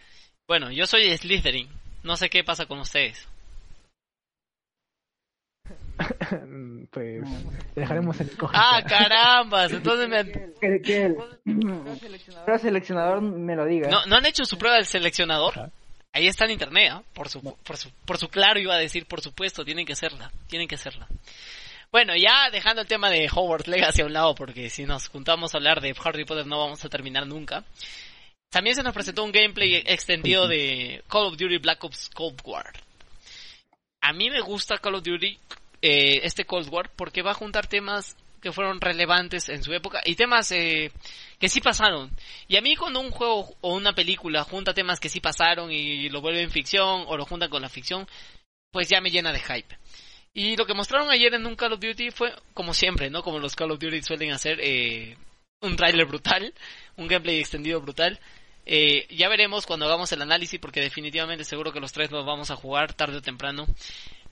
Bueno, 0.46 0.70
yo 0.70 0.86
soy 0.86 1.14
Slytherin. 1.16 1.68
No 2.02 2.16
sé 2.16 2.30
qué 2.30 2.42
pasa 2.42 2.66
con 2.66 2.78
ustedes. 2.78 3.28
pues 6.90 7.22
dejaremos 7.74 8.20
el 8.20 8.30
Ah, 8.52 8.82
caramba, 8.86 9.66
entonces 9.66 10.08
me... 10.08 10.52
Que, 10.82 11.06
el 11.06 12.60
seleccionador 12.60 13.20
me 13.20 13.56
lo 13.56 13.66
diga. 13.66 13.88
¿No, 13.88 14.06
¿No 14.06 14.16
han 14.16 14.26
hecho 14.26 14.44
su 14.44 14.58
prueba 14.58 14.76
del 14.76 14.86
seleccionador? 14.86 15.70
Ahí 16.12 16.26
está 16.26 16.44
en 16.44 16.52
internet, 16.52 16.90
¿ah? 16.92 17.02
por, 17.14 17.28
su, 17.28 17.40
por, 17.42 17.76
su, 17.76 17.90
por 18.04 18.18
su 18.18 18.28
claro 18.28 18.60
iba 18.60 18.74
a 18.74 18.78
decir, 18.78 19.06
por 19.06 19.20
supuesto, 19.20 19.64
tienen 19.64 19.86
que 19.86 19.94
hacerla, 19.94 20.30
tienen 20.46 20.68
que 20.68 20.74
hacerla. 20.74 21.08
Bueno, 21.92 22.16
ya 22.16 22.48
dejando 22.50 22.80
el 22.80 22.88
tema 22.88 23.10
de 23.10 23.28
Hogwarts 23.30 23.68
Legacy 23.68 24.00
a 24.00 24.06
un 24.06 24.14
lado, 24.14 24.34
porque 24.34 24.70
si 24.70 24.86
nos 24.86 25.08
juntamos 25.08 25.52
a 25.52 25.58
hablar 25.58 25.82
de 25.82 25.94
Harry 26.02 26.24
Potter 26.24 26.46
no 26.46 26.58
vamos 26.58 26.82
a 26.82 26.88
terminar 26.88 27.26
nunca. 27.26 27.66
También 28.48 28.74
se 28.74 28.82
nos 28.82 28.94
presentó 28.94 29.22
un 29.22 29.30
gameplay 29.30 29.74
extendido 29.74 30.48
de 30.48 31.04
Call 31.06 31.26
of 31.26 31.36
Duty 31.36 31.58
Black 31.58 31.84
Ops 31.84 32.08
Cold 32.14 32.40
War. 32.44 32.72
A 34.00 34.14
mí 34.14 34.30
me 34.30 34.40
gusta 34.40 34.78
Call 34.78 34.94
of 34.94 35.02
Duty 35.02 35.38
eh, 35.82 36.20
este 36.22 36.46
Cold 36.46 36.68
War 36.70 36.90
porque 36.96 37.20
va 37.20 37.32
a 37.32 37.34
juntar 37.34 37.66
temas 37.66 38.16
que 38.40 38.52
fueron 38.52 38.80
relevantes 38.80 39.50
en 39.50 39.62
su 39.62 39.74
época 39.74 40.00
y 40.06 40.14
temas 40.14 40.50
eh, 40.52 40.92
que 41.38 41.50
sí 41.50 41.60
pasaron. 41.60 42.10
Y 42.48 42.56
a 42.56 42.62
mí 42.62 42.74
cuando 42.74 43.00
un 43.00 43.10
juego 43.10 43.54
o 43.60 43.74
una 43.74 43.94
película 43.94 44.44
junta 44.44 44.72
temas 44.72 44.98
que 44.98 45.10
sí 45.10 45.20
pasaron 45.20 45.70
y 45.70 46.08
lo 46.08 46.22
vuelven 46.22 46.50
ficción 46.50 47.04
o 47.06 47.18
lo 47.18 47.26
juntan 47.26 47.50
con 47.50 47.60
la 47.60 47.68
ficción, 47.68 48.08
pues 48.70 48.88
ya 48.88 49.02
me 49.02 49.10
llena 49.10 49.30
de 49.30 49.40
hype. 49.40 49.76
Y 50.34 50.56
lo 50.56 50.66
que 50.66 50.74
mostraron 50.74 51.10
ayer 51.10 51.34
en 51.34 51.46
un 51.46 51.56
Call 51.56 51.74
of 51.74 51.80
Duty 51.80 52.10
fue, 52.10 52.32
como 52.54 52.72
siempre, 52.72 53.10
¿no? 53.10 53.22
Como 53.22 53.38
los 53.38 53.54
Call 53.54 53.70
of 53.70 53.78
Duty 53.78 54.02
suelen 54.02 54.32
hacer, 54.32 54.58
eh, 54.60 55.16
un 55.60 55.76
tráiler 55.76 56.06
brutal, 56.06 56.52
un 56.96 57.08
gameplay 57.08 57.38
extendido 57.38 57.80
brutal. 57.80 58.18
ya 58.64 59.28
veremos 59.28 59.66
cuando 59.66 59.86
hagamos 59.86 60.12
el 60.12 60.22
análisis 60.22 60.60
porque 60.60 60.80
definitivamente 60.80 61.44
seguro 61.44 61.72
que 61.72 61.80
los 61.80 61.92
tres 61.92 62.10
los 62.10 62.24
vamos 62.24 62.50
a 62.50 62.56
jugar 62.56 62.94
tarde 62.94 63.18
o 63.18 63.22
temprano. 63.22 63.66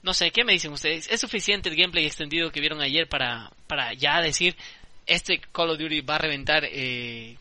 No 0.02 0.14
sé, 0.14 0.30
¿qué 0.30 0.44
me 0.44 0.52
dicen 0.52 0.72
ustedes? 0.72 1.10
¿Es 1.10 1.20
suficiente 1.20 1.68
el 1.68 1.76
gameplay 1.76 2.06
extendido 2.06 2.50
que 2.50 2.60
vieron 2.60 2.80
ayer 2.80 3.08
para, 3.08 3.52
para 3.66 3.92
ya 3.92 4.20
decir 4.20 4.56
este 5.06 5.40
Call 5.52 5.70
of 5.70 5.78
Duty 5.78 6.00
va 6.00 6.16
a 6.16 6.18
reventar 6.18 6.64
eh, 6.64 7.36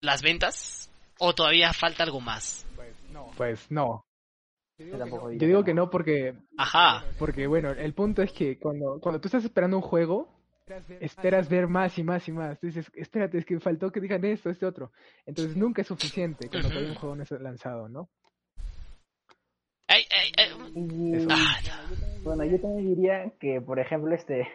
las 0.00 0.22
ventas? 0.22 0.90
¿O 1.18 1.34
todavía 1.34 1.72
falta 1.72 2.02
algo 2.02 2.20
más? 2.20 2.66
Pues 2.74 2.96
no. 3.10 3.30
Pues 3.36 3.70
no. 3.70 4.03
Yo 4.76 5.46
digo, 5.46 5.64
que 5.64 5.74
no 5.74 5.88
porque... 5.88 6.34
Ajá. 6.58 7.04
Porque 7.18 7.46
bueno, 7.46 7.70
el 7.70 7.94
punto 7.94 8.22
es 8.22 8.32
que 8.32 8.58
cuando, 8.58 8.98
cuando 9.00 9.20
tú 9.20 9.28
estás 9.28 9.44
esperando 9.44 9.76
un 9.76 9.82
juego, 9.82 10.34
esperas 11.00 11.48
ver 11.48 11.68
más 11.68 11.96
y 11.98 12.02
más 12.02 12.26
y 12.28 12.32
más. 12.32 12.58
Tú 12.58 12.66
dices, 12.66 12.90
espérate, 12.94 13.38
es 13.38 13.44
que 13.44 13.60
faltó 13.60 13.92
que 13.92 14.00
digan 14.00 14.24
esto, 14.24 14.50
este 14.50 14.66
otro. 14.66 14.90
Entonces 15.26 15.56
nunca 15.56 15.82
es 15.82 15.88
suficiente 15.88 16.48
cuando 16.48 16.68
hay 16.70 16.86
un 16.86 16.94
juego 16.94 17.16
no 17.16 17.22
es 17.22 17.30
lanzado, 17.30 17.88
¿no? 17.88 18.08
Ah, 19.86 19.96
bueno, 22.22 22.44
yo 22.44 22.60
también 22.60 22.94
diría 22.94 23.32
que, 23.38 23.60
por 23.60 23.78
ejemplo, 23.78 24.14
este, 24.14 24.48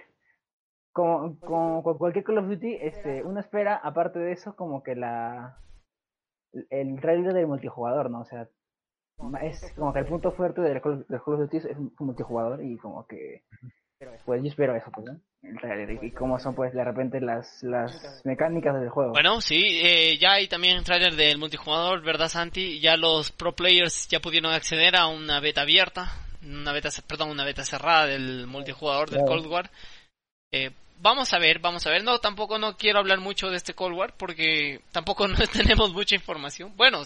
con, 0.91 1.35
con, 1.37 1.81
cualquier 1.83 2.25
Call 2.25 2.39
of 2.39 2.47
Duty, 2.47 2.77
este, 2.81 3.23
uno 3.23 3.39
espera, 3.39 3.75
aparte 3.75 4.19
de 4.19 4.31
eso, 4.31 4.55
como 4.55 4.83
que 4.83 4.95
la, 4.95 5.59
el 6.69 6.99
trailer 6.99 7.33
del 7.33 7.47
multijugador, 7.47 8.09
¿no? 8.09 8.21
O 8.21 8.25
sea, 8.25 8.49
es 9.41 9.73
como 9.75 9.93
que 9.93 9.99
el 9.99 10.05
punto 10.05 10.31
fuerte 10.31 10.61
del 10.61 10.81
Call, 10.81 11.05
del 11.07 11.21
Call 11.21 11.33
of 11.35 11.39
Duty 11.41 11.57
es 11.57 11.77
multijugador 11.99 12.63
y 12.63 12.77
como 12.77 13.05
que, 13.05 13.43
pues 14.25 14.41
yo 14.41 14.49
espero 14.49 14.75
eso, 14.75 14.91
pues, 14.93 15.07
¿no? 15.07 15.19
y 16.01 16.11
cómo 16.11 16.37
son 16.39 16.53
pues 16.53 16.73
de 16.73 16.83
repente 16.83 17.21
las, 17.21 17.63
las 17.63 18.21
mecánicas 18.25 18.79
del 18.79 18.89
juego. 18.89 19.11
Bueno, 19.11 19.41
sí, 19.41 19.79
eh, 19.81 20.17
ya 20.17 20.33
hay 20.33 20.47
también 20.47 20.83
trailer 20.83 21.15
del 21.15 21.37
multijugador, 21.37 22.01
¿verdad 22.01 22.27
Santi? 22.27 22.79
Ya 22.79 22.97
los 22.97 23.31
pro 23.31 23.53
players 23.53 24.07
ya 24.07 24.19
pudieron 24.19 24.51
acceder 24.51 24.95
a 24.95 25.07
una 25.07 25.39
beta 25.39 25.61
abierta, 25.61 26.11
una 26.43 26.73
beta, 26.73 26.89
perdón, 27.07 27.31
una 27.31 27.45
beta 27.45 27.63
cerrada 27.63 28.07
del 28.07 28.47
multijugador 28.47 29.09
del 29.09 29.25
Cold 29.25 29.47
War. 29.47 29.69
Eh, 30.51 30.71
vamos 31.01 31.33
a 31.33 31.39
ver, 31.39 31.59
vamos 31.59 31.85
a 31.85 31.89
ver. 31.89 32.03
No, 32.03 32.19
tampoco 32.19 32.57
no 32.59 32.75
quiero 32.77 32.99
hablar 32.99 33.19
mucho 33.19 33.49
de 33.49 33.57
este 33.57 33.73
Cold 33.73 33.95
War 33.95 34.13
porque 34.17 34.81
tampoco 34.91 35.27
no 35.27 35.37
tenemos 35.47 35.93
mucha 35.93 36.15
información. 36.15 36.73
Bueno, 36.75 37.03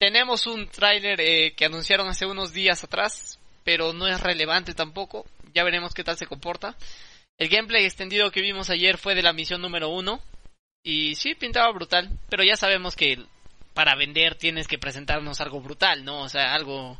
tenemos 0.00 0.46
un 0.46 0.66
trailer 0.66 1.20
eh, 1.20 1.52
que 1.54 1.66
anunciaron 1.66 2.08
hace 2.08 2.24
unos 2.24 2.54
días 2.54 2.82
atrás, 2.82 3.38
pero 3.64 3.92
no 3.92 4.08
es 4.08 4.18
relevante 4.20 4.72
tampoco. 4.72 5.26
Ya 5.54 5.62
veremos 5.62 5.92
qué 5.92 6.02
tal 6.02 6.16
se 6.16 6.26
comporta. 6.26 6.74
El 7.36 7.50
gameplay 7.50 7.84
extendido 7.84 8.30
que 8.30 8.40
vimos 8.40 8.70
ayer 8.70 8.96
fue 8.96 9.14
de 9.14 9.22
la 9.22 9.34
misión 9.34 9.60
número 9.60 9.90
uno. 9.90 10.20
Y 10.82 11.16
sí, 11.16 11.34
pintaba 11.34 11.70
brutal. 11.72 12.08
Pero 12.30 12.42
ya 12.42 12.56
sabemos 12.56 12.96
que 12.96 13.18
para 13.74 13.94
vender 13.94 14.36
tienes 14.36 14.66
que 14.66 14.78
presentarnos 14.78 15.42
algo 15.42 15.60
brutal, 15.60 16.02
¿no? 16.02 16.22
O 16.22 16.28
sea, 16.30 16.54
algo 16.54 16.96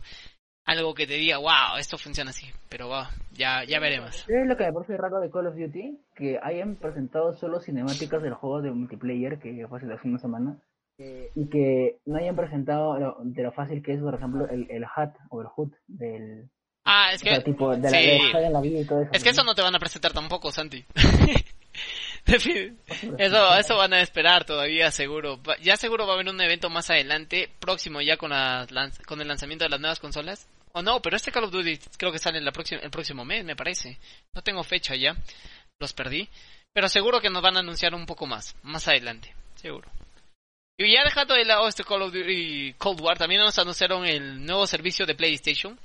algo 0.67 0.95
que 0.95 1.07
te 1.07 1.15
diga, 1.15 1.39
wow, 1.39 1.79
esto 1.79 1.97
funciona 1.97 2.31
así. 2.31 2.47
Pero 2.69 2.91
va, 2.91 3.11
ya, 3.33 3.65
ya 3.65 3.81
veremos. 3.81 4.27
Es 4.29 4.47
lo 4.47 4.57
que 4.59 4.65
me 4.67 4.73
parece 4.75 4.99
raro 4.99 5.21
de 5.21 5.31
Call 5.31 5.47
of 5.47 5.57
Duty, 5.57 5.99
que 6.15 6.39
hayan 6.43 6.77
presentado 6.77 7.33
solo 7.33 7.61
cinemáticas 7.61 8.23
del 8.23 8.35
juego 8.35 8.61
de 8.61 8.71
multiplayer, 8.71 9.39
que 9.39 9.67
fue 9.69 9.79
hace 9.79 10.09
una 10.09 10.19
semana, 10.19 10.59
y 11.35 11.49
que 11.49 11.99
no 12.07 12.19
hayan 12.19 12.37
presentado 12.37 13.17
de 13.23 13.43
lo 13.43 13.53
fácil 13.53 13.83
que 13.83 13.95
es, 13.95 14.01
por 14.01 14.15
ejemplo, 14.15 14.49
el, 14.49 14.71
el 14.71 14.85
HUD 14.85 15.11
o 15.31 15.41
el 15.41 15.49
HUD 15.57 15.73
del, 15.87 16.51
Ah, 16.85 17.11
es 17.13 17.23
que... 17.23 17.31
es 17.31 19.23
que 19.23 19.29
eso 19.29 19.45
no 19.45 19.55
te 19.55 19.63
van 19.63 19.75
a 19.75 19.79
presentar 19.79 20.13
tampoco, 20.13 20.51
Santi. 20.51 20.85
eso, 22.27 23.55
eso 23.55 23.77
van 23.77 23.93
a 23.93 24.01
esperar 24.01 24.45
todavía, 24.45 24.91
seguro. 24.91 25.41
Ya 25.63 25.77
seguro 25.77 26.07
va 26.07 26.13
a 26.13 26.15
haber 26.15 26.29
un 26.29 26.41
evento 26.41 26.71
más 26.71 26.91
adelante, 26.91 27.51
próximo 27.61 28.01
ya 28.01 28.17
con, 28.17 28.31
la, 28.31 28.67
con 29.07 29.21
el 29.21 29.29
lanzamiento 29.29 29.65
de 29.65 29.71
las 29.71 29.81
nuevas 29.81 30.01
consolas. 30.01 30.49
O 30.73 30.83
no, 30.83 31.03
pero 31.03 31.17
este 31.17 31.33
Call 31.33 31.45
of 31.45 31.53
Duty 31.53 31.79
creo 31.99 32.13
que 32.13 32.19
sale 32.19 32.41
la 32.41 32.53
próxima, 32.53 32.81
el 32.81 32.91
próximo 32.91 33.25
mes, 33.25 33.45
me 33.45 33.57
parece. 33.57 33.99
No 34.33 34.43
tengo 34.43 34.63
fecha 34.63 34.95
ya, 34.95 35.17
los 35.79 35.93
perdí. 35.93 36.29
Pero 36.73 36.89
seguro 36.89 37.21
que 37.21 37.31
nos 37.31 37.43
van 37.43 37.57
a 37.57 37.61
anunciar 37.61 37.95
un 37.95 38.07
poco 38.07 38.27
más, 38.27 38.55
más 38.63 38.87
adelante, 38.89 39.35
seguro. 39.57 39.89
Y 40.83 40.95
ya 40.95 41.05
dejando 41.05 41.35
de 41.35 41.45
lado 41.45 41.69
este 41.69 41.85
Call 41.85 42.03
of 42.03 42.13
Duty 42.13 42.75
Cold 42.79 43.01
War, 43.01 43.19
también 43.19 43.43
nos 43.43 43.59
anunciaron 43.59 44.07
el 44.07 44.45
nuevo 44.45 44.67
servicio 44.67 45.05
de 45.05 45.15
PlayStation 45.15 45.79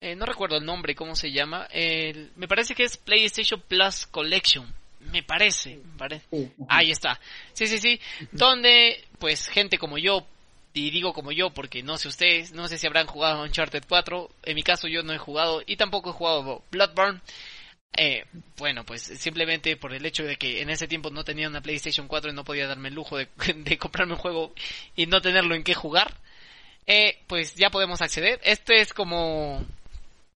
eh, 0.00 0.14
no 0.14 0.26
recuerdo 0.26 0.56
el 0.58 0.64
nombre, 0.64 0.94
cómo 0.94 1.16
se 1.16 1.32
llama. 1.32 1.66
me 2.36 2.48
parece 2.48 2.74
que 2.74 2.84
es 2.84 2.96
PlayStation 2.96 3.60
Plus 3.66 4.06
Collection. 4.06 4.66
Me 5.12 5.22
parece. 5.22 5.80
Ahí 6.68 6.90
está. 6.90 7.18
Sí, 7.52 7.66
sí, 7.66 7.78
sí. 7.78 8.00
Donde, 8.32 9.04
pues, 9.18 9.48
gente 9.48 9.78
como 9.78 9.96
yo, 9.96 10.26
y 10.74 10.90
digo 10.90 11.14
como 11.14 11.32
yo 11.32 11.50
porque 11.50 11.82
no 11.82 11.96
sé 11.96 12.08
ustedes, 12.08 12.52
no 12.52 12.68
sé 12.68 12.76
si 12.76 12.86
habrán 12.86 13.06
jugado 13.06 13.42
Uncharted 13.42 13.84
4. 13.88 14.30
En 14.44 14.54
mi 14.54 14.62
caso 14.62 14.88
yo 14.88 15.02
no 15.02 15.12
he 15.12 15.18
jugado 15.18 15.62
y 15.66 15.76
tampoco 15.76 16.10
he 16.10 16.12
jugado 16.12 16.62
Bloodborne. 16.70 17.20
Eh, 17.96 18.24
bueno, 18.58 18.84
pues 18.84 19.02
simplemente 19.02 19.76
por 19.76 19.94
el 19.94 20.04
hecho 20.04 20.22
de 20.24 20.36
que 20.36 20.60
en 20.60 20.70
ese 20.70 20.86
tiempo 20.86 21.10
no 21.10 21.24
tenía 21.24 21.48
una 21.48 21.62
PlayStation 21.62 22.08
4 22.08 22.30
y 22.30 22.34
no 22.34 22.44
podía 22.44 22.66
darme 22.66 22.88
el 22.88 22.94
lujo 22.94 23.16
de, 23.16 23.78
comprarme 23.78 24.14
un 24.14 24.18
juego 24.18 24.52
y 24.94 25.06
no 25.06 25.20
tenerlo 25.22 25.54
en 25.54 25.64
qué 25.64 25.74
jugar, 25.74 26.14
eh, 26.86 27.18
pues 27.26 27.54
ya 27.54 27.70
podemos 27.70 28.02
acceder. 28.02 28.40
Este 28.44 28.80
es 28.80 28.92
como 28.92 29.64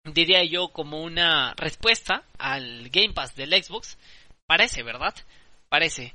diría 0.05 0.43
yo, 0.45 0.69
como 0.69 1.03
una 1.03 1.55
respuesta 1.55 2.25
al 2.39 2.89
Game 2.91 3.13
Pass 3.13 3.37
del 3.37 3.53
Xbox. 3.63 3.99
Parece, 4.47 4.83
¿verdad? 4.83 5.15
Parece. 5.69 6.15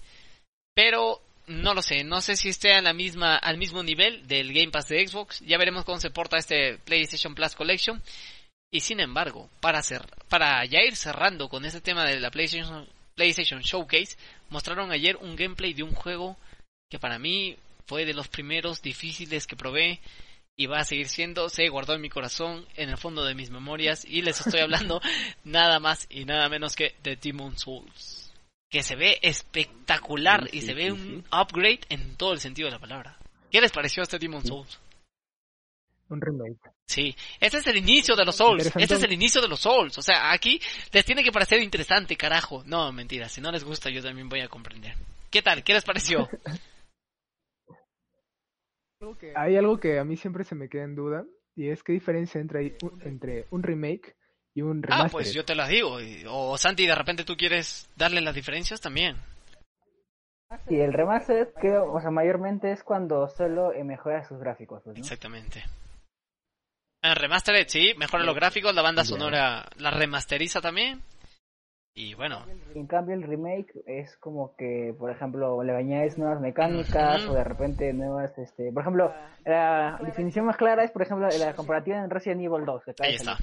Pero 0.74 1.22
no 1.48 1.74
lo 1.74 1.82
sé, 1.82 2.04
no 2.04 2.22
sé 2.22 2.36
si 2.36 2.50
esté 2.50 2.74
a 2.74 2.82
la 2.82 2.94
misma, 2.94 3.38
al 3.38 3.58
mismo 3.58 3.84
nivel 3.84 4.28
del 4.28 4.52
Game 4.52 4.72
Pass 4.72 4.88
de 4.88 5.08
Xbox. 5.08 5.42
Ya 5.42 5.58
veremos 5.58 5.86
cómo 5.86 6.00
se 6.00 6.10
porta 6.10 6.38
este 6.38 6.80
PlayStation 6.80 7.36
Plus 7.36 7.56
Collection. 7.56 8.02
Y 8.72 8.82
sin 8.82 9.00
embargo, 9.00 9.50
para, 9.62 9.82
para 10.30 10.66
ya 10.66 10.82
ir 10.84 10.96
cerrando 10.96 11.50
con 11.50 11.66
este 11.66 11.82
tema 11.82 12.06
de 12.06 12.20
la 12.20 12.32
PlayStation, 12.32 12.88
PlayStation 13.16 13.62
Showcase, 13.62 14.18
mostraron 14.50 14.92
ayer 14.92 15.18
un 15.18 15.36
gameplay 15.36 15.74
de 15.74 15.84
un 15.84 15.94
juego 15.94 16.38
que 16.90 17.00
para 17.00 17.20
mí 17.20 17.58
fue 17.86 18.06
de 18.06 18.14
los 18.14 18.28
primeros 18.28 18.82
difíciles 18.82 19.48
que 19.48 19.56
probé 19.56 20.00
y 20.58 20.68
va 20.68 20.80
a 20.80 20.86
seguir 20.86 21.10
siendo, 21.10 21.50
se 21.50 21.68
guardó 21.68 21.94
en 21.94 22.02
mi 22.02 22.10
corazón, 22.10 22.66
en 22.76 22.90
el 22.90 22.98
fondo 22.98 23.26
de 23.26 23.36
mis 23.36 23.50
memorias 23.50 24.06
y 24.06 24.22
les 24.22 24.40
estoy 24.40 24.62
hablando 24.62 25.02
nada 25.44 25.80
más 25.80 26.08
y 26.10 26.26
nada 26.26 26.48
menos 26.50 26.76
que 26.76 26.96
de 27.04 27.16
Demon 27.16 27.58
Souls. 27.58 28.32
Que 28.70 28.84
se 28.84 28.96
ve 28.96 29.20
espectacular 29.22 30.50
y 30.52 30.62
se 30.62 30.74
ve 30.74 30.92
un 30.92 31.24
upgrade 31.32 31.82
en 31.90 32.16
todo 32.16 32.34
el 32.34 32.40
sentido 32.40 32.68
de 32.68 32.74
la 32.74 32.80
palabra. 32.80 33.18
¿Qué 33.52 33.62
les 33.62 33.72
pareció 33.72 34.04
este 34.04 34.20
Demon 34.20 34.46
Souls? 34.46 34.80
Un 36.10 36.22
remake. 36.22 36.60
Sí, 36.86 37.16
este 37.40 37.58
es 37.58 37.68
el 37.68 37.78
inicio 37.78 38.16
de 38.16 38.26
los 38.26 38.36
Souls. 38.36 38.66
Este 38.76 38.94
es 38.94 39.04
el 39.04 39.14
inicio 39.14 39.42
de 39.42 39.48
los 39.48 39.60
Souls. 39.60 39.98
O 39.98 40.02
sea, 40.02 40.32
aquí 40.32 40.62
les 40.92 41.04
tiene 41.04 41.24
que 41.24 41.32
parecer 41.32 41.62
interesante, 41.62 42.16
carajo. 42.16 42.64
No, 42.66 42.92
mentira. 42.92 43.28
Si 43.28 43.42
no 43.42 43.52
les 43.52 43.64
gusta, 43.64 43.90
yo 43.90 44.04
también 44.04 44.30
voy 44.30 44.42
a 44.42 44.48
comprender. 44.48 44.94
¿Qué 45.32 45.42
tal? 45.42 45.64
¿Qué 45.64 45.74
les 45.74 45.84
pareció? 45.84 46.30
Hay 49.36 49.56
algo 49.56 49.80
que 49.80 50.00
a 50.00 50.04
mí 50.04 50.18
siempre 50.18 50.44
se 50.44 50.56
me 50.56 50.70
queda 50.70 50.84
en 50.84 50.96
duda 50.96 51.26
y 51.56 51.70
es 51.70 51.84
qué 51.84 51.94
diferencia 51.94 52.42
entre, 52.42 52.78
entre 53.02 53.46
un 53.52 53.62
remake 53.62 54.16
y 54.54 54.62
un 54.62 54.82
remaster. 54.82 55.08
Ah, 55.08 55.12
pues 55.12 55.34
yo 55.34 55.46
te 55.46 55.56
las 55.56 55.70
digo. 55.70 55.98
O 56.30 56.58
Santi, 56.58 56.88
de 56.88 56.96
repente 56.96 57.24
tú 57.24 57.36
quieres 57.36 57.90
darle 57.96 58.22
las 58.22 58.36
diferencias 58.36 58.82
también. 58.82 59.18
Sí, 60.68 60.80
el 60.80 60.94
remaster 60.94 61.54
creo, 61.60 61.92
o 61.92 62.00
sea, 62.00 62.12
mayormente 62.12 62.72
es 62.72 62.84
cuando 62.84 63.28
solo 63.28 63.72
mejora 63.84 64.24
sus 64.24 64.40
gráficos. 64.40 64.82
Pues, 64.84 64.98
Exactamente. 64.98 65.64
El 67.06 67.16
remastered, 67.16 67.68
sí, 67.68 67.94
mejora 67.98 68.24
los 68.24 68.36
gráficos, 68.36 68.74
la 68.74 68.82
banda 68.82 69.06
sonora 69.06 69.66
la 69.78 69.92
remasteriza 69.92 70.60
también. 70.60 71.02
Y 71.98 72.14
bueno. 72.14 72.44
En 72.74 72.88
cambio 72.88 73.16
el 73.16 73.24
remake 73.24 73.72
es 73.86 74.18
como 74.18 74.54
que, 74.58 74.94
por 75.00 75.12
ejemplo, 75.12 75.64
le 75.64 75.74
añades 75.74 76.18
nuevas 76.18 76.42
mecánicas 76.42 77.26
o 77.26 77.34
de 77.34 77.44
repente 77.44 77.94
nuevas, 77.94 78.38
este, 78.38 78.72
por 78.74 78.82
ejemplo, 78.82 79.14
la 79.46 79.98
definición 80.04 80.46
más 80.46 80.58
clara 80.58 80.84
es, 80.84 80.92
por 80.92 81.04
ejemplo, 81.04 81.30
la 81.30 81.54
comparativa 81.54 81.98
en 82.04 82.10
Resident 82.10 82.42
Evil 82.42 82.66
2. 82.66 82.84
Que 82.84 82.94
Ahí 83.00 83.16
está. 83.16 83.38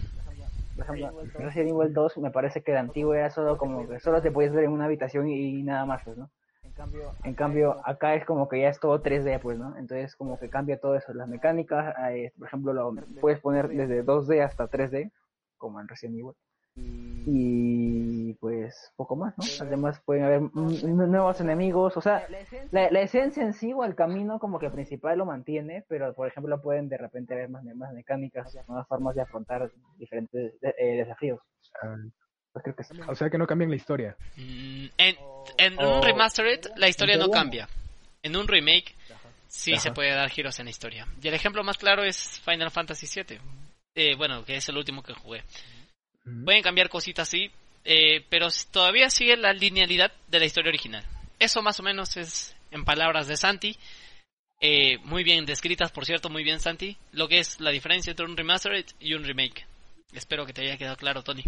Por 0.77 0.85
ejemplo, 0.85 1.23
Resident 1.39 1.71
Evil 1.71 1.95
2 1.95 2.19
me 2.19 2.31
parece 2.31 2.63
que 2.63 2.73
de 2.73 2.79
antiguo 2.79 3.15
era 3.15 3.31
solo 3.31 3.57
como 3.57 3.89
que 3.89 4.01
solo 4.01 4.21
te 4.21 4.31
podías 4.31 4.53
ver 4.53 4.65
en 4.65 4.73
una 4.73 4.85
habitación 4.85 5.29
y, 5.29 5.63
nada 5.63 5.87
más, 5.87 6.03
pues, 6.05 6.19
¿no? 6.19 6.29
En 7.25 7.35
cambio, 7.35 7.81
acá 7.85 8.15
es 8.15 8.25
como 8.25 8.49
que 8.49 8.61
ya 8.61 8.69
es 8.69 8.81
todo 8.81 9.03
3D, 9.03 9.41
pues, 9.41 9.59
¿no? 9.59 9.77
Entonces, 9.77 10.17
como 10.17 10.39
que 10.39 10.49
cambia 10.49 10.81
todo 10.81 10.97
eso. 10.97 11.13
Las 11.13 11.29
mecánicas, 11.29 11.95
eh, 12.11 12.33
por 12.39 12.49
ejemplo, 12.49 12.73
lo 12.73 12.95
puedes 13.21 13.41
poner 13.41 13.69
desde 13.69 14.05
2D 14.05 14.45
hasta 14.45 14.69
3D, 14.69 15.11
como 15.59 15.81
en 15.81 15.89
Resident 15.89 16.19
Evil. 16.19 16.35
Y 17.25 18.35
pues 18.35 18.93
poco 18.97 19.15
más, 19.15 19.35
¿no? 19.37 19.45
Además 19.61 20.01
pueden 20.05 20.25
haber 20.25 20.41
nuevos 20.55 21.41
enemigos, 21.41 21.97
o 21.97 22.01
sea, 22.01 22.27
la, 22.71 23.01
esencia 23.01 23.43
en 23.43 23.53
sí 23.53 23.73
o 23.73 23.85
el 23.85 23.95
camino 23.95 24.39
como 24.39 24.59
que 24.59 24.71
principal 24.71 25.19
lo 25.19 25.27
mantiene, 25.27 25.85
pero 25.87 26.15
por 26.15 26.27
ejemplo 26.27 26.61
pueden 26.63 26.89
de 26.89 26.97
repente 26.97 27.35
haber 27.35 27.51
más, 27.51 27.63
más 27.77 27.93
mecánicas, 27.93 28.57
nuevas 28.67 28.89
formas 28.89 29.15
de 29.15 29.21
afrontar 29.21 29.71
diferentes 29.99 30.55
eh, 30.63 30.97
desafíos. 30.97 31.41
O 33.09 33.15
sea 33.15 33.31
que 33.31 33.39
no 33.39 33.47
cambian 33.47 33.71
la 33.71 33.77
historia. 33.77 34.17
Mm, 34.37 34.87
en, 34.99 35.17
en 35.59 35.79
un 35.79 36.03
remastered 36.03 36.61
la 36.77 36.89
historia 36.89 37.17
no 37.17 37.31
cambia. 37.31 37.69
En 38.23 38.37
un 38.37 38.47
remake 38.47 38.95
sí 39.49 39.77
se 39.77 39.93
puede 39.93 40.13
dar 40.13 40.31
giros 40.31 40.59
en 40.59 40.67
la 40.67 40.71
historia. 40.71 41.07
Y 41.23 41.29
el 41.29 41.35
ejemplo 41.35 41.63
más 41.63 41.79
claro 41.79 42.03
es 42.03 42.41
Final 42.45 42.71
Fantasy 42.71 43.07
VII. 43.07 43.39
Eh, 43.95 44.15
bueno, 44.17 44.45
que 44.45 44.57
es 44.57 44.69
el 44.69 44.77
último 44.77 45.03
que 45.03 45.13
jugué. 45.13 45.43
Pueden 46.45 46.63
cambiar 46.63 46.89
cositas 46.89 47.29
sí, 47.29 47.51
eh, 47.85 48.25
pero 48.29 48.49
todavía 48.71 49.11
sigue 49.11 49.37
la 49.37 49.53
linealidad 49.53 50.13
de 50.29 50.39
la 50.39 50.47
historia 50.47 50.71
original. 50.71 51.05
Eso 51.39 51.63
más 51.63 51.81
o 51.81 51.83
menos 51.83 52.17
es 52.17 52.55
en 52.71 52.85
palabras 52.85 53.27
de 53.27 53.37
Santi. 53.37 53.77
Eh, 54.61 54.99
muy 54.99 55.25
bien 55.25 55.45
descritas, 55.45 55.91
por 55.91 56.07
cierto, 56.07 56.31
muy 56.31 56.45
bien 56.45 56.61
Santi. 56.61 56.97
Lo 57.11 57.29
que 57.29 57.41
es 57.41 57.61
la 57.61 57.71
diferencia 57.71 58.11
entre 58.13 58.27
un 58.27 58.37
remastered 58.37 58.87
y 59.01 59.15
un 59.15 59.25
remake. 59.25 59.67
Espero 60.13 60.47
que 60.47 60.53
te 60.53 60.63
haya 60.63 60.77
quedado 60.77 60.97
claro, 60.97 61.23
Tony. 61.23 61.43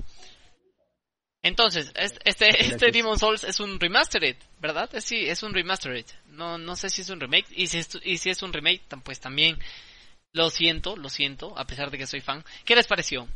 Entonces, 1.45 1.93
este, 2.25 2.49
este 2.59 2.91
Demon 2.91 3.19
Souls 3.19 3.45
es 3.45 3.61
un 3.61 3.79
remastered, 3.79 4.37
¿verdad? 4.63 4.89
Sí, 5.01 5.29
es 5.29 5.43
un 5.43 5.53
remastered. 5.53 6.07
No, 6.29 6.57
no 6.57 6.75
sé 6.75 6.89
si 6.89 7.03
es 7.03 7.11
un 7.11 7.21
remake. 7.21 7.47
Y 7.55 7.67
si 7.67 7.79
es, 7.79 8.01
y 8.03 8.17
si 8.17 8.31
es 8.31 8.43
un 8.43 8.51
remake, 8.51 8.81
pues 9.05 9.21
también 9.21 9.59
lo 10.33 10.49
siento, 10.49 10.97
lo 10.97 11.11
siento, 11.11 11.57
a 11.59 11.67
pesar 11.67 11.91
de 11.91 11.99
que 11.99 12.07
soy 12.07 12.23
fan. 12.23 12.43
¿Qué 12.65 12.75
les 12.75 12.87
pareció? 12.87 13.29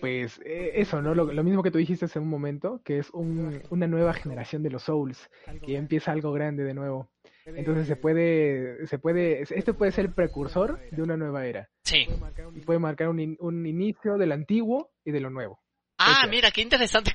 pues 0.00 0.38
eh, 0.44 0.72
eso, 0.74 1.00
¿no? 1.00 1.14
Lo, 1.14 1.42
mismo 1.42 1.62
que 1.62 1.70
tú 1.70 1.78
dijiste 1.78 2.04
hace 2.04 2.18
un 2.18 2.28
momento, 2.28 2.82
que 2.84 2.98
es 2.98 3.08
una 3.14 3.86
nueva 3.86 4.12
generación 4.12 4.62
de 4.62 4.68
los 4.68 4.82
Souls, 4.82 5.30
que 5.64 5.76
empieza 5.76 6.12
algo 6.12 6.30
grande 6.32 6.62
de 6.64 6.74
nuevo. 6.74 7.08
Entonces 7.46 7.86
se 7.86 7.96
puede, 7.96 8.86
se 8.86 8.98
puede, 8.98 9.42
este 9.42 9.74
puede 9.74 9.92
ser 9.92 10.06
el 10.06 10.14
precursor 10.14 10.80
de 10.90 11.02
una 11.02 11.16
nueva 11.16 11.46
era. 11.46 11.68
Sí. 11.84 12.06
Y 12.54 12.60
puede 12.60 12.78
marcar 12.78 13.08
un, 13.08 13.20
inicio 13.66 14.16
del 14.16 14.32
antiguo 14.32 14.90
y 15.04 15.10
de 15.10 15.20
lo 15.20 15.30
nuevo. 15.30 15.60
Ah, 15.98 16.26
mira, 16.28 16.50
qué 16.50 16.62
interesante, 16.62 17.12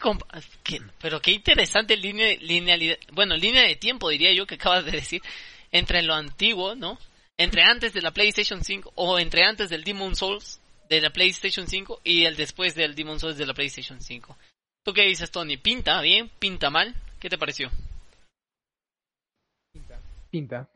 pero 1.01 1.19
qué 1.19 1.32
interesante 1.32 1.97
línea, 1.97 2.36
linealidad, 2.39 2.97
bueno, 3.11 3.36
línea 3.36 3.63
de 3.63 3.75
tiempo 3.75 4.09
diría 4.09 4.34
yo 4.34 4.45
que 4.45 4.55
acabas 4.55 4.86
de 4.86 4.91
decir, 4.91 5.21
entre 5.71 6.01
lo 6.01 6.13
antiguo, 6.13 6.75
¿no? 6.75 6.97
Entre 7.38 7.63
antes 7.63 7.93
de 7.93 8.01
la 8.01 8.11
PlayStation 8.11 8.63
5 8.63 8.93
o 8.95 9.19
entre 9.19 9.43
antes 9.43 9.69
del 9.69 9.84
Demon 9.84 10.15
Souls 10.15 10.61
de 10.89 11.01
la 11.01 11.09
PlayStation 11.09 11.67
5 11.67 12.01
y 12.03 12.23
el 12.23 12.36
después 12.36 12.75
del 12.75 12.95
Demon 12.95 13.19
Souls 13.19 13.38
de 13.38 13.45
la 13.45 13.53
PlayStation 13.53 14.01
5. 14.01 14.38
¿Tú 14.84 14.93
qué 14.93 15.03
dices, 15.03 15.30
Tony? 15.32 15.57
¿Pinta 15.57 16.01
bien? 16.01 16.30
¿Pinta 16.39 16.69
mal? 16.69 16.95
¿Qué 17.19 17.30
te 17.30 17.38
pareció? 17.38 17.69
Pinta. 20.30 20.69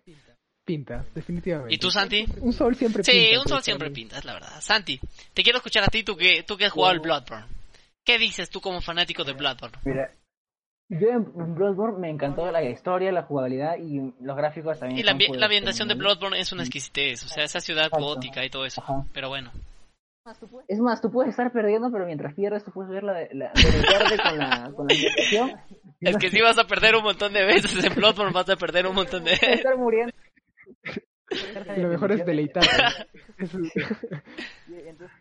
Pinta, 0.66 1.06
definitivamente. 1.14 1.76
¿Y 1.76 1.78
tú, 1.78 1.92
Santi? 1.92 2.26
Un 2.40 2.54
sol 2.54 2.74
siempre 2.76 3.04
pinta. 3.04 3.12
Sí, 3.12 3.36
un 3.36 3.48
sol 3.48 3.62
siempre 3.62 3.92
pinta, 3.92 4.18
es 4.18 4.24
la 4.24 4.34
verdad. 4.34 4.62
Santi, 4.62 5.00
te 5.34 5.44
quiero 5.44 5.58
escuchar 5.58 5.84
a 5.84 5.88
ti, 5.88 6.04
tú 6.04 6.16
que, 6.16 6.44
tú 6.44 6.56
que 6.56 6.66
has 6.66 6.72
jugado 6.72 6.94
el 6.94 7.02
Bloodborne. 7.02 7.48
¿Qué 8.06 8.18
dices 8.18 8.50
tú 8.50 8.62
como 8.62 8.80
fanático 8.80 9.26
de 9.26 9.34
Bloodborne? 9.34 9.78
Mira, 9.84 10.14
yo 10.88 11.10
en 11.10 11.56
Bloodborne 11.56 12.00
me 12.00 12.10
encantó 12.10 12.50
la 12.50 12.64
historia, 12.64 13.12
la 13.12 13.24
jugabilidad 13.24 13.78
y 13.78 14.14
los 14.22 14.38
gráficos 14.38 14.80
también. 14.80 15.00
Y 15.00 15.04
la, 15.04 15.18
la 15.38 15.46
ambientación 15.46 15.88
de 15.90 15.96
Bloodborne 15.96 16.40
es 16.40 16.52
una 16.54 16.64
exquisitez, 16.64 17.24
o 17.26 17.28
sea, 17.28 17.44
esa 17.44 17.60
ciudad 17.60 17.90
gótica 17.92 18.46
y 18.46 18.50
todo 18.50 18.66
eso. 18.66 18.84
Pero 19.14 19.28
bueno. 19.30 19.52
Es 20.70 20.80
más, 20.80 21.02
tú 21.02 21.12
puedes 21.12 21.32
estar 21.32 21.52
perdiendo, 21.52 21.92
pero 21.92 22.06
mientras 22.06 22.34
pierdes, 22.34 22.64
tú 22.64 22.72
puedes 22.72 22.90
ver 22.90 23.04
la, 23.04 23.14
la, 23.34 23.52
verde 23.54 24.18
con 24.24 24.38
la, 24.38 24.72
con 24.74 24.88
la 24.88 24.96
Es 26.00 26.18
que 26.18 26.30
si 26.30 26.42
vas 26.42 26.58
a 26.58 26.66
perder 26.66 26.96
un 26.96 27.04
montón 27.04 27.34
de 27.34 27.44
veces 27.46 27.84
en 27.84 27.94
Bloodborne, 27.94 28.32
vas 28.34 28.50
a 28.50 28.56
perder 28.56 28.88
un 28.88 28.96
montón 28.96 29.26
de 29.26 29.32
veces. 29.32 29.58
estar 29.58 29.78
muriendo. 29.78 30.14
Lo 31.78 31.90
mejor 31.90 32.12
es 32.14 32.26
deleitar. 32.26 32.64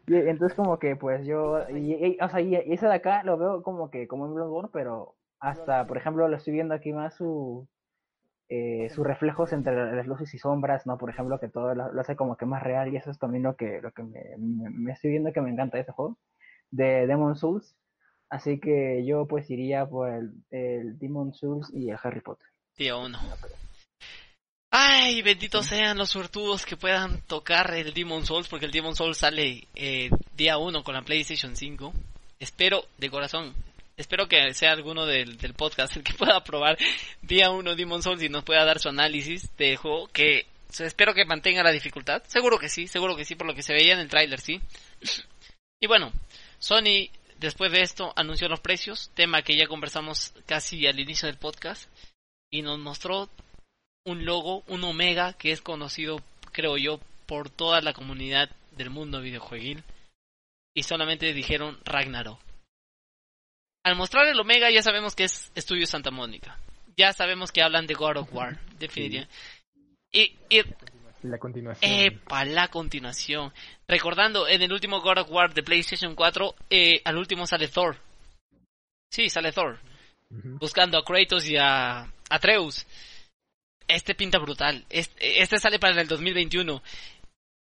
y, 0.06 0.14
entonces, 0.14 0.54
como 0.54 0.78
que, 0.78 0.94
pues 0.96 1.26
yo. 1.26 1.68
Y, 1.70 2.18
o 2.20 2.28
sea, 2.28 2.40
y, 2.40 2.54
esa 2.54 2.88
de 2.88 2.94
acá 2.94 3.22
lo 3.24 3.38
veo 3.38 3.62
como 3.62 3.90
que, 3.90 4.06
como 4.06 4.26
en 4.26 4.34
Bloodborne, 4.34 4.70
pero 4.72 5.16
hasta, 5.40 5.86
por 5.86 5.96
ejemplo, 5.96 6.28
lo 6.28 6.36
estoy 6.36 6.52
viendo 6.52 6.74
aquí 6.74 6.92
más 6.92 7.16
su 7.16 7.66
eh, 8.54 8.90
sus 8.90 9.06
reflejos 9.06 9.50
entre 9.54 9.96
las 9.96 10.06
luces 10.06 10.34
y 10.34 10.38
sombras, 10.38 10.86
¿no? 10.86 10.98
Por 10.98 11.08
ejemplo, 11.08 11.40
que 11.40 11.48
todo 11.48 11.74
lo, 11.74 11.98
hace 11.98 12.16
como 12.16 12.36
que 12.36 12.44
más 12.44 12.62
real 12.62 12.92
y 12.92 12.98
eso 12.98 13.10
es 13.10 13.18
también 13.18 13.44
lo 13.44 13.56
que, 13.56 13.80
lo 13.80 13.92
que 13.92 14.02
me, 14.02 14.92
estoy 14.92 15.12
viendo 15.12 15.32
que 15.32 15.40
me 15.40 15.48
encanta 15.48 15.78
de 15.78 15.84
ese 15.84 15.92
juego, 15.92 16.18
de 16.70 17.06
Demon 17.06 17.34
Souls. 17.34 17.74
Así 18.28 18.60
que 18.60 19.06
yo 19.06 19.26
pues 19.26 19.48
iría 19.50 19.86
por 19.86 20.10
el, 20.10 20.32
el 20.50 20.98
Demon 20.98 21.32
Souls 21.32 21.72
y 21.72 21.88
el 21.88 21.96
Harry 22.02 22.20
Potter. 22.20 22.46
Tío 22.74 23.00
uno. 23.00 23.18
Ay, 24.70 25.22
benditos 25.22 25.64
sean 25.64 25.96
los 25.96 26.10
suertudos 26.10 26.66
que 26.66 26.76
puedan 26.76 27.22
tocar 27.22 27.72
el 27.72 27.94
Demon 27.94 28.26
Souls, 28.26 28.48
porque 28.48 28.66
el 28.66 28.72
Demon 28.72 28.94
Souls 28.94 29.16
sale 29.16 29.66
eh, 29.74 30.10
día 30.36 30.58
uno 30.58 30.84
con 30.84 30.94
la 30.94 31.00
PlayStation 31.00 31.56
5. 31.56 31.90
Espero 32.38 32.84
de 32.98 33.08
corazón 33.08 33.54
espero 33.96 34.28
que 34.28 34.54
sea 34.54 34.72
alguno 34.72 35.06
del, 35.06 35.36
podcast 35.54 35.96
el 35.96 36.02
que 36.02 36.14
pueda 36.18 36.42
probar 36.44 36.78
día 37.22 37.50
1 37.50 37.74
Demon 37.74 38.02
Souls 38.02 38.22
y 38.22 38.28
nos 38.28 38.44
pueda 38.44 38.64
dar 38.64 38.78
su 38.78 38.88
análisis 38.88 39.54
de 39.56 39.76
juego 39.76 40.08
que 40.08 40.46
espero 40.78 41.14
que 41.14 41.24
mantenga 41.24 41.62
la 41.62 41.70
dificultad. 41.70 42.22
Seguro 42.26 42.58
que 42.58 42.68
sí, 42.68 42.86
seguro 42.86 43.16
que 43.16 43.24
sí, 43.24 43.34
por 43.34 43.46
lo 43.46 43.54
que 43.54 43.62
se 43.62 43.74
veía 43.74 43.92
en 43.92 44.00
el 44.00 44.08
tráiler, 44.08 44.40
sí. 44.40 44.60
Y 45.80 45.86
bueno, 45.86 46.12
Sony 46.58 47.10
después 47.38 47.72
de 47.72 47.82
esto 47.82 48.12
anunció 48.16 48.48
los 48.48 48.60
precios, 48.60 49.10
tema 49.14 49.42
que 49.42 49.56
ya 49.56 49.66
conversamos 49.66 50.32
casi 50.46 50.86
al 50.86 51.00
inicio 51.00 51.26
del 51.26 51.36
podcast, 51.36 51.90
y 52.50 52.62
nos 52.62 52.78
mostró 52.78 53.28
un 54.04 54.24
logo, 54.24 54.62
un 54.68 54.84
Omega, 54.84 55.34
que 55.34 55.52
es 55.52 55.60
conocido, 55.60 56.22
creo 56.52 56.76
yo, 56.78 57.00
por 57.26 57.50
toda 57.50 57.80
la 57.80 57.92
comunidad 57.92 58.50
del 58.72 58.90
mundo 58.90 59.20
videojueguil, 59.20 59.82
y 60.74 60.84
solamente 60.84 61.32
dijeron 61.34 61.78
Ragnarok 61.84 62.40
al 63.82 63.96
mostrar 63.96 64.26
el 64.26 64.38
Omega 64.38 64.70
ya 64.70 64.82
sabemos 64.82 65.14
que 65.14 65.24
es 65.24 65.50
Estudio 65.54 65.86
Santa 65.86 66.10
Mónica. 66.10 66.58
Ya 66.96 67.12
sabemos 67.12 67.52
que 67.52 67.62
hablan 67.62 67.86
de 67.86 67.94
God 67.94 68.18
of 68.18 68.32
War, 68.34 68.58
definitivamente. 68.78 69.34
Y, 70.12 70.36
la 71.22 71.38
continuación. 71.38 71.90
Epa, 71.90 72.44
la 72.44 72.68
continuación. 72.68 73.52
Recordando, 73.86 74.48
en 74.48 74.62
el 74.62 74.72
último 74.72 75.00
God 75.00 75.18
of 75.18 75.30
War 75.30 75.54
de 75.54 75.62
PlayStation 75.62 76.14
4, 76.14 76.54
eh, 76.68 77.00
al 77.04 77.16
último 77.16 77.46
sale 77.46 77.68
Thor. 77.68 77.96
Sí, 79.08 79.28
sale 79.28 79.52
Thor. 79.52 79.78
Buscando 80.30 80.98
a 80.98 81.04
Kratos 81.04 81.48
y 81.48 81.56
a 81.56 82.10
Atreus. 82.30 82.86
este 83.86 84.14
pinta 84.14 84.38
brutal. 84.38 84.84
Este, 84.88 85.42
este 85.42 85.58
sale 85.58 85.78
para 85.78 86.00
el 86.00 86.08
2021. 86.08 86.82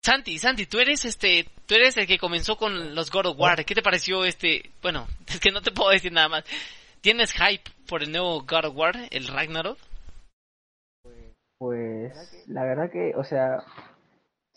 Santi, 0.02 0.38
Santi, 0.38 0.64
tú 0.64 0.78
eres 0.78 1.04
este, 1.04 1.46
tú 1.66 1.74
eres 1.74 1.96
el 1.98 2.06
que 2.06 2.18
comenzó 2.18 2.56
con 2.56 2.94
los 2.94 3.10
God 3.10 3.26
of 3.26 3.38
War. 3.38 3.64
¿Qué 3.64 3.74
te 3.74 3.82
pareció 3.82 4.24
este? 4.24 4.70
Bueno, 4.80 5.06
es 5.28 5.40
que 5.40 5.50
no 5.50 5.60
te 5.60 5.72
puedo 5.72 5.90
decir 5.90 6.12
nada 6.12 6.28
más. 6.28 6.44
¿Tienes 7.00 7.32
hype 7.32 7.70
por 7.88 8.02
el 8.02 8.12
nuevo 8.12 8.42
God 8.42 8.66
of 8.66 8.76
War, 8.76 8.96
el 9.10 9.28
Ragnarok? 9.28 9.78
Pues 11.58 12.44
la 12.46 12.64
verdad 12.64 12.90
que, 12.90 13.12
o 13.14 13.24
sea, 13.24 13.62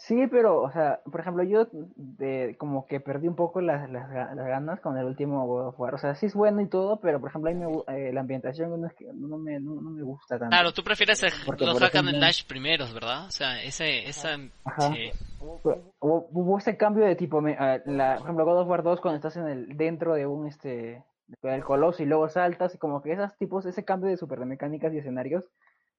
Sí, 0.05 0.27
pero, 0.29 0.61
o 0.61 0.69
sea, 0.69 0.99
por 1.09 1.21
ejemplo, 1.21 1.43
yo 1.43 1.65
de, 1.71 2.57
como 2.59 2.85
que 2.87 2.99
perdí 2.99 3.29
un 3.29 3.37
poco 3.37 3.61
las, 3.61 3.89
las, 3.89 4.09
ganas 4.09 4.81
con 4.81 4.97
el 4.97 5.05
último 5.05 5.47
God 5.47 5.67
of 5.67 5.79
War. 5.79 5.95
O 5.95 5.97
sea, 5.97 6.13
sí 6.15 6.25
es 6.25 6.33
bueno 6.33 6.59
y 6.59 6.67
todo, 6.67 6.99
pero 6.99 7.21
por 7.21 7.29
ejemplo, 7.29 7.49
a 7.49 7.53
me, 7.53 8.07
eh, 8.09 8.11
la 8.11 8.19
ambientación 8.19 8.81
no, 8.81 8.85
es 8.85 8.93
que, 8.95 9.05
no, 9.13 9.37
me, 9.37 9.61
no, 9.61 9.75
me 9.79 10.03
gusta 10.03 10.37
tanto. 10.37 10.49
Claro, 10.49 10.73
tú 10.73 10.83
prefieres 10.83 11.23
los 11.57 11.79
Hack 11.79 11.95
and 11.95 12.09
Slash 12.09 12.45
primeros, 12.47 12.93
¿verdad? 12.93 13.27
O 13.27 13.31
sea, 13.31 13.63
ese, 13.63 14.05
esa... 14.05 14.37
Ajá. 14.65 14.93
Hubo, 15.39 16.57
ese 16.57 16.75
cambio 16.75 17.05
de 17.05 17.15
tipo, 17.15 17.41
ah, 17.57 17.77
la, 17.85 18.15
por 18.15 18.23
ejemplo, 18.23 18.43
God 18.43 18.59
of 18.59 18.67
War 18.67 18.83
2 18.83 18.99
cuando 18.99 19.15
estás 19.15 19.37
en 19.37 19.47
el 19.47 19.77
dentro 19.77 20.15
de 20.15 20.27
un, 20.27 20.47
este, 20.47 21.01
del 21.41 21.63
coloso 21.63 22.03
y 22.03 22.07
luego 22.07 22.27
saltas 22.27 22.75
y 22.75 22.77
como 22.77 23.01
que 23.01 23.13
esos 23.13 23.33
tipos, 23.37 23.65
ese 23.65 23.85
cambio 23.85 24.09
de 24.09 24.17
super 24.17 24.45
mecánicas 24.45 24.93
y 24.93 24.97
escenarios 24.97 25.45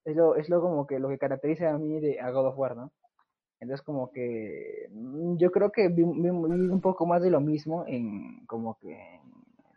es 0.05 0.15
lo, 0.15 0.37
es 0.37 0.51
lo 0.51 0.61
como 0.61 0.87
que 0.87 0.99
lo 0.99 1.09
que 1.09 1.17
caracteriza 1.17 1.71
a 1.71 1.79
mí 1.79 2.01
de 2.01 2.21
a 2.21 2.29
God 2.31 2.49
of 2.49 2.59
War, 2.59 2.77
¿no? 2.77 2.93
Entonces 3.65 3.85
como 3.85 4.11
que 4.11 4.89
mm, 4.91 5.37
yo 5.37 5.51
creo 5.51 5.73
que 5.73 5.89
vi, 5.89 6.03
un 6.03 6.81
poco 6.81 7.07
más 7.07 7.23
de 7.23 7.31
lo 7.31 7.41
mismo 7.41 7.85
en 7.87 8.45
como 8.47 8.79
que 8.79 9.21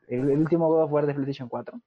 el, 0.08 0.26
último 0.30 0.68
God 0.68 0.84
of 0.84 0.92
War 0.92 1.06
de 1.06 1.14
PlayStation 1.14 1.50
4. 1.50 1.80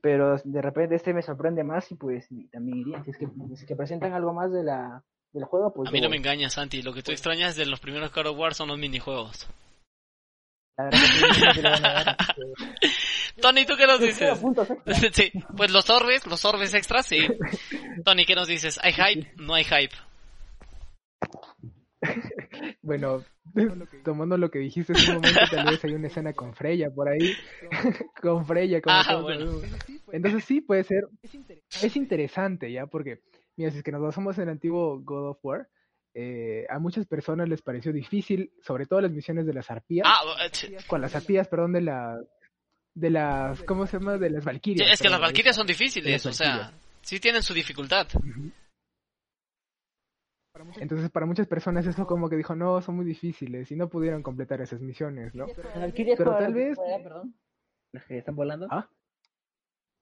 Pero 0.00 0.36
de 0.44 0.62
repente 0.62 0.94
este 0.94 1.14
me 1.14 1.22
sorprende 1.22 1.64
más 1.64 1.90
y 1.90 1.94
pues 1.96 2.28
también 2.50 2.78
iría. 2.78 3.02
Si 3.04 3.10
es 3.10 3.18
que, 3.18 3.28
si 3.56 3.66
que 3.66 3.76
presentan 3.76 4.12
algo 4.12 4.32
más 4.32 4.52
de 4.52 4.62
la, 4.62 5.02
del 5.32 5.44
juego, 5.44 5.72
pues... 5.72 5.88
A 5.88 5.92
mí 5.92 6.00
no 6.00 6.08
me 6.08 6.16
engañas, 6.16 6.54
Santi. 6.54 6.82
Lo 6.82 6.92
que 6.92 7.02
tú 7.02 7.12
extrañas 7.12 7.56
de 7.56 7.66
los 7.66 7.80
primeros 7.80 8.12
God 8.12 8.26
of 8.26 8.38
War 8.38 8.54
son 8.54 8.68
los 8.68 8.78
minijuegos. 8.78 9.48
La 10.78 10.84
verdad 10.84 12.16
que 12.18 12.46
Tony, 13.40 13.64
¿tú 13.66 13.76
qué 13.76 13.86
nos 13.86 14.00
dices? 14.00 14.38
sí, 15.12 15.32
pues 15.56 15.70
los 15.70 15.88
orbes, 15.90 16.26
los 16.26 16.44
orbes 16.44 16.74
extras, 16.74 17.06
sí. 17.06 17.26
Tony, 18.04 18.24
¿qué 18.24 18.34
nos 18.34 18.48
dices? 18.48 18.78
¿Hay 18.82 18.92
hype? 18.92 19.32
No 19.36 19.54
hay 19.54 19.64
hype. 19.64 19.94
bueno, 22.82 23.24
tomando 24.04 24.36
lo 24.36 24.50
que 24.50 24.58
dijiste 24.58 24.92
en 24.92 24.98
un 25.10 25.14
momento, 25.16 25.40
tal 25.50 25.66
vez 25.66 25.84
hay 25.84 25.92
una 25.94 26.06
escena 26.08 26.32
con 26.32 26.54
Freya 26.54 26.90
por 26.90 27.08
ahí. 27.08 27.32
con 28.22 28.46
Freya, 28.46 28.80
como 28.80 28.96
ah, 28.96 29.24
Entonces 30.12 30.44
sí, 30.44 30.60
puede 30.60 30.84
ser. 30.84 31.08
Es 31.82 31.96
interesante, 31.96 32.70
¿ya? 32.70 32.86
Porque, 32.86 33.20
mira, 33.56 33.70
si 33.70 33.78
es 33.78 33.82
que 33.82 33.92
nos 33.92 34.02
basamos 34.02 34.36
en 34.38 34.44
el 34.44 34.50
antiguo 34.50 35.00
God 35.00 35.30
of 35.30 35.38
War, 35.42 35.68
eh, 36.14 36.66
a 36.70 36.78
muchas 36.78 37.06
personas 37.06 37.48
les 37.48 37.60
pareció 37.60 37.92
difícil, 37.92 38.50
sobre 38.62 38.86
todo 38.86 39.02
las 39.02 39.12
misiones 39.12 39.46
de 39.46 39.52
las 39.52 39.70
arpías. 39.70 40.06
Ah, 40.08 40.22
eh, 40.44 40.76
con 40.86 41.00
las 41.00 41.14
arpías, 41.14 41.48
perdón, 41.48 41.72
de 41.72 41.82
las. 41.82 42.18
De 42.94 43.10
las. 43.10 43.62
¿Cómo 43.64 43.86
se 43.86 43.98
llama? 43.98 44.16
De 44.16 44.30
las 44.30 44.44
valquirias. 44.44 44.92
es 44.92 45.00
que 45.00 45.10
las 45.10 45.20
valquirias 45.20 45.54
son 45.54 45.66
difíciles, 45.66 46.24
o 46.24 46.32
sea, 46.32 46.72
sí 47.02 47.20
tienen 47.20 47.42
su 47.42 47.52
dificultad. 47.52 48.08
Entonces, 50.78 51.10
para 51.10 51.26
muchas 51.26 51.46
personas 51.46 51.86
eso 51.86 52.06
como 52.06 52.28
que 52.28 52.36
dijo, 52.36 52.54
no, 52.54 52.80
son 52.80 52.96
muy 52.96 53.04
difíciles 53.04 53.70
y 53.70 53.76
no 53.76 53.88
pudieron 53.88 54.22
completar 54.22 54.60
esas 54.60 54.80
misiones, 54.80 55.34
¿no? 55.34 55.46
Pero 56.16 56.36
tal 56.36 56.54
vez... 56.54 56.78
¿Las 57.92 58.04
que 58.04 58.18
están 58.18 58.36
volando? 58.36 58.66
¿Ah? 58.70 58.88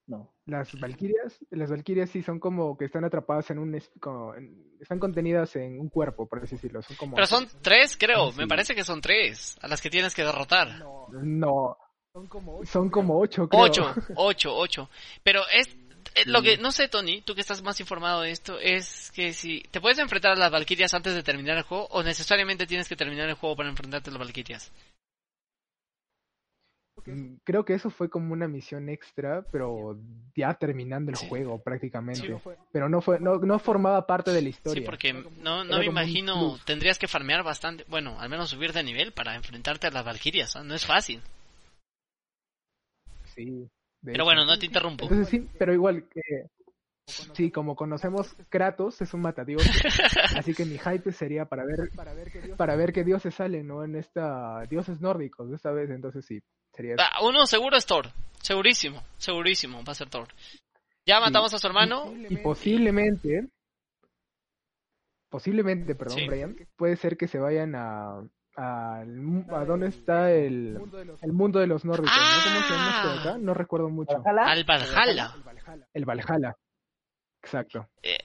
No. 0.07 0.35
Las 0.45 0.79
valquirias, 0.79 1.39
las 1.51 1.71
valquirias 1.71 2.11
sí 2.11 2.23
son 2.23 2.39
como 2.39 2.77
que 2.77 2.85
están 2.85 3.05
atrapadas 3.05 3.51
en 3.51 3.59
un... 3.59 3.75
están 3.75 4.99
contenidas 4.99 5.57
en 5.57 5.81
un 5.81 5.89
cuerpo, 5.89 6.29
por 6.29 6.43
así 6.43 6.57
decirlo. 6.57 6.83
Son 6.83 6.97
como... 6.97 7.15
Pero 7.15 7.27
son 7.27 7.47
tres, 7.63 7.97
creo. 7.97 8.33
Me 8.33 8.47
parece 8.47 8.75
que 8.75 8.85
son 8.85 9.01
tres 9.01 9.57
a 9.63 9.69
las 9.69 9.81
que 9.81 9.91
tienes 9.91 10.15
que 10.15 10.25
derrotar. 10.25 10.79
No. 10.79 11.09
no. 11.23 11.77
Son 12.13 12.27
como 12.29 12.59
ocho. 12.59 12.71
Son 12.71 12.91
como 12.91 13.19
ocho, 13.19 13.49
creo. 13.49 13.63
Ocho, 13.63 13.95
ocho, 14.17 14.55
ocho. 14.55 14.91
Pero 15.23 15.41
es 15.53 15.77
lo 16.27 16.43
que 16.43 16.59
no 16.59 16.73
sé, 16.73 16.89
Tony, 16.89 17.23
tú 17.23 17.35
que 17.35 17.41
estás 17.41 17.63
más 17.63 17.81
informado 17.81 18.23
de 18.23 18.31
esto, 18.31 18.59
es 18.59 19.11
que 19.13 19.33
si 19.33 19.61
te 19.71 19.81
puedes 19.81 19.99
enfrentar 19.99 20.33
a 20.33 20.37
las 20.37 20.51
Valkyrias 20.51 20.95
antes 20.95 21.15
de 21.15 21.23
terminar 21.23 21.57
el 21.57 21.65
juego 21.65 21.87
o 21.91 22.03
necesariamente 22.03 22.67
tienes 22.67 22.89
que 22.89 22.97
terminar 22.97 23.29
el 23.29 23.35
juego 23.35 23.57
para 23.57 23.69
enfrentarte 23.69 24.11
a 24.11 24.13
las 24.13 24.21
Valkyrias. 24.21 24.73
Mm, 27.07 27.37
creo 27.45 27.65
que 27.65 27.75
eso 27.75 27.91
fue 27.91 28.09
como 28.09 28.33
una 28.33 28.49
misión 28.49 28.89
extra, 28.89 29.43
pero 29.51 29.99
ya 30.35 30.55
terminando 30.55 31.11
el 31.11 31.17
juego 31.17 31.63
prácticamente. 31.63 32.41
pero 32.73 32.89
no 32.89 33.01
fue, 33.01 33.21
no, 33.21 33.37
no 33.39 33.59
formaba 33.59 34.07
parte 34.07 34.31
de 34.31 34.43
la 34.43 34.49
historia. 34.49 34.83
Sí, 34.83 34.87
porque 34.87 35.13
no, 35.13 35.65
no 35.65 35.79
me 35.79 35.87
imagino, 35.87 36.59
tendrías 36.65 36.99
que 36.99 37.09
farmear 37.09 37.43
bastante, 37.43 37.85
bueno, 37.89 38.19
al 38.21 38.29
menos 38.29 38.51
subir 38.51 38.73
de 38.73 38.83
nivel 38.83 39.13
para 39.13 39.35
enfrentarte 39.35 39.89
a 39.89 39.91
las 39.91 40.05
Valkyrias, 40.05 40.57
no 40.65 40.75
es 40.75 40.87
fácil. 40.87 41.21
Sí. 43.35 43.69
Pero 44.05 44.25
bueno, 44.25 44.45
no 44.45 44.59
te 44.59 44.67
interrumpo. 44.67 45.05
Entonces 45.05 45.29
sí, 45.29 45.49
pero 45.59 45.73
igual 45.73 46.09
que... 46.09 46.21
Sí, 47.07 47.51
como 47.51 47.77
conocemos, 47.77 48.35
Kratos 48.49 49.03
es 49.03 49.13
un 49.13 49.21
matadios, 49.21 49.63
así 50.39 50.55
que 50.55 50.65
mi 50.65 50.79
hype 50.79 51.13
sería 51.13 51.45
para 51.45 51.63
ver 51.67 51.91
para 52.57 52.77
ver 52.77 52.95
qué 52.95 53.05
dioses 53.05 53.35
salen, 53.35 53.67
¿no? 53.67 53.85
En 53.85 53.95
esta 53.95 54.65
dioses 54.71 55.03
nórdicos 55.03 55.51
de 55.51 55.57
esta 55.57 55.71
vez, 55.71 55.91
entonces 55.91 56.25
sí, 56.25 56.41
sería. 56.73 56.95
Ah, 56.99 57.23
uno 57.23 57.45
seguro 57.45 57.77
es 57.77 57.85
Thor, 57.85 58.11
segurísimo, 58.41 59.05
segurísimo 59.19 59.85
va 59.85 59.93
a 59.93 59.97
ser 59.97 60.09
Thor. 60.09 60.29
Ya 61.05 61.21
matamos 61.21 61.53
a 61.53 61.59
su 61.59 61.67
hermano 61.67 62.11
y 62.31 62.39
posiblemente 62.39 63.51
posiblemente, 65.35 65.95
perdón, 65.95 66.27
Brian, 66.29 66.57
puede 66.77 66.97
ser 66.97 67.17
que 67.17 67.29
se 67.29 67.39
vayan 67.39 67.75
a 67.75 68.25
al, 68.57 69.45
a 69.51 69.65
dónde 69.65 69.89
está 69.89 70.31
el, 70.31 70.79
el 71.23 71.33
mundo 71.33 71.59
de 71.59 71.67
los 71.67 71.85
nórdicos, 71.85 72.17
¿no? 72.17 72.53
¿Cómo 72.53 72.67
se 72.67 72.73
llama 72.73 72.89
esto 72.89 73.29
acá? 73.29 73.39
No 73.39 73.55
recuerdo 73.55 73.89
mucho. 73.89 74.23
Al 74.25 74.65
Valhalla. 74.65 75.35
El 75.93 76.05
Valhalla. 76.05 76.57
Exacto. 77.43 77.89
Eh, 78.03 78.19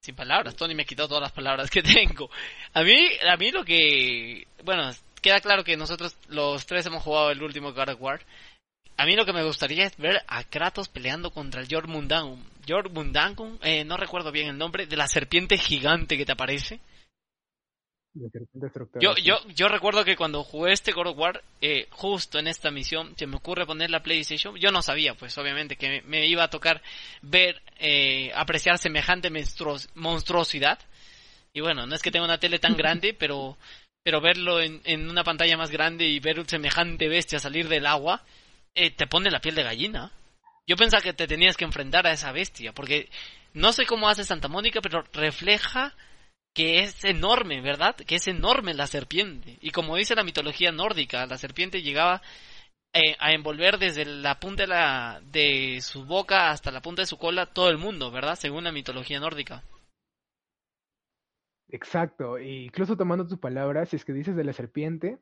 sin 0.00 0.14
palabras, 0.14 0.56
Tony 0.56 0.74
me 0.74 0.86
quitó 0.86 1.08
todas 1.08 1.22
las 1.22 1.32
palabras 1.32 1.70
que 1.70 1.82
tengo. 1.82 2.30
A 2.72 2.82
mí, 2.82 2.96
a 3.28 3.36
mí 3.36 3.50
lo 3.50 3.64
que, 3.64 4.46
bueno, 4.64 4.90
queda 5.20 5.40
claro 5.40 5.64
que 5.64 5.76
nosotros 5.76 6.16
los 6.28 6.64
tres 6.66 6.86
hemos 6.86 7.02
jugado 7.02 7.30
el 7.30 7.42
último 7.42 7.72
God 7.72 7.90
of 7.90 8.00
War. 8.00 8.20
A 8.96 9.04
mí 9.04 9.14
lo 9.14 9.24
que 9.24 9.32
me 9.32 9.44
gustaría 9.44 9.84
es 9.84 9.96
ver 9.96 10.22
a 10.26 10.44
Kratos 10.44 10.88
peleando 10.88 11.30
contra 11.30 11.60
el 11.60 11.68
Jormungandr. 11.70 12.42
Jormungandr, 12.66 13.58
eh, 13.62 13.84
no 13.84 13.96
recuerdo 13.96 14.32
bien 14.32 14.48
el 14.48 14.58
nombre, 14.58 14.86
de 14.86 14.96
la 14.96 15.06
serpiente 15.06 15.56
gigante 15.56 16.16
que 16.16 16.24
te 16.24 16.32
aparece. 16.32 16.80
Yo, 19.00 19.14
yo, 19.16 19.36
yo 19.54 19.68
recuerdo 19.68 20.04
que 20.04 20.16
cuando 20.16 20.42
jugué 20.44 20.72
este 20.72 20.92
God 20.92 21.08
of 21.08 21.18
War, 21.18 21.42
eh, 21.60 21.86
justo 21.90 22.38
en 22.38 22.46
esta 22.46 22.70
misión, 22.70 23.14
se 23.16 23.26
me 23.26 23.36
ocurre 23.36 23.66
poner 23.66 23.90
la 23.90 24.02
PlayStation. 24.02 24.56
Yo 24.56 24.70
no 24.70 24.82
sabía, 24.82 25.14
pues 25.14 25.36
obviamente, 25.38 25.76
que 25.76 26.02
me, 26.02 26.26
iba 26.26 26.44
a 26.44 26.50
tocar 26.50 26.82
ver, 27.22 27.62
eh, 27.78 28.32
apreciar 28.34 28.78
semejante 28.78 29.30
monstruosidad. 29.94 30.78
Y 31.52 31.60
bueno, 31.60 31.86
no 31.86 31.94
es 31.94 32.02
que 32.02 32.10
tenga 32.10 32.24
una 32.24 32.38
tele 32.38 32.58
tan 32.58 32.76
grande, 32.76 33.14
pero, 33.14 33.56
pero 34.02 34.20
verlo 34.20 34.60
en, 34.60 34.80
en 34.84 35.08
una 35.08 35.24
pantalla 35.24 35.56
más 35.56 35.70
grande 35.70 36.06
y 36.06 36.20
ver 36.20 36.40
un 36.40 36.48
semejante 36.48 37.08
bestia 37.08 37.38
salir 37.38 37.68
del 37.68 37.86
agua, 37.86 38.24
eh, 38.74 38.90
te 38.90 39.06
pone 39.06 39.30
la 39.30 39.40
piel 39.40 39.54
de 39.54 39.64
gallina. 39.64 40.12
Yo 40.66 40.76
pensaba 40.76 41.02
que 41.02 41.14
te 41.14 41.26
tenías 41.26 41.56
que 41.56 41.64
enfrentar 41.64 42.06
a 42.06 42.12
esa 42.12 42.30
bestia, 42.30 42.72
porque 42.72 43.08
no 43.54 43.72
sé 43.72 43.86
cómo 43.86 44.08
hace 44.08 44.24
Santa 44.24 44.48
Mónica, 44.48 44.80
pero 44.80 45.02
refleja 45.12 45.94
que 46.54 46.80
es 46.80 47.04
enorme, 47.04 47.60
¿verdad? 47.60 47.96
Que 47.96 48.16
es 48.16 48.26
enorme 48.28 48.74
la 48.74 48.86
serpiente. 48.86 49.58
Y 49.60 49.70
como 49.70 49.96
dice 49.96 50.14
la 50.14 50.24
mitología 50.24 50.72
nórdica, 50.72 51.26
la 51.26 51.38
serpiente 51.38 51.82
llegaba 51.82 52.22
eh, 52.92 53.16
a 53.18 53.32
envolver 53.32 53.78
desde 53.78 54.04
la 54.04 54.40
punta 54.40 54.62
de, 54.62 54.68
la, 54.68 55.20
de 55.30 55.80
su 55.82 56.04
boca 56.04 56.50
hasta 56.50 56.70
la 56.70 56.80
punta 56.80 57.02
de 57.02 57.06
su 57.06 57.18
cola 57.18 57.46
todo 57.46 57.68
el 57.68 57.78
mundo, 57.78 58.10
¿verdad? 58.10 58.34
Según 58.34 58.64
la 58.64 58.72
mitología 58.72 59.20
nórdica. 59.20 59.62
Exacto, 61.68 62.38
e 62.38 62.64
incluso 62.64 62.96
tomando 62.96 63.26
tu 63.26 63.38
palabra, 63.38 63.84
si 63.84 63.96
es 63.96 64.04
que 64.04 64.14
dices 64.14 64.34
de 64.34 64.44
la 64.44 64.54
serpiente, 64.54 65.18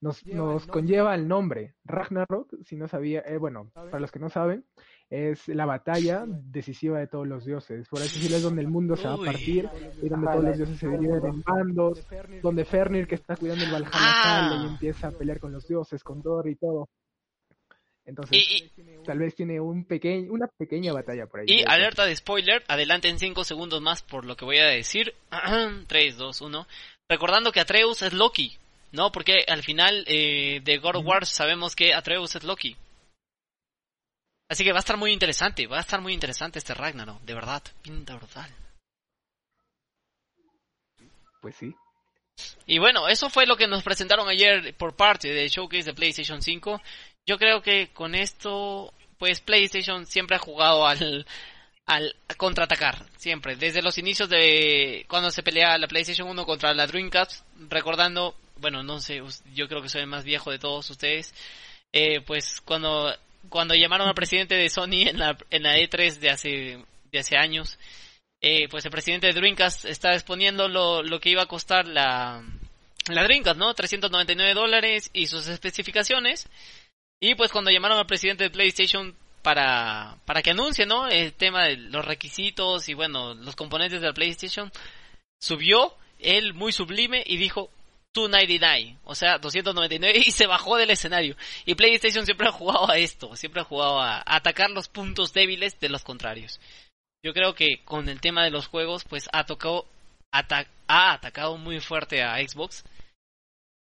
nos, 0.00 0.26
nos 0.26 0.66
conlleva 0.66 1.14
el 1.14 1.26
nombre. 1.26 1.74
Ragnarok, 1.84 2.54
si 2.64 2.76
no 2.76 2.86
sabía, 2.86 3.20
eh, 3.20 3.38
bueno, 3.38 3.70
para 3.72 3.98
los 3.98 4.12
que 4.12 4.18
no 4.18 4.28
saben, 4.28 4.66
es 5.08 5.46
la 5.48 5.66
batalla 5.66 6.24
decisiva 6.26 6.98
de 6.98 7.06
todos 7.06 7.26
los 7.26 7.44
dioses. 7.44 7.88
Por 7.88 8.00
así 8.00 8.18
decirlo, 8.18 8.38
es 8.38 8.42
donde 8.42 8.62
el 8.62 8.68
mundo 8.68 8.96
se 8.96 9.06
va 9.06 9.14
a 9.14 9.18
partir 9.18 9.68
y 10.02 10.08
donde 10.08 10.26
todos 10.26 10.44
los 10.44 10.56
dioses 10.56 10.78
se 10.78 10.88
dividen 10.88 11.24
en 11.24 11.42
bandos, 11.42 12.06
donde 12.42 12.64
Fernir, 12.64 13.06
que 13.06 13.14
está 13.14 13.36
cuidando 13.36 13.64
el 13.64 13.72
Valhalla, 13.72 13.92
ah. 13.92 14.62
y 14.64 14.66
empieza 14.68 15.08
a 15.08 15.10
pelear 15.12 15.38
con 15.38 15.52
los 15.52 15.66
dioses, 15.68 16.02
con 16.02 16.22
Thor 16.22 16.48
y 16.48 16.56
todo. 16.56 16.88
Entonces, 18.04 18.70
tal 19.04 19.18
vez 19.18 19.34
tiene 19.34 19.60
un 19.60 19.84
pequeño, 19.84 20.32
una 20.32 20.46
pequeña 20.46 20.92
batalla 20.92 21.26
por 21.26 21.40
ahí. 21.40 21.46
Y 21.48 21.64
alerta 21.66 22.04
de 22.06 22.14
spoiler, 22.14 22.62
adelante 22.68 23.08
en 23.08 23.18
5 23.18 23.42
segundos 23.42 23.82
más 23.82 24.02
por 24.02 24.24
lo 24.24 24.36
que 24.36 24.44
voy 24.44 24.58
a 24.58 24.66
decir. 24.66 25.14
3, 25.88 26.16
2, 26.16 26.40
1. 26.40 26.66
Recordando 27.08 27.50
que 27.50 27.60
Atreus 27.60 28.02
es 28.02 28.12
Loki, 28.12 28.56
¿no? 28.92 29.10
Porque 29.10 29.44
al 29.48 29.64
final 29.64 30.04
eh, 30.06 30.60
de 30.64 30.78
God 30.78 30.96
of 30.96 31.06
War 31.06 31.26
sabemos 31.26 31.74
que 31.74 31.94
Atreus 31.94 32.36
es 32.36 32.44
Loki. 32.44 32.76
Así 34.48 34.62
que 34.64 34.72
va 34.72 34.78
a 34.78 34.80
estar 34.80 34.96
muy 34.96 35.12
interesante, 35.12 35.66
va 35.66 35.78
a 35.78 35.80
estar 35.80 36.00
muy 36.00 36.12
interesante 36.12 36.58
este 36.58 36.74
Ragnarok, 36.74 37.20
de 37.22 37.34
verdad, 37.34 37.62
pinta 37.82 38.14
brutal. 38.14 38.48
Pues 41.40 41.56
sí. 41.56 41.74
Y 42.66 42.78
bueno, 42.78 43.08
eso 43.08 43.30
fue 43.30 43.46
lo 43.46 43.56
que 43.56 43.66
nos 43.66 43.82
presentaron 43.82 44.28
ayer 44.28 44.74
por 44.76 44.94
parte 44.94 45.32
del 45.32 45.48
showcase 45.48 45.84
de 45.84 45.94
PlayStation 45.94 46.42
5. 46.42 46.80
Yo 47.26 47.38
creo 47.38 47.62
que 47.62 47.88
con 47.92 48.14
esto, 48.14 48.92
pues 49.18 49.40
PlayStation 49.40 50.06
siempre 50.06 50.36
ha 50.36 50.40
jugado 50.40 50.86
al, 50.86 51.26
al 51.86 52.14
contraatacar, 52.36 53.06
siempre. 53.16 53.56
Desde 53.56 53.82
los 53.82 53.98
inicios 53.98 54.28
de 54.28 55.06
cuando 55.08 55.30
se 55.30 55.42
pelea 55.42 55.78
la 55.78 55.88
PlayStation 55.88 56.28
1 56.28 56.44
contra 56.44 56.74
la 56.74 56.86
Dreamcast, 56.86 57.44
recordando, 57.68 58.36
bueno, 58.58 58.82
no 58.82 59.00
sé, 59.00 59.22
yo 59.54 59.68
creo 59.68 59.82
que 59.82 59.88
soy 59.88 60.02
el 60.02 60.08
más 60.08 60.24
viejo 60.24 60.50
de 60.50 60.58
todos 60.58 60.90
ustedes, 60.90 61.32
eh, 61.92 62.20
pues 62.20 62.60
cuando 62.60 63.14
cuando 63.48 63.74
llamaron 63.74 64.08
al 64.08 64.14
presidente 64.14 64.54
de 64.54 64.68
Sony 64.68 65.08
en 65.08 65.18
la, 65.18 65.36
en 65.50 65.62
la 65.62 65.76
E3 65.76 66.18
de 66.18 66.30
hace, 66.30 66.84
de 67.10 67.18
hace 67.18 67.36
años, 67.36 67.78
eh, 68.40 68.68
pues 68.68 68.84
el 68.84 68.90
presidente 68.90 69.26
de 69.26 69.32
Dreamcast 69.32 69.84
está 69.84 70.12
exponiendo 70.14 70.68
lo, 70.68 71.02
lo 71.02 71.20
que 71.20 71.30
iba 71.30 71.42
a 71.42 71.46
costar 71.46 71.86
la, 71.86 72.44
la 73.08 73.24
Dreamcast, 73.24 73.58
¿no? 73.58 73.74
399 73.74 74.54
dólares 74.54 75.10
y 75.12 75.26
sus 75.26 75.46
especificaciones. 75.48 76.48
Y 77.20 77.34
pues 77.34 77.50
cuando 77.50 77.70
llamaron 77.70 77.98
al 77.98 78.06
presidente 78.06 78.44
de 78.44 78.50
PlayStation 78.50 79.16
para, 79.42 80.18
para 80.26 80.42
que 80.42 80.50
anuncie, 80.50 80.86
¿no? 80.86 81.08
El 81.08 81.32
tema 81.32 81.64
de 81.64 81.76
los 81.76 82.04
requisitos 82.04 82.88
y 82.88 82.94
bueno, 82.94 83.34
los 83.34 83.56
componentes 83.56 84.00
de 84.00 84.08
la 84.08 84.12
PlayStation, 84.12 84.70
subió 85.40 85.94
él 86.18 86.54
muy 86.54 86.72
sublime 86.72 87.22
y 87.26 87.36
dijo, 87.36 87.70
299, 88.16 88.98
o 89.04 89.14
sea, 89.14 89.38
299 89.38 90.22
y 90.26 90.30
se 90.30 90.46
bajó 90.46 90.76
del 90.76 90.90
escenario. 90.90 91.36
Y 91.64 91.74
PlayStation 91.74 92.24
siempre 92.24 92.48
ha 92.48 92.52
jugado 92.52 92.90
a 92.90 92.96
esto, 92.96 93.36
siempre 93.36 93.60
ha 93.60 93.64
jugado 93.64 94.00
a, 94.00 94.22
atacar 94.24 94.70
los 94.70 94.88
puntos 94.88 95.32
débiles 95.32 95.78
de 95.78 95.90
los 95.90 96.02
contrarios. 96.02 96.58
Yo 97.22 97.32
creo 97.34 97.54
que 97.54 97.82
con 97.84 98.08
el 98.08 98.20
tema 98.20 98.44
de 98.44 98.50
los 98.50 98.68
juegos, 98.68 99.04
pues 99.04 99.28
ha 99.32 99.44
tocado, 99.44 99.86
ha 100.30 101.12
atacado 101.12 101.56
muy 101.58 101.80
fuerte 101.80 102.22
a 102.22 102.36
Xbox. 102.36 102.84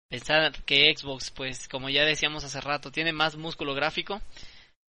Pensar 0.08 0.62
que 0.64 0.94
Xbox, 0.96 1.30
pues 1.30 1.68
como 1.68 1.90
ya 1.90 2.04
decíamos 2.04 2.44
hace 2.44 2.60
rato, 2.60 2.90
tiene 2.90 3.12
más 3.12 3.36
músculo 3.36 3.74
gráfico. 3.74 4.22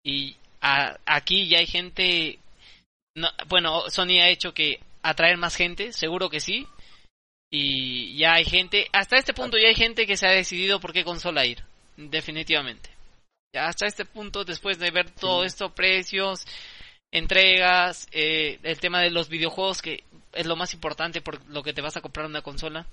Y 0.03 0.36
aquí 0.61 1.47
ya 1.47 1.59
hay 1.59 1.67
gente, 1.67 2.39
no, 3.15 3.30
bueno, 3.47 3.89
Sony 3.89 4.19
ha 4.21 4.30
hecho 4.30 4.53
que 4.53 4.80
atraer 5.01 5.38
más 5.38 5.55
gente, 5.55 5.93
seguro 5.93 6.30
que 6.30 6.39
sí, 6.39 6.67
y 7.57 8.17
ya 8.17 8.33
hay 8.33 8.43
gente, 8.43 8.89
hasta 8.91 9.17
este 9.17 9.33
punto 9.33 9.57
ya 9.57 9.69
hay 9.69 9.75
gente 9.75 10.05
que 10.05 10.17
se 10.17 10.27
ha 10.27 10.31
decidido 10.31 10.81
por 10.81 10.91
qué 10.91 11.05
consola 11.05 11.45
ir, 11.45 11.63
definitivamente. 11.95 12.89
Ya 13.53 13.67
hasta 13.67 13.85
este 13.85 14.03
punto, 14.03 14.43
después 14.43 14.77
de 14.77 14.91
ver 14.91 15.09
todo 15.11 15.45
esto, 15.45 15.73
precios, 15.73 16.45
entregas, 17.11 18.09
eh, 18.11 18.59
el 18.63 18.77
tema 18.81 18.99
de 18.99 19.09
los 19.09 19.29
videojuegos, 19.29 19.81
que 19.81 20.03
es 20.33 20.45
lo 20.45 20.57
más 20.57 20.73
importante 20.73 21.21
por 21.21 21.45
lo 21.45 21.63
que 21.63 21.71
te 21.71 21.81
vas 21.81 21.95
a 21.95 22.01
comprar 22.01 22.25
una 22.25 22.41
consola, 22.41 22.87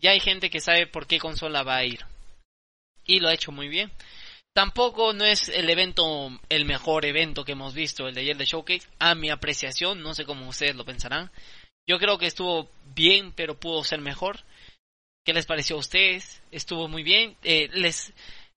ya 0.00 0.10
hay 0.10 0.18
gente 0.18 0.50
que 0.50 0.60
sabe 0.60 0.88
por 0.88 1.06
qué 1.06 1.20
consola 1.20 1.62
va 1.62 1.76
a 1.76 1.84
ir. 1.84 2.04
Y 3.04 3.20
lo 3.20 3.28
ha 3.28 3.34
hecho 3.34 3.52
muy 3.52 3.68
bien. 3.68 3.92
Tampoco 4.52 5.12
no 5.12 5.24
es 5.24 5.48
el 5.48 5.70
evento, 5.70 6.32
el 6.48 6.64
mejor 6.64 7.04
evento 7.04 7.44
que 7.44 7.52
hemos 7.52 7.72
visto, 7.72 8.08
el 8.08 8.14
de 8.16 8.22
ayer 8.22 8.36
de 8.36 8.46
Showcase, 8.46 8.88
a 8.98 9.14
mi 9.14 9.30
apreciación, 9.30 10.02
no 10.02 10.12
sé 10.12 10.24
cómo 10.24 10.48
ustedes 10.48 10.74
lo 10.74 10.84
pensarán. 10.84 11.30
Yo 11.88 11.98
creo 11.98 12.18
que 12.18 12.26
estuvo 12.26 12.68
bien, 12.94 13.32
pero 13.32 13.58
pudo 13.58 13.82
ser 13.82 14.00
mejor. 14.00 14.40
¿Qué 15.24 15.32
les 15.32 15.46
pareció 15.46 15.76
a 15.76 15.80
ustedes? 15.80 16.42
Estuvo 16.52 16.86
muy 16.86 17.02
bien. 17.02 17.36
Eh, 17.42 17.68
les, 17.72 18.12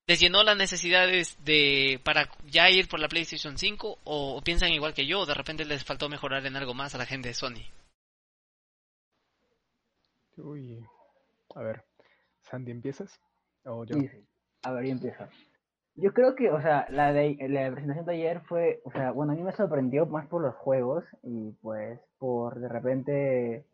¿Les 0.07 0.19
llenó 0.19 0.43
las 0.43 0.57
necesidades 0.57 1.37
de 1.45 2.01
para 2.03 2.29
ya 2.45 2.69
ir 2.69 2.89
por 2.89 2.99
la 2.99 3.07
PlayStation 3.07 3.57
5 3.57 3.99
o, 4.03 4.41
piensan 4.41 4.73
igual 4.73 4.93
que 4.93 5.05
yo? 5.05 5.21
¿O 5.21 5.25
de 5.25 5.33
repente 5.33 5.63
les 5.63 5.85
faltó 5.85 6.09
mejorar 6.09 6.45
en 6.45 6.57
algo 6.57 6.73
más 6.73 6.93
a 6.93 6.97
la 6.97 7.05
gente 7.05 7.29
de 7.29 7.33
Sony? 7.33 7.63
Uy, 10.35 10.85
a 11.55 11.61
ver, 11.61 11.85
Sandy, 12.41 12.71
¿empiezas? 12.71 13.21
¿O 13.63 13.85
yo? 13.85 13.95
Sí, 13.95 14.09
A 14.63 14.71
ver, 14.71 14.85
yo 14.85 14.91
empiezo. 14.91 15.29
Yo 15.95 16.13
creo 16.13 16.35
que, 16.35 16.49
o 16.51 16.61
sea, 16.61 16.87
la, 16.89 17.11
de, 17.11 17.37
la 17.49 17.71
presentación 17.71 18.05
de 18.05 18.13
ayer 18.13 18.41
fue, 18.41 18.81
o 18.85 18.91
sea, 18.91 19.11
bueno, 19.11 19.33
a 19.33 19.35
mí 19.35 19.43
me 19.43 19.51
sorprendió 19.51 20.05
más 20.05 20.25
por 20.27 20.41
los 20.41 20.55
juegos 20.55 21.03
y 21.21 21.51
pues 21.61 21.99
por 22.17 22.59
de 22.59 22.69
repente 22.69 23.65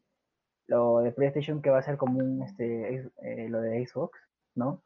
lo 0.65 0.99
de 0.99 1.11
PlayStation 1.11 1.61
que 1.61 1.69
va 1.69 1.79
a 1.79 1.83
ser 1.83 1.97
como 1.97 2.19
un, 2.19 2.41
este, 2.43 3.09
eh, 3.21 3.47
lo 3.49 3.61
de 3.61 3.85
Xbox, 3.85 4.19
¿no? 4.55 4.81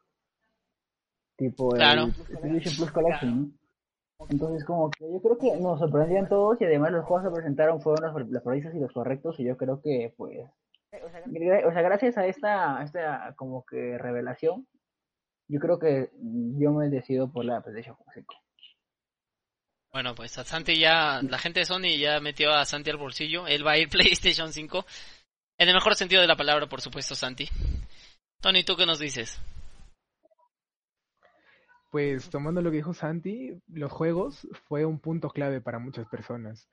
Tipo 1.36 1.74
el 1.74 2.12
PlayStation 2.40 2.76
Plus 2.76 2.92
Collection. 2.92 3.58
Entonces, 4.28 4.64
como 4.64 4.90
que 4.90 5.10
yo 5.10 5.20
creo 5.20 5.38
que 5.38 5.56
nos 5.60 5.80
sorprendían 5.80 6.28
todos 6.28 6.60
y 6.60 6.64
además 6.64 6.92
los 6.92 7.04
juegos 7.04 7.24
que 7.26 7.34
presentaron 7.34 7.80
fueron 7.80 8.12
los, 8.12 8.44
los 8.44 8.74
y 8.74 8.78
los 8.78 8.92
correctos 8.92 9.40
y 9.40 9.44
yo 9.44 9.56
creo 9.56 9.80
que, 9.80 10.14
pues, 10.16 10.46
o 10.92 11.72
sea, 11.72 11.82
gracias 11.82 12.18
a 12.18 12.26
esta, 12.26 12.78
a 12.78 12.84
esta 12.84 13.34
como 13.36 13.64
que 13.64 13.98
revelación, 13.98 14.66
yo 15.52 15.60
creo 15.60 15.78
que 15.78 16.10
yo 16.58 16.72
me 16.72 16.88
decido 16.88 17.30
por 17.30 17.44
la 17.44 17.60
PlayStation 17.60 17.94
5. 18.14 18.34
Bueno, 19.92 20.14
pues 20.14 20.38
a 20.38 20.44
Santi 20.44 20.78
ya, 20.78 21.20
la 21.20 21.36
gente 21.36 21.60
de 21.60 21.66
Sony 21.66 21.98
ya 22.00 22.20
metió 22.20 22.52
a 22.52 22.64
Santi 22.64 22.88
al 22.88 22.96
bolsillo. 22.96 23.46
Él 23.46 23.66
va 23.66 23.72
a 23.72 23.78
ir 23.78 23.88
PlayStation 23.90 24.50
5. 24.50 24.86
En 25.58 25.68
el 25.68 25.74
mejor 25.74 25.94
sentido 25.94 26.22
de 26.22 26.26
la 26.26 26.36
palabra, 26.36 26.66
por 26.70 26.80
supuesto, 26.80 27.14
Santi. 27.14 27.50
Tony, 28.40 28.64
¿tú 28.64 28.76
qué 28.76 28.86
nos 28.86 28.98
dices? 28.98 29.38
Pues 31.90 32.30
tomando 32.30 32.62
lo 32.62 32.70
que 32.70 32.78
dijo 32.78 32.94
Santi, 32.94 33.60
los 33.68 33.92
juegos 33.92 34.48
fue 34.66 34.86
un 34.86 34.98
punto 35.00 35.28
clave 35.28 35.60
para 35.60 35.78
muchas 35.78 36.08
personas. 36.08 36.66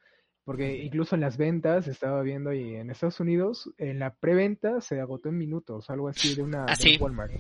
Porque 0.50 0.78
incluso 0.78 1.14
en 1.14 1.22
las 1.22 1.38
ventas, 1.38 1.88
estaba 1.88 2.24
viendo 2.24 2.52
y 2.52 2.76
en 2.76 2.89
Estados 2.89 3.20
Unidos, 3.20 3.70
en 3.78 4.00
la 4.00 4.16
preventa 4.16 4.82
se 4.82 5.00
agotó 5.00 5.30
en 5.30 5.38
minutos, 5.38 5.91
algo 5.91 6.08
así 6.08 6.34
de 6.34 6.41
una 6.41 6.66
¿Ah, 6.68 6.74
Walmart. 7.00 7.32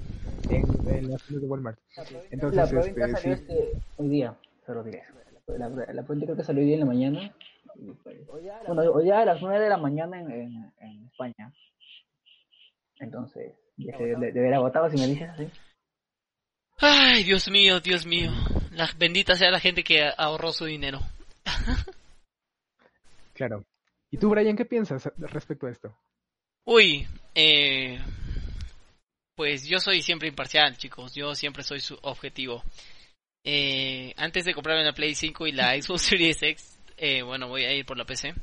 En, 0.47 1.09
las 1.09 1.27
de 1.27 1.39
Walmart. 1.39 1.79
Entonces, 2.29 2.55
la 2.55 2.67
preventa 2.67 3.05
este, 3.07 3.17
salió 3.19 3.33
este, 3.33 3.81
hoy 3.97 4.09
día, 4.09 4.37
solo 4.63 4.83
diré. 4.83 5.01
La, 5.47 5.69
la, 5.69 6.03
preventa 6.03 6.27
creo 6.27 6.35
que 6.37 6.43
salió 6.43 6.61
hoy 6.61 6.67
día 6.67 6.75
en 6.75 6.81
la 6.81 6.85
mañana. 6.85 7.35
Bueno, 7.73 8.91
hoy 8.93 9.07
ya 9.07 9.21
a 9.21 9.25
las 9.25 9.41
9 9.41 9.59
de 9.59 9.69
la 9.69 9.77
mañana 9.77 10.21
en, 10.21 10.29
en, 10.29 10.73
en 10.79 11.05
España. 11.07 11.51
Entonces, 12.99 13.55
ya 13.77 13.97
se 13.97 14.03
debe 14.03 14.39
haber 14.39 14.53
agotado 14.53 14.87
si 14.87 14.97
me 14.97 15.07
dices 15.07 15.29
así. 15.29 15.47
Ay, 16.77 17.23
Dios 17.23 17.49
mío, 17.49 17.79
Dios 17.79 18.05
mío. 18.05 18.29
La 18.71 18.87
bendita 18.99 19.33
sea 19.33 19.49
la 19.49 19.59
gente 19.59 19.83
que 19.83 20.07
ahorró 20.15 20.51
su 20.51 20.65
dinero. 20.65 20.99
Claro. 23.39 23.65
¿Y 24.11 24.17
tú, 24.17 24.29
Brian, 24.29 24.57
qué 24.57 24.65
piensas 24.65 25.09
respecto 25.17 25.65
a 25.65 25.71
esto? 25.71 25.97
Uy, 26.65 27.07
eh, 27.33 27.97
pues 29.33 29.65
yo 29.65 29.79
soy 29.79 30.01
siempre 30.01 30.27
imparcial, 30.27 30.75
chicos. 30.75 31.15
Yo 31.15 31.33
siempre 31.35 31.63
soy 31.63 31.79
su 31.79 31.97
objetivo. 32.01 32.61
Eh, 33.45 34.13
antes 34.17 34.43
de 34.43 34.53
comprarme 34.53 34.83
la 34.83 34.91
Play 34.91 35.15
5 35.15 35.47
y 35.47 35.53
la 35.53 35.71
Xbox 35.81 36.01
Series 36.01 36.43
X, 36.43 36.81
eh, 36.97 37.21
bueno, 37.21 37.47
voy 37.47 37.63
a 37.63 37.73
ir 37.73 37.85
por 37.85 37.97
la 37.97 38.03
PC. 38.03 38.33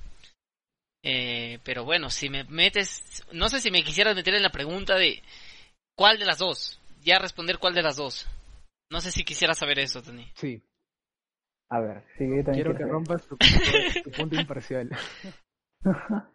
Eh, 1.03 1.59
pero 1.62 1.84
bueno, 1.84 2.09
si 2.09 2.30
me 2.30 2.44
metes, 2.44 3.22
no 3.32 3.51
sé 3.51 3.61
si 3.61 3.70
me 3.70 3.84
quisieras 3.84 4.16
meter 4.16 4.34
en 4.34 4.42
la 4.42 4.51
pregunta 4.51 4.94
de 4.94 5.22
cuál 5.94 6.18
de 6.18 6.24
las 6.24 6.38
dos. 6.38 6.80
Ya 7.03 7.18
responder 7.18 7.59
cuál 7.59 7.74
de 7.74 7.82
las 7.82 7.97
dos. 7.97 8.26
No 8.88 9.03
sé 9.03 9.12
si 9.12 9.24
quisieras 9.24 9.59
saber 9.59 9.78
eso, 9.78 10.03
Tony. 10.03 10.26
Sí, 10.36 10.62
a 11.69 11.81
ver, 11.81 12.05
sigue 12.17 12.45
Quiero 12.45 12.77
que 12.77 12.85
rompas 12.85 13.27
tu, 13.29 13.37
punto 14.11 14.37
imparcial. 14.37 14.91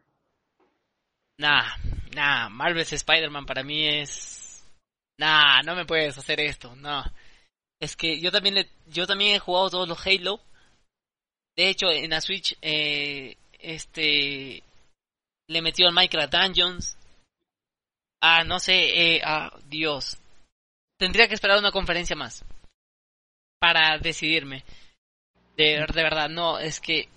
Nah, 1.38 1.76
nah, 2.14 2.50
Marvel's 2.50 2.94
Spider-Man 2.94 3.48
para 3.48 3.64
mí 3.64 3.88
es... 3.88 4.64
Nah, 5.18 5.64
no 5.64 5.76
me 5.76 5.86
puedes 5.86 6.16
hacer 6.16 6.40
esto, 6.40 6.76
no. 6.76 7.04
Es 7.80 7.96
que 7.96 8.22
yo 8.22 8.32
también 8.32 8.54
le, 8.54 8.70
yo 8.86 9.08
también 9.08 9.36
he 9.36 9.40
jugado 9.40 9.72
todos 9.72 9.90
los 9.90 10.06
Halo. 10.06 10.40
De 11.56 11.70
hecho, 11.70 11.90
en 11.90 12.12
la 12.12 12.22
Switch, 12.22 12.56
eh, 12.62 13.38
este, 13.58 14.62
le 15.48 15.62
metió 15.64 15.88
al 15.88 15.96
Minecraft 15.96 16.32
Dungeons. 16.32 16.96
Ah, 18.22 18.44
no 18.44 18.60
sé, 18.60 19.16
eh, 19.16 19.22
ah, 19.26 19.52
Dios. 19.66 20.20
Tendría 21.00 21.28
que 21.28 21.34
esperar 21.34 21.58
una 21.58 21.72
conferencia 21.72 22.16
más 22.16 22.46
para 23.60 23.98
decidirme. 23.98 24.64
De, 25.62 25.86
de 25.94 26.04
verdad, 26.04 26.28
no, 26.28 26.58
es 26.58 26.80
que 26.80 27.08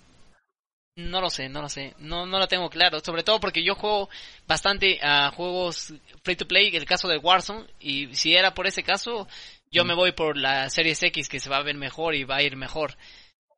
no 0.95 1.19
lo 1.19 1.31
sé, 1.31 1.49
no 1.49 1.63
lo 1.63 1.67
sé, 1.67 1.95
no, 1.97 2.27
no 2.27 2.37
lo 2.37 2.47
tengo 2.47 2.69
claro, 2.69 2.99
sobre 2.99 3.23
todo 3.23 3.39
porque 3.39 3.63
yo 3.63 3.73
juego 3.73 4.07
bastante 4.47 4.99
a 5.01 5.31
juegos 5.31 5.95
free 6.23 6.35
to 6.35 6.47
play, 6.47 6.75
el 6.75 6.85
caso 6.85 7.07
de 7.07 7.17
Warzone, 7.17 7.65
y 7.79 8.13
si 8.13 8.35
era 8.35 8.53
por 8.53 8.67
ese 8.67 8.83
caso, 8.83 9.27
yo 9.71 9.83
me 9.83 9.95
voy 9.95 10.11
por 10.11 10.37
la 10.37 10.69
Series 10.69 11.01
X 11.01 11.27
que 11.27 11.39
se 11.39 11.49
va 11.49 11.57
a 11.57 11.63
ver 11.63 11.75
mejor 11.75 12.13
y 12.13 12.23
va 12.23 12.35
a 12.35 12.43
ir 12.43 12.55
mejor. 12.55 12.95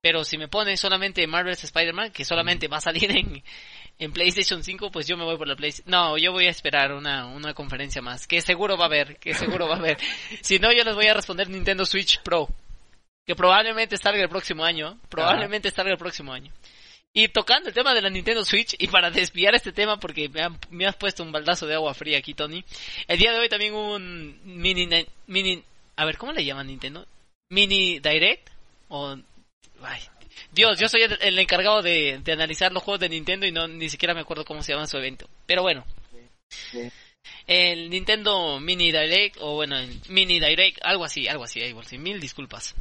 Pero 0.01 0.23
si 0.23 0.37
me 0.37 0.47
ponen 0.47 0.77
solamente 0.77 1.27
Marvel's 1.27 1.65
Spider-Man, 1.65 2.11
que 2.11 2.23
solamente 2.23 2.69
va 2.69 2.77
a 2.77 2.81
salir 2.81 3.11
en, 3.11 3.43
en 3.99 4.13
PlayStation 4.13 4.63
5, 4.63 4.89
pues 4.89 5.05
yo 5.05 5.17
me 5.17 5.25
voy 5.25 5.37
por 5.37 5.49
la 5.49 5.57
PlayStation. 5.57 5.91
No, 5.91 6.17
yo 6.17 6.31
voy 6.31 6.45
a 6.45 6.51
esperar 6.51 6.93
una, 6.93 7.25
una 7.25 7.53
conferencia 7.53 8.01
más, 8.01 8.25
que 8.25 8.41
seguro 8.41 8.77
va 8.77 8.85
a 8.85 8.87
haber, 8.87 9.17
que 9.17 9.33
seguro 9.33 9.67
va 9.67 9.75
a 9.75 9.79
haber. 9.79 9.97
si 10.41 10.59
no, 10.59 10.71
yo 10.71 10.85
les 10.85 10.95
voy 10.95 11.07
a 11.07 11.13
responder 11.13 11.49
Nintendo 11.49 11.85
Switch 11.85 12.21
Pro 12.21 12.47
que 13.27 13.35
probablemente 13.35 13.97
salga 13.97 14.23
el 14.23 14.29
próximo 14.29 14.63
año, 14.63 14.97
probablemente 15.09 15.69
salga 15.69 15.91
el 15.91 15.97
próximo 15.97 16.31
año. 16.31 16.51
Y 17.13 17.27
tocando 17.27 17.67
el 17.67 17.75
tema 17.75 17.93
de 17.93 18.01
la 18.01 18.09
Nintendo 18.09 18.45
Switch, 18.45 18.75
y 18.79 18.87
para 18.87 19.11
desviar 19.11 19.53
este 19.53 19.73
tema, 19.73 19.99
porque 19.99 20.29
me, 20.69 20.85
has 20.85 20.95
puesto 20.95 21.23
un 21.23 21.31
baldazo 21.33 21.67
de 21.67 21.75
agua 21.75 21.93
fría 21.93 22.19
aquí, 22.19 22.33
Tony, 22.33 22.63
el 23.07 23.19
día 23.19 23.33
de 23.33 23.39
hoy 23.39 23.49
también 23.49 23.73
un 23.73 24.39
mini, 24.45 24.87
mini, 25.27 25.63
a 25.97 26.05
ver, 26.05 26.17
¿cómo 26.17 26.31
le 26.31 26.45
llaman 26.45 26.67
Nintendo? 26.67 27.05
Mini 27.49 27.99
Direct, 27.99 28.49
o, 28.87 29.17
ay, 29.83 30.01
Dios, 30.51 30.79
yo 30.79 30.87
soy 30.87 31.01
el, 31.01 31.39
encargado 31.39 31.81
de, 31.81 32.21
analizar 32.31 32.71
los 32.71 32.83
juegos 32.83 33.01
de 33.01 33.09
Nintendo 33.09 33.45
y 33.45 33.51
no 33.51 33.67
ni 33.67 33.89
siquiera 33.89 34.13
me 34.13 34.21
acuerdo 34.21 34.45
cómo 34.45 34.63
se 34.63 34.71
llama 34.71 34.87
su 34.87 34.97
evento. 34.97 35.27
Pero 35.45 35.63
bueno. 35.63 35.85
El 37.45 37.89
Nintendo 37.89 38.59
Mini 38.59 38.91
Direct, 38.91 39.37
o 39.39 39.55
bueno, 39.55 39.77
el 39.77 39.99
Mini 40.09 40.39
Direct, 40.39 40.79
algo 40.83 41.05
así, 41.05 41.27
algo 41.27 41.43
así, 41.43 41.97
mil 41.97 42.19
disculpas. 42.19 42.75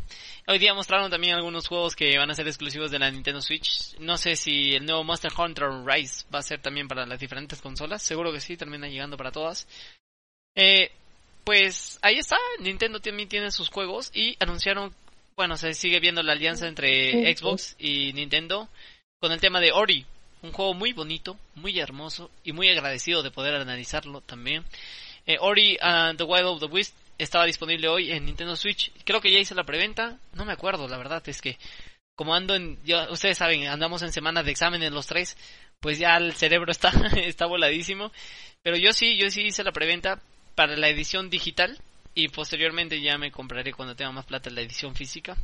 Hoy 0.48 0.58
día 0.58 0.74
mostraron 0.74 1.10
también 1.10 1.34
algunos 1.34 1.68
juegos 1.68 1.94
que 1.94 2.18
van 2.18 2.30
a 2.30 2.34
ser 2.34 2.46
exclusivos 2.46 2.90
de 2.90 2.98
la 2.98 3.10
Nintendo 3.10 3.40
Switch. 3.40 3.96
No 3.98 4.16
sé 4.16 4.36
si 4.36 4.74
el 4.74 4.84
nuevo 4.84 5.04
Monster 5.04 5.32
Hunter 5.36 5.68
Rise 5.84 6.24
va 6.34 6.40
a 6.40 6.42
ser 6.42 6.60
también 6.60 6.88
para 6.88 7.06
las 7.06 7.20
diferentes 7.20 7.60
consolas. 7.60 8.02
Seguro 8.02 8.32
que 8.32 8.40
sí, 8.40 8.56
termina 8.56 8.88
llegando 8.88 9.16
para 9.16 9.32
todas. 9.32 9.68
Eh, 10.56 10.90
pues 11.44 12.00
ahí 12.02 12.18
está, 12.18 12.36
Nintendo 12.58 12.98
también 12.98 13.28
tiene 13.28 13.52
sus 13.52 13.70
juegos 13.70 14.10
y 14.12 14.36
anunciaron, 14.40 14.92
bueno, 15.36 15.56
se 15.56 15.74
sigue 15.74 16.00
viendo 16.00 16.22
la 16.24 16.32
alianza 16.32 16.66
entre 16.66 17.36
Xbox 17.36 17.76
y 17.78 18.12
Nintendo 18.14 18.68
con 19.20 19.30
el 19.30 19.40
tema 19.40 19.60
de 19.60 19.70
Ori, 19.70 20.06
un 20.46 20.52
juego 20.52 20.74
muy 20.74 20.92
bonito, 20.92 21.38
muy 21.54 21.78
hermoso 21.78 22.30
y 22.44 22.52
muy 22.52 22.68
agradecido 22.68 23.22
de 23.22 23.30
poder 23.30 23.54
analizarlo 23.54 24.20
también. 24.20 24.64
Eh, 25.26 25.36
Ori 25.40 25.76
and 25.80 26.16
the 26.18 26.24
Wild 26.24 26.46
of 26.46 26.60
the 26.60 26.66
Wisp 26.66 26.94
estaba 27.18 27.46
disponible 27.46 27.88
hoy 27.88 28.12
en 28.12 28.26
Nintendo 28.26 28.56
Switch. 28.56 28.92
Creo 29.04 29.20
que 29.20 29.32
ya 29.32 29.38
hice 29.38 29.54
la 29.54 29.64
preventa. 29.64 30.18
No 30.34 30.44
me 30.44 30.52
acuerdo, 30.52 30.88
la 30.88 30.96
verdad. 30.96 31.22
Es 31.26 31.42
que 31.42 31.58
como 32.14 32.34
ando 32.34 32.54
en... 32.54 32.78
Ustedes 33.10 33.38
saben, 33.38 33.66
andamos 33.66 34.02
en 34.02 34.12
semanas 34.12 34.44
de 34.44 34.52
exámenes 34.52 34.92
los 34.92 35.06
tres. 35.06 35.36
Pues 35.80 35.98
ya 35.98 36.16
el 36.16 36.32
cerebro 36.34 36.70
está, 36.70 36.90
está 37.16 37.46
voladísimo. 37.46 38.12
Pero 38.62 38.76
yo 38.76 38.92
sí, 38.92 39.16
yo 39.16 39.30
sí 39.30 39.42
hice 39.42 39.64
la 39.64 39.72
preventa 39.72 40.20
para 40.54 40.76
la 40.76 40.88
edición 40.88 41.28
digital. 41.28 41.78
Y 42.14 42.28
posteriormente 42.28 43.00
ya 43.00 43.18
me 43.18 43.30
compraré 43.30 43.72
cuando 43.72 43.94
tenga 43.96 44.12
más 44.12 44.26
plata 44.26 44.48
la 44.50 44.62
edición 44.62 44.94
física. 44.94 45.36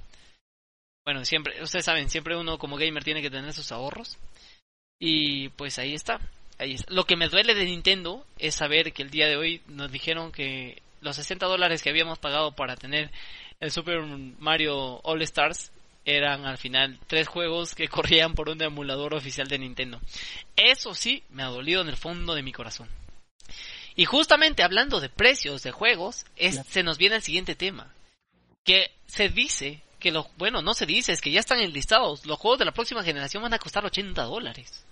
Bueno, 1.04 1.24
siempre, 1.24 1.60
ustedes 1.62 1.84
saben, 1.84 2.08
siempre 2.08 2.36
uno 2.36 2.58
como 2.58 2.76
gamer 2.76 3.02
tiene 3.02 3.20
que 3.20 3.30
tener 3.30 3.52
sus 3.52 3.72
ahorros. 3.72 4.18
Y 5.04 5.48
pues 5.48 5.80
ahí 5.80 5.94
está. 5.94 6.20
Ahí 6.60 6.74
está. 6.74 6.94
Lo 6.94 7.06
que 7.06 7.16
me 7.16 7.28
duele 7.28 7.56
de 7.56 7.64
Nintendo 7.64 8.24
es 8.38 8.54
saber 8.54 8.92
que 8.92 9.02
el 9.02 9.10
día 9.10 9.26
de 9.26 9.36
hoy 9.36 9.60
nos 9.66 9.90
dijeron 9.90 10.30
que 10.30 10.80
los 11.00 11.16
60 11.16 11.44
dólares 11.46 11.82
que 11.82 11.90
habíamos 11.90 12.20
pagado 12.20 12.52
para 12.52 12.76
tener 12.76 13.10
el 13.58 13.72
Super 13.72 14.00
Mario 14.38 15.00
All 15.02 15.20
Stars 15.22 15.72
eran 16.04 16.46
al 16.46 16.56
final 16.56 17.00
tres 17.08 17.26
juegos 17.26 17.74
que 17.74 17.88
corrían 17.88 18.34
por 18.34 18.48
un 18.48 18.62
emulador 18.62 19.12
oficial 19.12 19.48
de 19.48 19.58
Nintendo. 19.58 20.00
Eso 20.54 20.94
sí, 20.94 21.24
me 21.30 21.42
ha 21.42 21.46
dolido 21.46 21.82
en 21.82 21.88
el 21.88 21.96
fondo 21.96 22.36
de 22.36 22.44
mi 22.44 22.52
corazón. 22.52 22.88
Y 23.96 24.04
justamente 24.04 24.62
hablando 24.62 25.00
de 25.00 25.08
precios 25.08 25.64
de 25.64 25.72
juegos, 25.72 26.26
se 26.68 26.82
nos 26.84 26.96
viene 26.96 27.16
el 27.16 27.22
siguiente 27.22 27.56
tema. 27.56 27.92
Que 28.62 28.92
se 29.08 29.30
dice 29.30 29.82
que 29.98 30.12
los, 30.12 30.26
bueno, 30.36 30.62
no 30.62 30.74
se 30.74 30.86
dice, 30.86 31.10
es 31.10 31.20
que 31.20 31.32
ya 31.32 31.40
están 31.40 31.58
enlistados. 31.58 32.24
Los 32.24 32.38
juegos 32.38 32.60
de 32.60 32.66
la 32.66 32.72
próxima 32.72 33.02
generación 33.02 33.42
van 33.42 33.54
a 33.54 33.58
costar 33.58 33.84
80 33.84 34.22
dólares. 34.22 34.84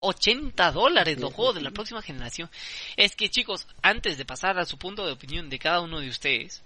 80 0.00 0.72
dólares 0.72 1.18
los 1.18 1.32
juegos 1.32 1.56
de 1.56 1.62
la 1.62 1.70
próxima 1.70 2.02
generación. 2.02 2.50
Es 2.96 3.16
que 3.16 3.30
chicos, 3.30 3.66
antes 3.82 4.18
de 4.18 4.24
pasar 4.24 4.58
a 4.58 4.64
su 4.64 4.78
punto 4.78 5.04
de 5.04 5.12
opinión 5.12 5.48
de 5.48 5.58
cada 5.58 5.80
uno 5.80 6.00
de 6.00 6.08
ustedes, 6.08 6.62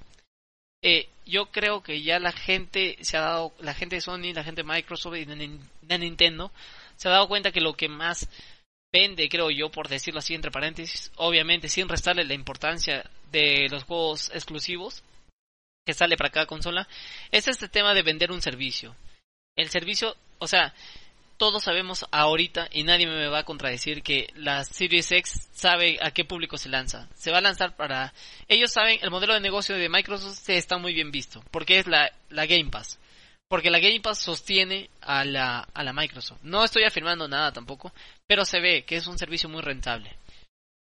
eh, 0.82 1.08
yo 1.24 1.46
creo 1.46 1.82
que 1.82 2.02
ya 2.02 2.18
la 2.18 2.32
gente 2.32 2.98
se 3.02 3.16
ha 3.16 3.20
dado, 3.20 3.52
la 3.60 3.74
gente 3.74 3.96
de 3.96 4.00
Sony, 4.02 4.32
la 4.34 4.42
gente 4.42 4.62
de 4.62 4.68
Microsoft 4.68 5.16
y 5.16 5.24
de, 5.24 5.98
Nintendo, 5.98 6.50
se 6.96 7.08
ha 7.08 7.12
dado 7.12 7.28
cuenta 7.28 7.52
que 7.52 7.60
lo 7.60 7.74
que 7.74 7.88
más 7.88 8.28
vende, 8.92 9.28
creo 9.28 9.50
yo, 9.50 9.70
por 9.70 9.88
decirlo 9.88 10.18
así 10.18 10.34
entre 10.34 10.50
paréntesis, 10.50 11.12
obviamente 11.16 11.68
sin 11.68 11.88
restarle 11.88 12.24
la 12.24 12.34
importancia 12.34 13.08
de 13.30 13.68
los 13.70 13.84
juegos 13.84 14.30
exclusivos 14.34 15.02
que 15.86 15.94
sale 15.94 16.16
para 16.16 16.30
cada 16.30 16.46
consola, 16.46 16.88
es 17.30 17.48
este 17.48 17.68
tema 17.68 17.94
de 17.94 18.02
vender 18.02 18.32
un 18.32 18.42
servicio. 18.42 18.94
El 19.56 19.70
servicio, 19.70 20.16
o 20.38 20.46
sea, 20.48 20.74
todos 21.36 21.64
sabemos 21.64 22.06
ahorita 22.10 22.68
y 22.72 22.84
nadie 22.84 23.06
me 23.06 23.28
va 23.28 23.40
a 23.40 23.44
contradecir 23.44 24.02
que 24.02 24.32
la 24.36 24.64
Series 24.64 25.10
X 25.12 25.48
sabe 25.52 25.98
a 26.00 26.10
qué 26.10 26.24
público 26.24 26.56
se 26.56 26.68
lanza. 26.68 27.08
Se 27.14 27.30
va 27.30 27.38
a 27.38 27.42
lanzar 27.42 27.76
para... 27.76 28.12
Ellos 28.48 28.72
saben, 28.72 28.98
el 29.02 29.10
modelo 29.10 29.34
de 29.34 29.40
negocio 29.40 29.76
de 29.76 29.88
Microsoft 29.88 30.38
se 30.38 30.56
está 30.56 30.78
muy 30.78 30.94
bien 30.94 31.10
visto, 31.10 31.42
porque 31.50 31.78
es 31.78 31.86
la, 31.86 32.12
la 32.30 32.46
Game 32.46 32.70
Pass. 32.70 32.98
Porque 33.48 33.70
la 33.70 33.80
Game 33.80 34.00
Pass 34.00 34.18
sostiene 34.18 34.88
a 35.00 35.24
la, 35.24 35.68
a 35.74 35.82
la 35.82 35.92
Microsoft. 35.92 36.40
No 36.42 36.64
estoy 36.64 36.84
afirmando 36.84 37.28
nada 37.28 37.52
tampoco, 37.52 37.92
pero 38.26 38.44
se 38.44 38.60
ve 38.60 38.84
que 38.84 38.96
es 38.96 39.06
un 39.06 39.18
servicio 39.18 39.48
muy 39.48 39.62
rentable. 39.62 40.16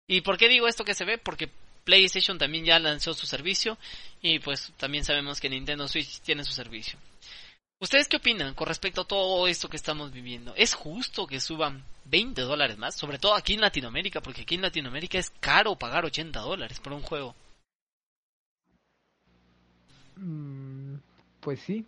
¿Y 0.07 0.21
por 0.21 0.37
qué 0.37 0.49
digo 0.49 0.67
esto 0.67 0.85
que 0.85 0.95
se 0.95 1.05
ve? 1.05 1.17
Porque 1.17 1.49
PlayStation 1.83 2.37
también 2.37 2.65
ya 2.65 2.79
lanzó 2.79 3.13
su 3.13 3.25
servicio 3.25 3.77
y 4.21 4.39
pues 4.39 4.71
también 4.77 5.03
sabemos 5.03 5.39
que 5.39 5.49
Nintendo 5.49 5.87
Switch 5.87 6.19
tiene 6.21 6.43
su 6.43 6.53
servicio. 6.53 6.97
¿Ustedes 7.79 8.07
qué 8.07 8.17
opinan 8.17 8.53
con 8.53 8.67
respecto 8.67 9.01
a 9.01 9.07
todo 9.07 9.47
esto 9.47 9.69
que 9.69 9.75
estamos 9.75 10.11
viviendo? 10.11 10.53
¿Es 10.55 10.73
justo 10.73 11.27
que 11.27 11.39
suban 11.39 11.83
20 12.05 12.41
dólares 12.41 12.77
más? 12.77 12.95
Sobre 12.95 13.19
todo 13.19 13.35
aquí 13.35 13.55
en 13.55 13.61
Latinoamérica, 13.61 14.21
porque 14.21 14.43
aquí 14.43 14.55
en 14.55 14.61
Latinoamérica 14.61 15.17
es 15.17 15.29
caro 15.39 15.75
pagar 15.75 16.05
80 16.05 16.39
dólares 16.39 16.79
por 16.79 16.93
un 16.93 17.01
juego. 17.01 17.35
Mm, 20.15 20.95
pues 21.41 21.59
sí. 21.59 21.85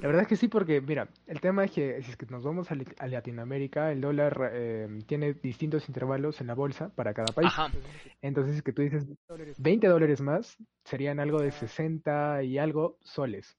La 0.00 0.06
verdad 0.06 0.22
es 0.22 0.28
que 0.28 0.36
sí, 0.36 0.48
porque 0.48 0.80
mira, 0.80 1.08
el 1.26 1.40
tema 1.40 1.64
es 1.64 1.72
que 1.72 2.00
si 2.02 2.10
es 2.12 2.16
que 2.16 2.26
nos 2.26 2.44
vamos 2.44 2.68
a, 2.70 3.06
Latinoamérica, 3.06 3.90
el 3.90 4.00
dólar 4.00 4.50
eh, 4.52 4.88
tiene 5.06 5.34
distintos 5.34 5.88
intervalos 5.88 6.40
en 6.40 6.46
la 6.46 6.54
bolsa 6.54 6.90
para 6.94 7.12
cada 7.12 7.32
país. 7.34 7.52
Entonces, 8.22 8.56
es 8.56 8.62
que 8.62 8.72
tú 8.72 8.82
dices 8.82 9.06
20 9.58 9.86
dólares 9.88 10.20
más, 10.20 10.56
serían 10.84 11.18
algo 11.20 11.40
de 11.40 11.50
60 11.50 12.44
y 12.44 12.58
algo 12.58 12.98
soles. 13.02 13.57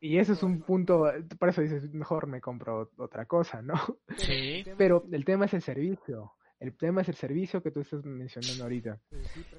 Y 0.00 0.18
ese 0.18 0.32
es 0.32 0.42
un 0.42 0.62
punto, 0.62 1.12
por 1.38 1.50
eso 1.50 1.60
dices, 1.60 1.92
mejor 1.92 2.26
me 2.26 2.40
compro 2.40 2.90
otra 2.96 3.26
cosa, 3.26 3.60
¿no? 3.60 3.74
Sí. 4.16 4.64
Pero 4.78 5.04
el 5.12 5.24
tema 5.24 5.44
es 5.44 5.54
el 5.54 5.62
servicio. 5.62 6.32
El 6.58 6.76
tema 6.76 7.02
es 7.02 7.08
el 7.08 7.14
servicio 7.14 7.62
que 7.62 7.70
tú 7.70 7.80
estás 7.80 8.04
mencionando 8.04 8.64
ahorita. 8.64 8.98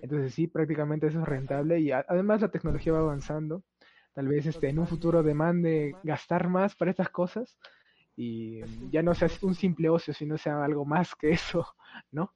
Entonces 0.02 0.34
sí, 0.34 0.48
prácticamente 0.48 1.08
eso 1.08 1.20
es 1.20 1.28
rentable 1.28 1.80
y 1.80 1.92
además 1.92 2.42
la 2.42 2.52
tecnología 2.52 2.94
va 2.94 3.00
avanzando. 3.00 3.64
Tal 4.14 4.28
vez 4.28 4.46
este 4.46 4.70
en 4.70 4.78
un 4.78 4.88
futuro 4.88 5.24
demande 5.24 5.96
gastar 6.04 6.48
más 6.48 6.76
para 6.76 6.92
estas 6.92 7.10
cosas 7.10 7.58
y 8.16 8.62
ya 8.92 9.02
no 9.02 9.16
sea 9.16 9.30
un 9.42 9.56
simple 9.56 9.90
ocio, 9.90 10.14
sino 10.14 10.38
sea 10.38 10.64
algo 10.64 10.86
más 10.86 11.16
que 11.16 11.32
eso, 11.32 11.66
¿no? 12.12 12.34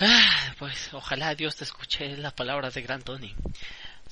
Ah, 0.00 0.54
pues 0.58 0.92
ojalá 0.92 1.34
Dios 1.36 1.56
te 1.56 1.64
escuche 1.64 2.16
las 2.16 2.32
palabras 2.32 2.74
de 2.74 2.82
Gran 2.82 3.02
Tony. 3.02 3.34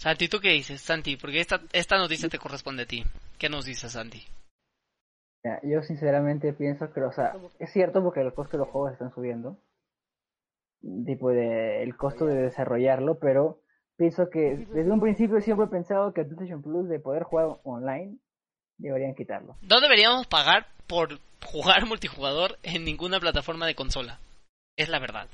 Santi, 0.02 0.26
¿tú 0.26 0.40
qué 0.40 0.48
dices, 0.48 0.80
Santi? 0.80 1.16
Porque 1.16 1.38
esta, 1.38 1.60
esta 1.72 1.96
noticia 1.96 2.28
te 2.28 2.36
corresponde 2.36 2.82
a 2.82 2.86
ti. 2.86 3.04
¿Qué 3.38 3.48
nos 3.48 3.64
dices, 3.64 3.92
Santi? 3.92 4.20
yo 5.62 5.80
sinceramente 5.82 6.52
pienso 6.52 6.92
que, 6.92 7.02
o 7.02 7.12
sea, 7.12 7.34
es 7.60 7.72
cierto 7.72 8.02
porque 8.02 8.20
el 8.20 8.32
costo 8.32 8.56
de 8.56 8.64
los 8.64 8.68
juegos 8.68 8.92
están 8.92 9.12
subiendo, 9.14 9.58
tipo 11.06 11.30
de, 11.30 11.84
el 11.84 11.96
costo 11.96 12.26
de 12.26 12.34
desarrollarlo, 12.34 13.20
pero 13.20 13.60
pienso 13.96 14.28
que 14.28 14.66
desde 14.72 14.90
un 14.90 15.00
principio 15.00 15.40
siempre 15.40 15.66
he 15.66 15.70
pensado 15.70 16.12
que 16.12 16.22
el 16.22 16.26
PlayStation 16.26 16.62
Plus 16.62 16.88
de 16.88 16.98
poder 16.98 17.22
jugar 17.22 17.58
online 17.62 18.18
deberían 18.78 19.14
quitarlo. 19.14 19.56
No 19.62 19.80
deberíamos 19.80 20.26
pagar 20.26 20.66
por 20.88 21.20
jugar 21.44 21.86
multijugador 21.86 22.58
en 22.64 22.84
ninguna 22.84 23.20
plataforma 23.20 23.68
de 23.68 23.76
consola. 23.76 24.18
Es 24.76 24.88
la 24.88 24.98
verdad. 24.98 25.28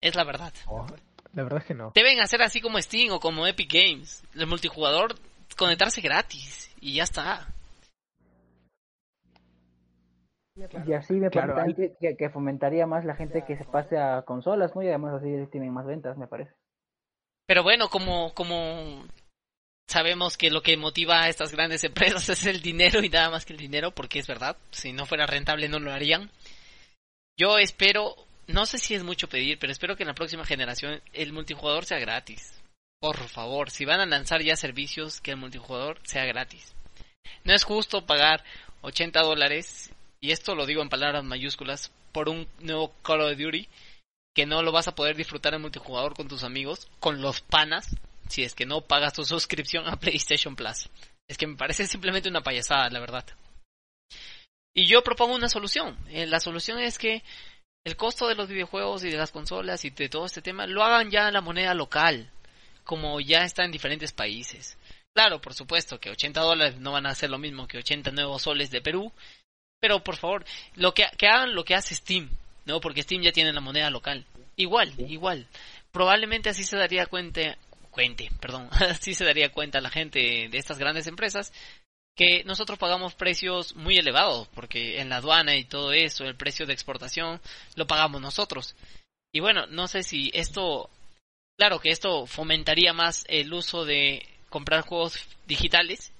Es 0.00 0.14
la 0.16 0.24
verdad. 0.24 0.52
Oh. 0.66 0.86
La 1.32 1.44
verdad 1.44 1.60
es 1.60 1.66
que 1.66 1.74
no. 1.74 1.92
Deben 1.94 2.20
hacer 2.20 2.42
así 2.42 2.60
como 2.60 2.80
Steam 2.80 3.12
o 3.12 3.20
como 3.20 3.46
Epic 3.46 3.72
Games. 3.72 4.22
El 4.34 4.46
multijugador, 4.46 5.14
conectarse 5.56 6.00
gratis 6.00 6.74
y 6.80 6.94
ya 6.94 7.04
está. 7.04 7.46
Y 10.86 10.92
así 10.92 11.14
me 11.14 11.30
parece 11.30 11.96
que, 12.18 12.30
fomentaría 12.30 12.86
más 12.86 13.04
la 13.04 13.14
gente 13.14 13.44
que 13.46 13.56
se 13.56 13.64
pase 13.64 13.96
a 13.96 14.22
consolas, 14.22 14.74
¿no? 14.74 14.82
Y 14.82 14.88
además 14.88 15.14
así 15.14 15.28
tienen 15.50 15.72
más 15.72 15.86
ventas, 15.86 16.18
me 16.18 16.26
parece. 16.26 16.52
Pero 17.46 17.62
bueno, 17.62 17.88
como, 17.88 18.34
como 18.34 19.04
sabemos 19.88 20.36
que 20.36 20.50
lo 20.50 20.62
que 20.62 20.76
motiva 20.76 21.22
a 21.22 21.28
estas 21.28 21.52
grandes 21.52 21.84
empresas 21.84 22.28
es 22.28 22.46
el 22.46 22.60
dinero 22.60 23.02
y 23.02 23.08
nada 23.08 23.30
más 23.30 23.46
que 23.46 23.52
el 23.52 23.58
dinero, 23.58 23.92
porque 23.92 24.18
es 24.18 24.26
verdad, 24.26 24.56
si 24.70 24.92
no 24.92 25.06
fuera 25.06 25.26
rentable 25.26 25.68
no 25.68 25.78
lo 25.78 25.92
harían. 25.92 26.30
Yo 27.38 27.56
espero 27.56 28.16
no 28.50 28.66
sé 28.66 28.78
si 28.78 28.94
es 28.94 29.02
mucho 29.02 29.28
pedir, 29.28 29.58
pero 29.58 29.72
espero 29.72 29.96
que 29.96 30.02
en 30.02 30.08
la 30.08 30.14
próxima 30.14 30.44
generación 30.44 31.02
el 31.12 31.32
multijugador 31.32 31.84
sea 31.84 31.98
gratis. 31.98 32.60
Por 33.00 33.16
favor, 33.28 33.70
si 33.70 33.84
van 33.84 34.00
a 34.00 34.06
lanzar 34.06 34.42
ya 34.42 34.56
servicios, 34.56 35.20
que 35.20 35.30
el 35.30 35.38
multijugador 35.38 35.98
sea 36.04 36.24
gratis. 36.26 36.74
No 37.44 37.54
es 37.54 37.64
justo 37.64 38.04
pagar 38.04 38.44
80 38.82 39.20
dólares, 39.22 39.90
y 40.20 40.32
esto 40.32 40.54
lo 40.54 40.66
digo 40.66 40.82
en 40.82 40.88
palabras 40.88 41.24
mayúsculas, 41.24 41.92
por 42.12 42.28
un 42.28 42.46
nuevo 42.58 42.94
Call 43.02 43.22
of 43.22 43.38
Duty, 43.38 43.68
que 44.34 44.46
no 44.46 44.62
lo 44.62 44.72
vas 44.72 44.88
a 44.88 44.94
poder 44.94 45.16
disfrutar 45.16 45.54
en 45.54 45.62
multijugador 45.62 46.14
con 46.14 46.28
tus 46.28 46.44
amigos, 46.44 46.88
con 47.00 47.20
los 47.22 47.40
panas, 47.40 47.96
si 48.28 48.42
es 48.42 48.54
que 48.54 48.66
no 48.66 48.82
pagas 48.82 49.14
tu 49.14 49.24
suscripción 49.24 49.88
a 49.88 49.96
PlayStation 49.96 50.56
Plus. 50.56 50.88
Es 51.28 51.38
que 51.38 51.46
me 51.46 51.56
parece 51.56 51.86
simplemente 51.86 52.28
una 52.28 52.42
payasada, 52.42 52.90
la 52.90 53.00
verdad. 53.00 53.24
Y 54.74 54.86
yo 54.86 55.02
propongo 55.02 55.34
una 55.34 55.48
solución. 55.48 55.96
Eh, 56.08 56.26
la 56.26 56.40
solución 56.40 56.78
es 56.78 56.98
que 56.98 57.22
el 57.84 57.96
costo 57.96 58.28
de 58.28 58.34
los 58.34 58.48
videojuegos 58.48 59.04
y 59.04 59.10
de 59.10 59.16
las 59.16 59.30
consolas 59.30 59.84
y 59.84 59.90
de 59.90 60.08
todo 60.08 60.26
este 60.26 60.42
tema 60.42 60.66
lo 60.66 60.82
hagan 60.82 61.10
ya 61.10 61.28
en 61.28 61.34
la 61.34 61.40
moneda 61.40 61.74
local, 61.74 62.30
como 62.84 63.20
ya 63.20 63.44
está 63.44 63.64
en 63.64 63.72
diferentes 63.72 64.12
países. 64.12 64.76
Claro, 65.14 65.40
por 65.40 65.54
supuesto 65.54 65.98
que 65.98 66.10
80 66.10 66.40
dólares 66.40 66.78
no 66.78 66.92
van 66.92 67.06
a 67.06 67.14
ser 67.14 67.30
lo 67.30 67.38
mismo 67.38 67.66
que 67.66 67.78
80 67.78 68.10
nuevos 68.12 68.42
soles 68.42 68.70
de 68.70 68.80
Perú, 68.80 69.12
pero 69.80 70.04
por 70.04 70.16
favor, 70.16 70.44
lo 70.74 70.94
que, 70.94 71.06
que 71.16 71.26
hagan 71.26 71.54
lo 71.54 71.64
que 71.64 71.74
hace 71.74 71.94
Steam, 71.94 72.30
¿no? 72.66 72.80
Porque 72.80 73.02
Steam 73.02 73.22
ya 73.22 73.32
tiene 73.32 73.52
la 73.52 73.60
moneda 73.60 73.90
local. 73.90 74.26
Igual, 74.56 74.92
igual. 74.98 75.46
Probablemente 75.90 76.50
así 76.50 76.64
se 76.64 76.76
daría 76.76 77.06
cuenta, 77.06 77.56
cuente, 77.90 78.30
perdón, 78.40 78.68
así 78.90 79.14
se 79.14 79.24
daría 79.24 79.50
cuenta 79.50 79.80
la 79.80 79.90
gente 79.90 80.48
de 80.50 80.58
estas 80.58 80.78
grandes 80.78 81.06
empresas 81.06 81.52
que 82.20 82.44
nosotros 82.44 82.78
pagamos 82.78 83.14
precios 83.14 83.74
muy 83.76 83.96
elevados, 83.96 84.46
porque 84.48 85.00
en 85.00 85.08
la 85.08 85.16
aduana 85.16 85.56
y 85.56 85.64
todo 85.64 85.94
eso, 85.94 86.24
el 86.24 86.36
precio 86.36 86.66
de 86.66 86.74
exportación, 86.74 87.40
lo 87.76 87.86
pagamos 87.86 88.20
nosotros. 88.20 88.76
Y 89.32 89.40
bueno, 89.40 89.66
no 89.68 89.88
sé 89.88 90.02
si 90.02 90.30
esto, 90.34 90.90
claro 91.58 91.78
que 91.78 91.88
esto 91.88 92.26
fomentaría 92.26 92.92
más 92.92 93.24
el 93.26 93.50
uso 93.54 93.86
de 93.86 94.28
comprar 94.50 94.82
juegos 94.82 95.18
digitales, 95.46 96.12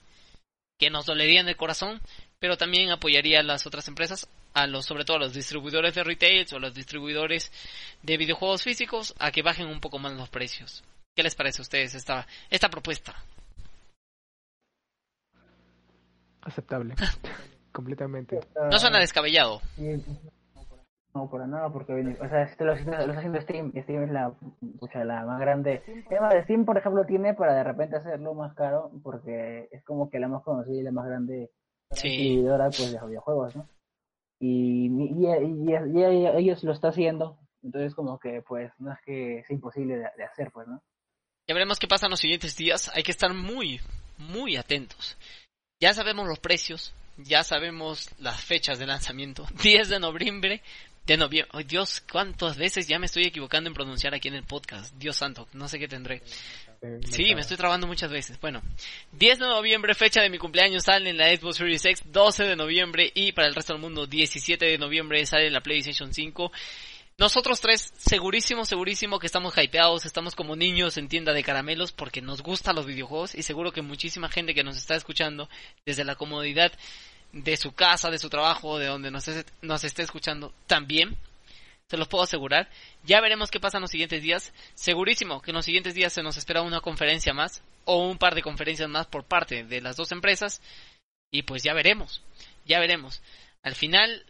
que 0.78 0.88
nos 0.88 1.05
dolerían 1.05 1.51
el 1.51 1.59
corazón, 1.59 2.01
pero 2.38 2.57
también 2.57 2.90
apoyaría 2.90 3.40
a 3.40 3.42
las 3.42 3.66
otras 3.66 3.86
empresas, 3.86 4.26
a 4.55 4.66
los, 4.66 4.86
sobre 4.86 5.05
todo 5.05 5.18
a 5.18 5.20
los 5.20 5.34
distribuidores 5.34 5.94
de 5.94 6.03
retail 6.03 6.46
o 6.55 6.59
los 6.61 6.72
distribuidores 6.72 7.53
de 8.01 8.16
videojuegos 8.16 8.62
físicos, 8.62 9.14
a 9.18 9.32
que 9.32 9.42
bajen 9.42 9.66
un 9.66 9.80
poco 9.80 9.98
más 9.98 10.14
los 10.14 10.30
precios. 10.30 10.82
¿Qué 11.14 11.22
les 11.22 11.34
parece 11.34 11.61
a 11.61 11.68
ustedes 11.68 11.94
esta, 11.94 12.26
esta 12.48 12.70
propuesta? 12.70 13.22
Aceptable. 16.43 16.95
Completamente. 17.72 18.41
No 18.70 18.78
suena 18.78 18.99
descabellado. 18.99 19.61
No, 21.14 21.28
para 21.28 21.47
nada, 21.47 21.72
porque 21.72 21.93
o 21.93 22.28
sea, 22.28 22.43
este 22.43 22.64
lo, 22.64 22.72
está 22.72 22.99
haciendo 22.99 23.41
Steam. 23.41 23.72
Steam 23.82 24.05
es 24.05 24.11
la, 24.11 24.28
o 24.28 24.88
sea, 24.93 25.05
la 25.05 25.24
más 25.24 25.41
grande. 25.41 25.82
Steam, 26.45 26.64
por 26.64 26.78
ejemplo, 26.78 27.05
tiene 27.05 27.34
para 27.34 27.55
de 27.55 27.64
repente 27.64 27.97
hacerlo 27.97 28.34
más 28.34 28.55
caro, 28.55 28.93
porque 29.03 29.68
es 29.72 29.84
como 29.84 30.09
que 30.09 30.20
la 30.20 30.28
más 30.28 30.43
conocida 30.43 30.76
y 30.76 30.82
la 30.82 30.93
más 30.93 31.07
grande 31.07 31.51
sí. 31.91 32.43
pues, 32.45 32.93
de 32.93 33.07
videojuegos, 33.07 33.57
¿no? 33.57 33.68
Y, 34.38 34.86
y, 34.86 35.26
y, 35.68 36.05
ellos 36.05 36.64
lo 36.64 36.72
está 36.72 36.88
haciendo, 36.88 37.38
entonces 37.62 37.95
como 37.95 38.18
que 38.18 38.43
pues 38.43 38.72
no 38.78 38.93
es 38.93 38.99
que 39.05 39.45
sea 39.47 39.55
imposible 39.55 39.97
de 39.97 40.24
hacer, 40.24 40.51
pues, 40.51 40.66
¿no? 40.66 40.82
Ya 41.51 41.55
veremos 41.55 41.80
qué 41.80 41.88
pasa 41.88 42.07
en 42.07 42.11
los 42.11 42.20
siguientes 42.20 42.57
días. 42.57 42.91
Hay 42.95 43.03
que 43.03 43.11
estar 43.11 43.34
muy, 43.34 43.80
muy 44.18 44.57
atentos. 44.57 45.18
Ya 45.81 45.95
sabemos 45.95 46.28
los 46.28 46.39
precios, 46.39 46.93
ya 47.16 47.43
sabemos 47.43 48.11
las 48.18 48.45
fechas 48.45 48.78
de 48.78 48.87
lanzamiento. 48.87 49.47
10 49.62 49.89
de 49.89 49.99
noviembre, 49.99 50.62
de 51.07 51.16
noviembre. 51.16 51.51
Oh, 51.55 51.62
Dios, 51.62 52.03
cuántas 52.12 52.59
veces 52.59 52.87
ya 52.87 52.99
me 52.99 53.07
estoy 53.07 53.24
equivocando 53.24 53.68
en 53.68 53.74
pronunciar 53.74 54.14
aquí 54.14 54.28
en 54.28 54.35
el 54.35 54.45
podcast. 54.45 54.95
Dios 54.97 55.16
santo, 55.16 55.49
no 55.55 55.68
sé 55.68 55.78
qué 55.78 55.89
tendré. 55.89 56.22
Sí, 57.11 57.35
me 57.35 57.43
estoy 57.43 57.57
trabando 57.57 57.87
muchas 57.87 58.11
veces. 58.11 58.41
Bueno, 58.41 58.62
10 59.12 59.39
de 59.39 59.47
noviembre, 59.47 59.95
fecha 59.95 60.22
de 60.22 60.31
mi 60.31 60.39
cumpleaños, 60.39 60.85
sale 60.85 61.11
en 61.11 61.16
la 61.18 61.35
Xbox 61.35 61.57
Series 61.57 61.85
X. 61.85 62.03
12 62.07 62.45
de 62.45 62.57
noviembre 62.57 63.11
y 63.14 63.33
para 63.33 63.49
el 63.49 63.55
resto 63.55 63.72
del 63.74 63.83
mundo, 63.83 64.07
17 64.07 64.64
de 64.64 64.78
noviembre 64.78 65.24
sale 65.26 65.47
en 65.47 65.53
la 65.53 65.61
PlayStation 65.61 66.12
5. 66.12 66.53
Nosotros 67.21 67.61
tres, 67.61 67.93
segurísimo, 67.99 68.64
segurísimo 68.64 69.18
que 69.18 69.27
estamos 69.27 69.53
hypeados, 69.55 70.07
estamos 70.07 70.35
como 70.35 70.57
niños 70.57 70.97
en 70.97 71.07
tienda 71.07 71.35
de 71.35 71.45
caramelos 71.45 71.93
porque 71.93 72.23
nos 72.23 72.41
gustan 72.41 72.77
los 72.77 72.87
videojuegos 72.87 73.35
y 73.35 73.43
seguro 73.43 73.73
que 73.73 73.83
muchísima 73.83 74.31
gente 74.31 74.55
que 74.55 74.64
nos 74.64 74.79
está 74.79 74.95
escuchando 74.95 75.47
desde 75.85 76.05
la 76.05 76.14
comodidad 76.14 76.73
de 77.35 77.59
su 77.59 77.73
casa, 77.73 78.11
de 78.11 78.18
su 78.18 78.31
trabajo, 78.31 78.79
de 78.79 78.87
donde 78.87 79.11
nos, 79.11 79.27
nos 79.61 79.85
esté 79.85 80.03
escuchando 80.03 80.55
también, 80.66 81.18
se 81.91 81.99
los 81.99 82.09
puedo 82.09 82.25
asegurar. 82.25 82.71
Ya 83.05 83.21
veremos 83.21 83.51
qué 83.51 83.61
pasa 83.61 83.77
en 83.77 83.83
los 83.83 83.91
siguientes 83.91 84.23
días. 84.23 84.55
Segurísimo 84.75 85.43
que 85.43 85.51
en 85.51 85.57
los 85.57 85.66
siguientes 85.66 85.93
días 85.93 86.14
se 86.14 86.23
nos 86.23 86.39
espera 86.39 86.62
una 86.62 86.81
conferencia 86.81 87.35
más 87.35 87.62
o 87.85 87.99
un 87.99 88.16
par 88.16 88.35
de 88.35 88.41
conferencias 88.41 88.89
más 88.89 89.07
por 89.07 89.25
parte 89.25 89.62
de 89.64 89.83
las 89.83 89.95
dos 89.95 90.11
empresas 90.12 90.62
y 91.31 91.43
pues 91.43 91.62
ya 91.62 91.75
veremos, 91.75 92.23
ya 92.64 92.81
veremos. 92.81 93.21
Al 93.62 93.75
final 93.75 94.25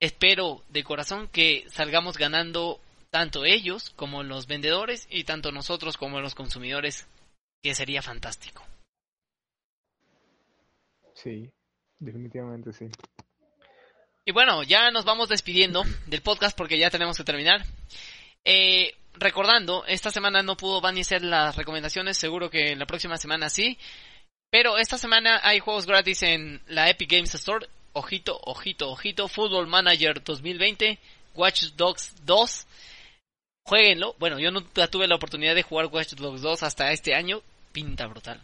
espero 0.00 0.62
de 0.68 0.84
corazón 0.84 1.28
que 1.28 1.64
salgamos 1.70 2.16
ganando 2.16 2.80
tanto 3.10 3.44
ellos 3.44 3.90
como 3.90 4.22
los 4.22 4.46
vendedores 4.46 5.06
y 5.10 5.24
tanto 5.24 5.52
nosotros 5.52 5.96
como 5.96 6.20
los 6.20 6.34
consumidores, 6.34 7.06
que 7.62 7.74
sería 7.74 8.02
fantástico. 8.02 8.64
Sí, 11.14 11.50
definitivamente 11.98 12.72
sí. 12.72 12.86
Y 14.24 14.32
bueno, 14.32 14.62
ya 14.62 14.90
nos 14.90 15.04
vamos 15.04 15.28
despidiendo 15.28 15.82
del 16.06 16.22
podcast 16.22 16.56
porque 16.56 16.78
ya 16.78 16.90
tenemos 16.90 17.16
que 17.16 17.24
terminar. 17.24 17.64
Eh, 18.44 18.94
recordando, 19.14 19.84
esta 19.86 20.10
semana 20.10 20.42
no 20.42 20.56
pudo 20.56 20.80
Van 20.80 20.98
hacer 20.98 21.22
las 21.22 21.56
recomendaciones, 21.56 22.18
seguro 22.18 22.50
que 22.50 22.76
la 22.76 22.86
próxima 22.86 23.16
semana 23.16 23.48
sí. 23.50 23.78
Pero 24.50 24.78
esta 24.78 24.96
semana 24.96 25.40
hay 25.42 25.58
juegos 25.58 25.86
gratis 25.86 26.22
en 26.22 26.62
la 26.68 26.88
Epic 26.88 27.10
Games 27.10 27.34
Store 27.34 27.66
ojito, 27.98 28.40
ojito, 28.44 28.90
ojito, 28.90 29.28
Football 29.28 29.66
Manager 29.66 30.22
2020, 30.22 30.98
Watch 31.34 31.64
Dogs 31.76 32.14
2. 32.24 32.66
Jueguenlo. 33.64 34.14
Bueno, 34.18 34.38
yo 34.38 34.50
no 34.50 34.62
tuve 34.62 35.06
la 35.06 35.16
oportunidad 35.16 35.54
de 35.54 35.62
jugar 35.62 35.86
Watch 35.86 36.14
Dogs 36.14 36.40
2 36.40 36.62
hasta 36.62 36.92
este 36.92 37.14
año. 37.14 37.42
Pinta 37.72 38.06
brutal. 38.06 38.40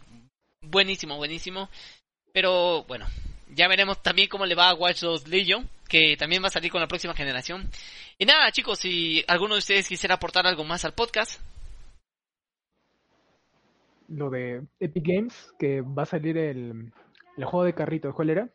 Buenísimo, 0.61 1.17
buenísimo. 1.17 1.69
Pero 2.31 2.83
bueno, 2.83 3.07
ya 3.53 3.67
veremos 3.67 4.01
también 4.03 4.27
cómo 4.27 4.45
le 4.45 4.55
va 4.55 4.69
a 4.69 4.75
Watch 4.75 5.01
Dogs 5.01 5.27
Legion, 5.27 5.67
que 5.87 6.15
también 6.17 6.43
va 6.43 6.47
a 6.47 6.51
salir 6.51 6.71
con 6.71 6.81
la 6.81 6.87
próxima 6.87 7.13
generación. 7.13 7.69
Y 8.17 8.25
nada, 8.25 8.51
chicos, 8.51 8.79
si 8.79 9.23
alguno 9.27 9.55
de 9.55 9.59
ustedes 9.59 9.87
quisiera 9.87 10.15
aportar 10.15 10.45
algo 10.45 10.63
más 10.63 10.85
al 10.85 10.93
podcast. 10.93 11.41
Lo 14.07 14.29
de 14.29 14.61
Epic 14.79 15.03
Games, 15.05 15.53
que 15.57 15.81
va 15.81 16.03
a 16.03 16.05
salir 16.05 16.37
el, 16.37 16.91
el 17.37 17.45
juego 17.45 17.65
de 17.65 17.73
carritos, 17.73 18.13
¿cuál 18.13 18.29
era? 18.29 18.49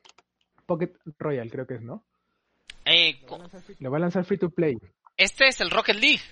Pocket 0.71 0.93
Royal, 1.19 1.51
creo 1.51 1.67
que 1.67 1.75
es, 1.75 1.83
¿no? 1.83 2.05
Eh, 2.85 3.21
Lo 3.81 3.91
va 3.91 3.97
a 3.97 4.01
lanzar 4.01 4.25
free 4.25 4.39
to 4.39 4.51
play. 4.51 4.79
Este 5.17 5.49
es 5.49 5.61
el 5.61 5.69
Rocket 5.69 5.97
League. 5.97 6.23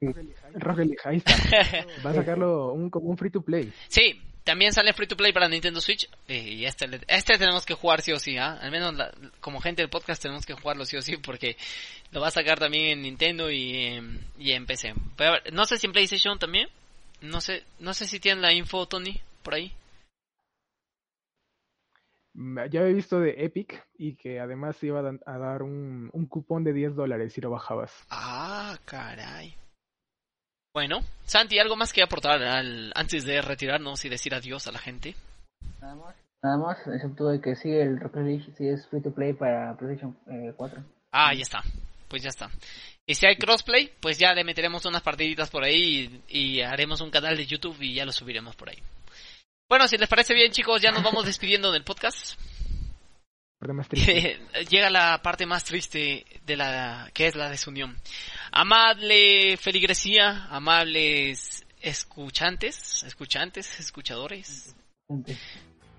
Rocket 0.00 0.86
League, 0.86 1.00
ahí 1.02 1.16
está. 1.16 1.34
va 2.06 2.10
a 2.10 2.14
sacarlo 2.14 2.72
un, 2.72 2.90
como 2.90 3.08
un 3.08 3.18
free 3.18 3.32
to 3.32 3.42
play. 3.42 3.72
Sí, 3.88 4.20
también 4.44 4.72
sale 4.72 4.92
free 4.92 5.08
to 5.08 5.16
play 5.16 5.32
para 5.32 5.48
Nintendo 5.48 5.80
Switch. 5.80 6.08
Eh, 6.28 6.38
y 6.38 6.66
este, 6.66 6.88
este 7.08 7.36
tenemos 7.36 7.66
que 7.66 7.74
jugar 7.74 8.00
sí 8.00 8.12
o 8.12 8.20
sí, 8.20 8.38
¿ah? 8.38 8.60
Al 8.62 8.70
menos 8.70 8.94
como 9.40 9.60
gente 9.60 9.82
del 9.82 9.90
podcast 9.90 10.22
tenemos 10.22 10.46
que 10.46 10.54
jugarlo 10.54 10.84
sí 10.84 10.96
o 10.96 11.02
sí 11.02 11.16
porque 11.16 11.56
lo 12.12 12.20
va 12.20 12.28
a 12.28 12.30
sacar 12.30 12.60
también 12.60 12.90
en 12.92 13.02
Nintendo 13.02 13.50
y, 13.50 14.00
y 14.38 14.52
en 14.52 14.66
PC. 14.66 14.94
Pero, 15.16 15.34
no 15.52 15.64
sé 15.66 15.78
si 15.78 15.88
en 15.88 15.92
PlayStation 15.92 16.38
también. 16.38 16.68
No 17.22 17.40
sé, 17.40 17.64
no 17.80 17.92
sé 17.92 18.06
si 18.06 18.20
tienen 18.20 18.40
la 18.40 18.52
info, 18.52 18.86
Tony, 18.86 19.20
por 19.42 19.54
ahí. 19.54 19.72
Ya 22.34 22.80
he 22.80 22.92
visto 22.92 23.20
de 23.20 23.44
Epic 23.44 23.86
y 23.96 24.16
que 24.16 24.40
además 24.40 24.82
iba 24.82 25.00
a 25.00 25.38
dar 25.38 25.62
un, 25.62 26.10
un 26.12 26.26
cupón 26.26 26.64
de 26.64 26.72
10 26.72 26.96
dólares 26.96 27.32
si 27.32 27.40
lo 27.40 27.50
bajabas. 27.50 27.92
Ah, 28.10 28.76
caray. 28.84 29.54
Bueno, 30.74 31.02
Santi, 31.24 31.60
¿algo 31.60 31.76
más 31.76 31.92
que 31.92 32.02
aportar 32.02 32.42
al, 32.42 32.92
antes 32.96 33.24
de 33.24 33.40
retirarnos 33.40 34.04
y 34.04 34.08
decir 34.08 34.34
adiós 34.34 34.66
a 34.66 34.72
la 34.72 34.80
gente? 34.80 35.14
Nada 35.80 35.94
más, 35.94 36.16
nada 36.42 36.56
más 36.56 36.78
excepto 36.88 37.28
de 37.28 37.40
que 37.40 37.54
sí, 37.54 37.70
el 37.70 38.00
Rocket 38.00 38.22
League 38.22 38.52
sí 38.58 38.66
es 38.66 38.84
free 38.88 39.00
to 39.00 39.14
play 39.14 39.34
para 39.34 39.76
PlayStation 39.76 40.16
4. 40.56 40.80
Eh, 40.80 40.84
ah, 41.12 41.32
ya 41.32 41.42
está, 41.42 41.62
pues 42.08 42.24
ya 42.24 42.30
está. 42.30 42.50
Y 43.06 43.14
si 43.14 43.26
hay 43.26 43.36
crossplay, 43.36 43.92
pues 44.00 44.18
ya 44.18 44.34
le 44.34 44.42
meteremos 44.42 44.84
unas 44.86 45.02
partiditas 45.02 45.48
por 45.48 45.62
ahí 45.62 46.22
y 46.26 46.62
haremos 46.62 47.00
un 47.00 47.10
canal 47.10 47.36
de 47.36 47.46
YouTube 47.46 47.80
y 47.80 47.94
ya 47.94 48.04
lo 48.04 48.10
subiremos 48.10 48.56
por 48.56 48.70
ahí. 48.70 48.78
Bueno, 49.74 49.88
si 49.88 49.98
les 49.98 50.08
parece 50.08 50.34
bien, 50.34 50.52
chicos, 50.52 50.80
ya 50.80 50.92
nos 50.92 51.02
vamos 51.02 51.26
despidiendo 51.26 51.72
del 51.72 51.82
podcast. 51.82 52.38
Llega 54.70 54.88
la 54.88 55.20
parte 55.20 55.46
más 55.46 55.64
triste 55.64 56.24
de 56.46 56.56
la 56.56 57.10
que 57.12 57.26
es 57.26 57.34
la 57.34 57.50
desunión. 57.50 57.96
Amable 58.52 59.56
feligresía, 59.56 60.46
amables 60.48 61.66
escuchantes, 61.80 63.02
escuchantes, 63.02 63.80
escuchadores. 63.80 64.76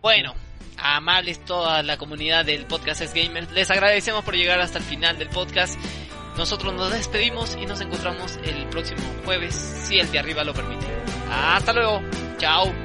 Bueno, 0.01 0.35
amables 0.77 1.43
toda 1.43 1.83
la 1.83 1.97
comunidad 1.97 2.45
del 2.45 2.67
podcast 2.67 3.01
es 3.01 3.13
gamer, 3.13 3.51
les 3.51 3.69
agradecemos 3.71 4.23
por 4.23 4.37
llegar 4.37 4.61
hasta 4.61 4.77
el 4.77 4.85
final 4.85 5.17
del 5.19 5.27
podcast. 5.27 5.77
Nosotros 6.37 6.73
nos 6.73 6.93
despedimos 6.93 7.57
y 7.61 7.65
nos 7.65 7.81
encontramos 7.81 8.39
el 8.45 8.69
próximo 8.69 9.01
jueves, 9.25 9.53
si 9.53 9.99
el 9.99 10.09
de 10.13 10.19
arriba 10.19 10.45
lo 10.45 10.53
permite. 10.53 10.85
Hasta 11.29 11.73
luego, 11.73 12.01
chao. 12.37 12.84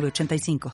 906985. 0.00 0.60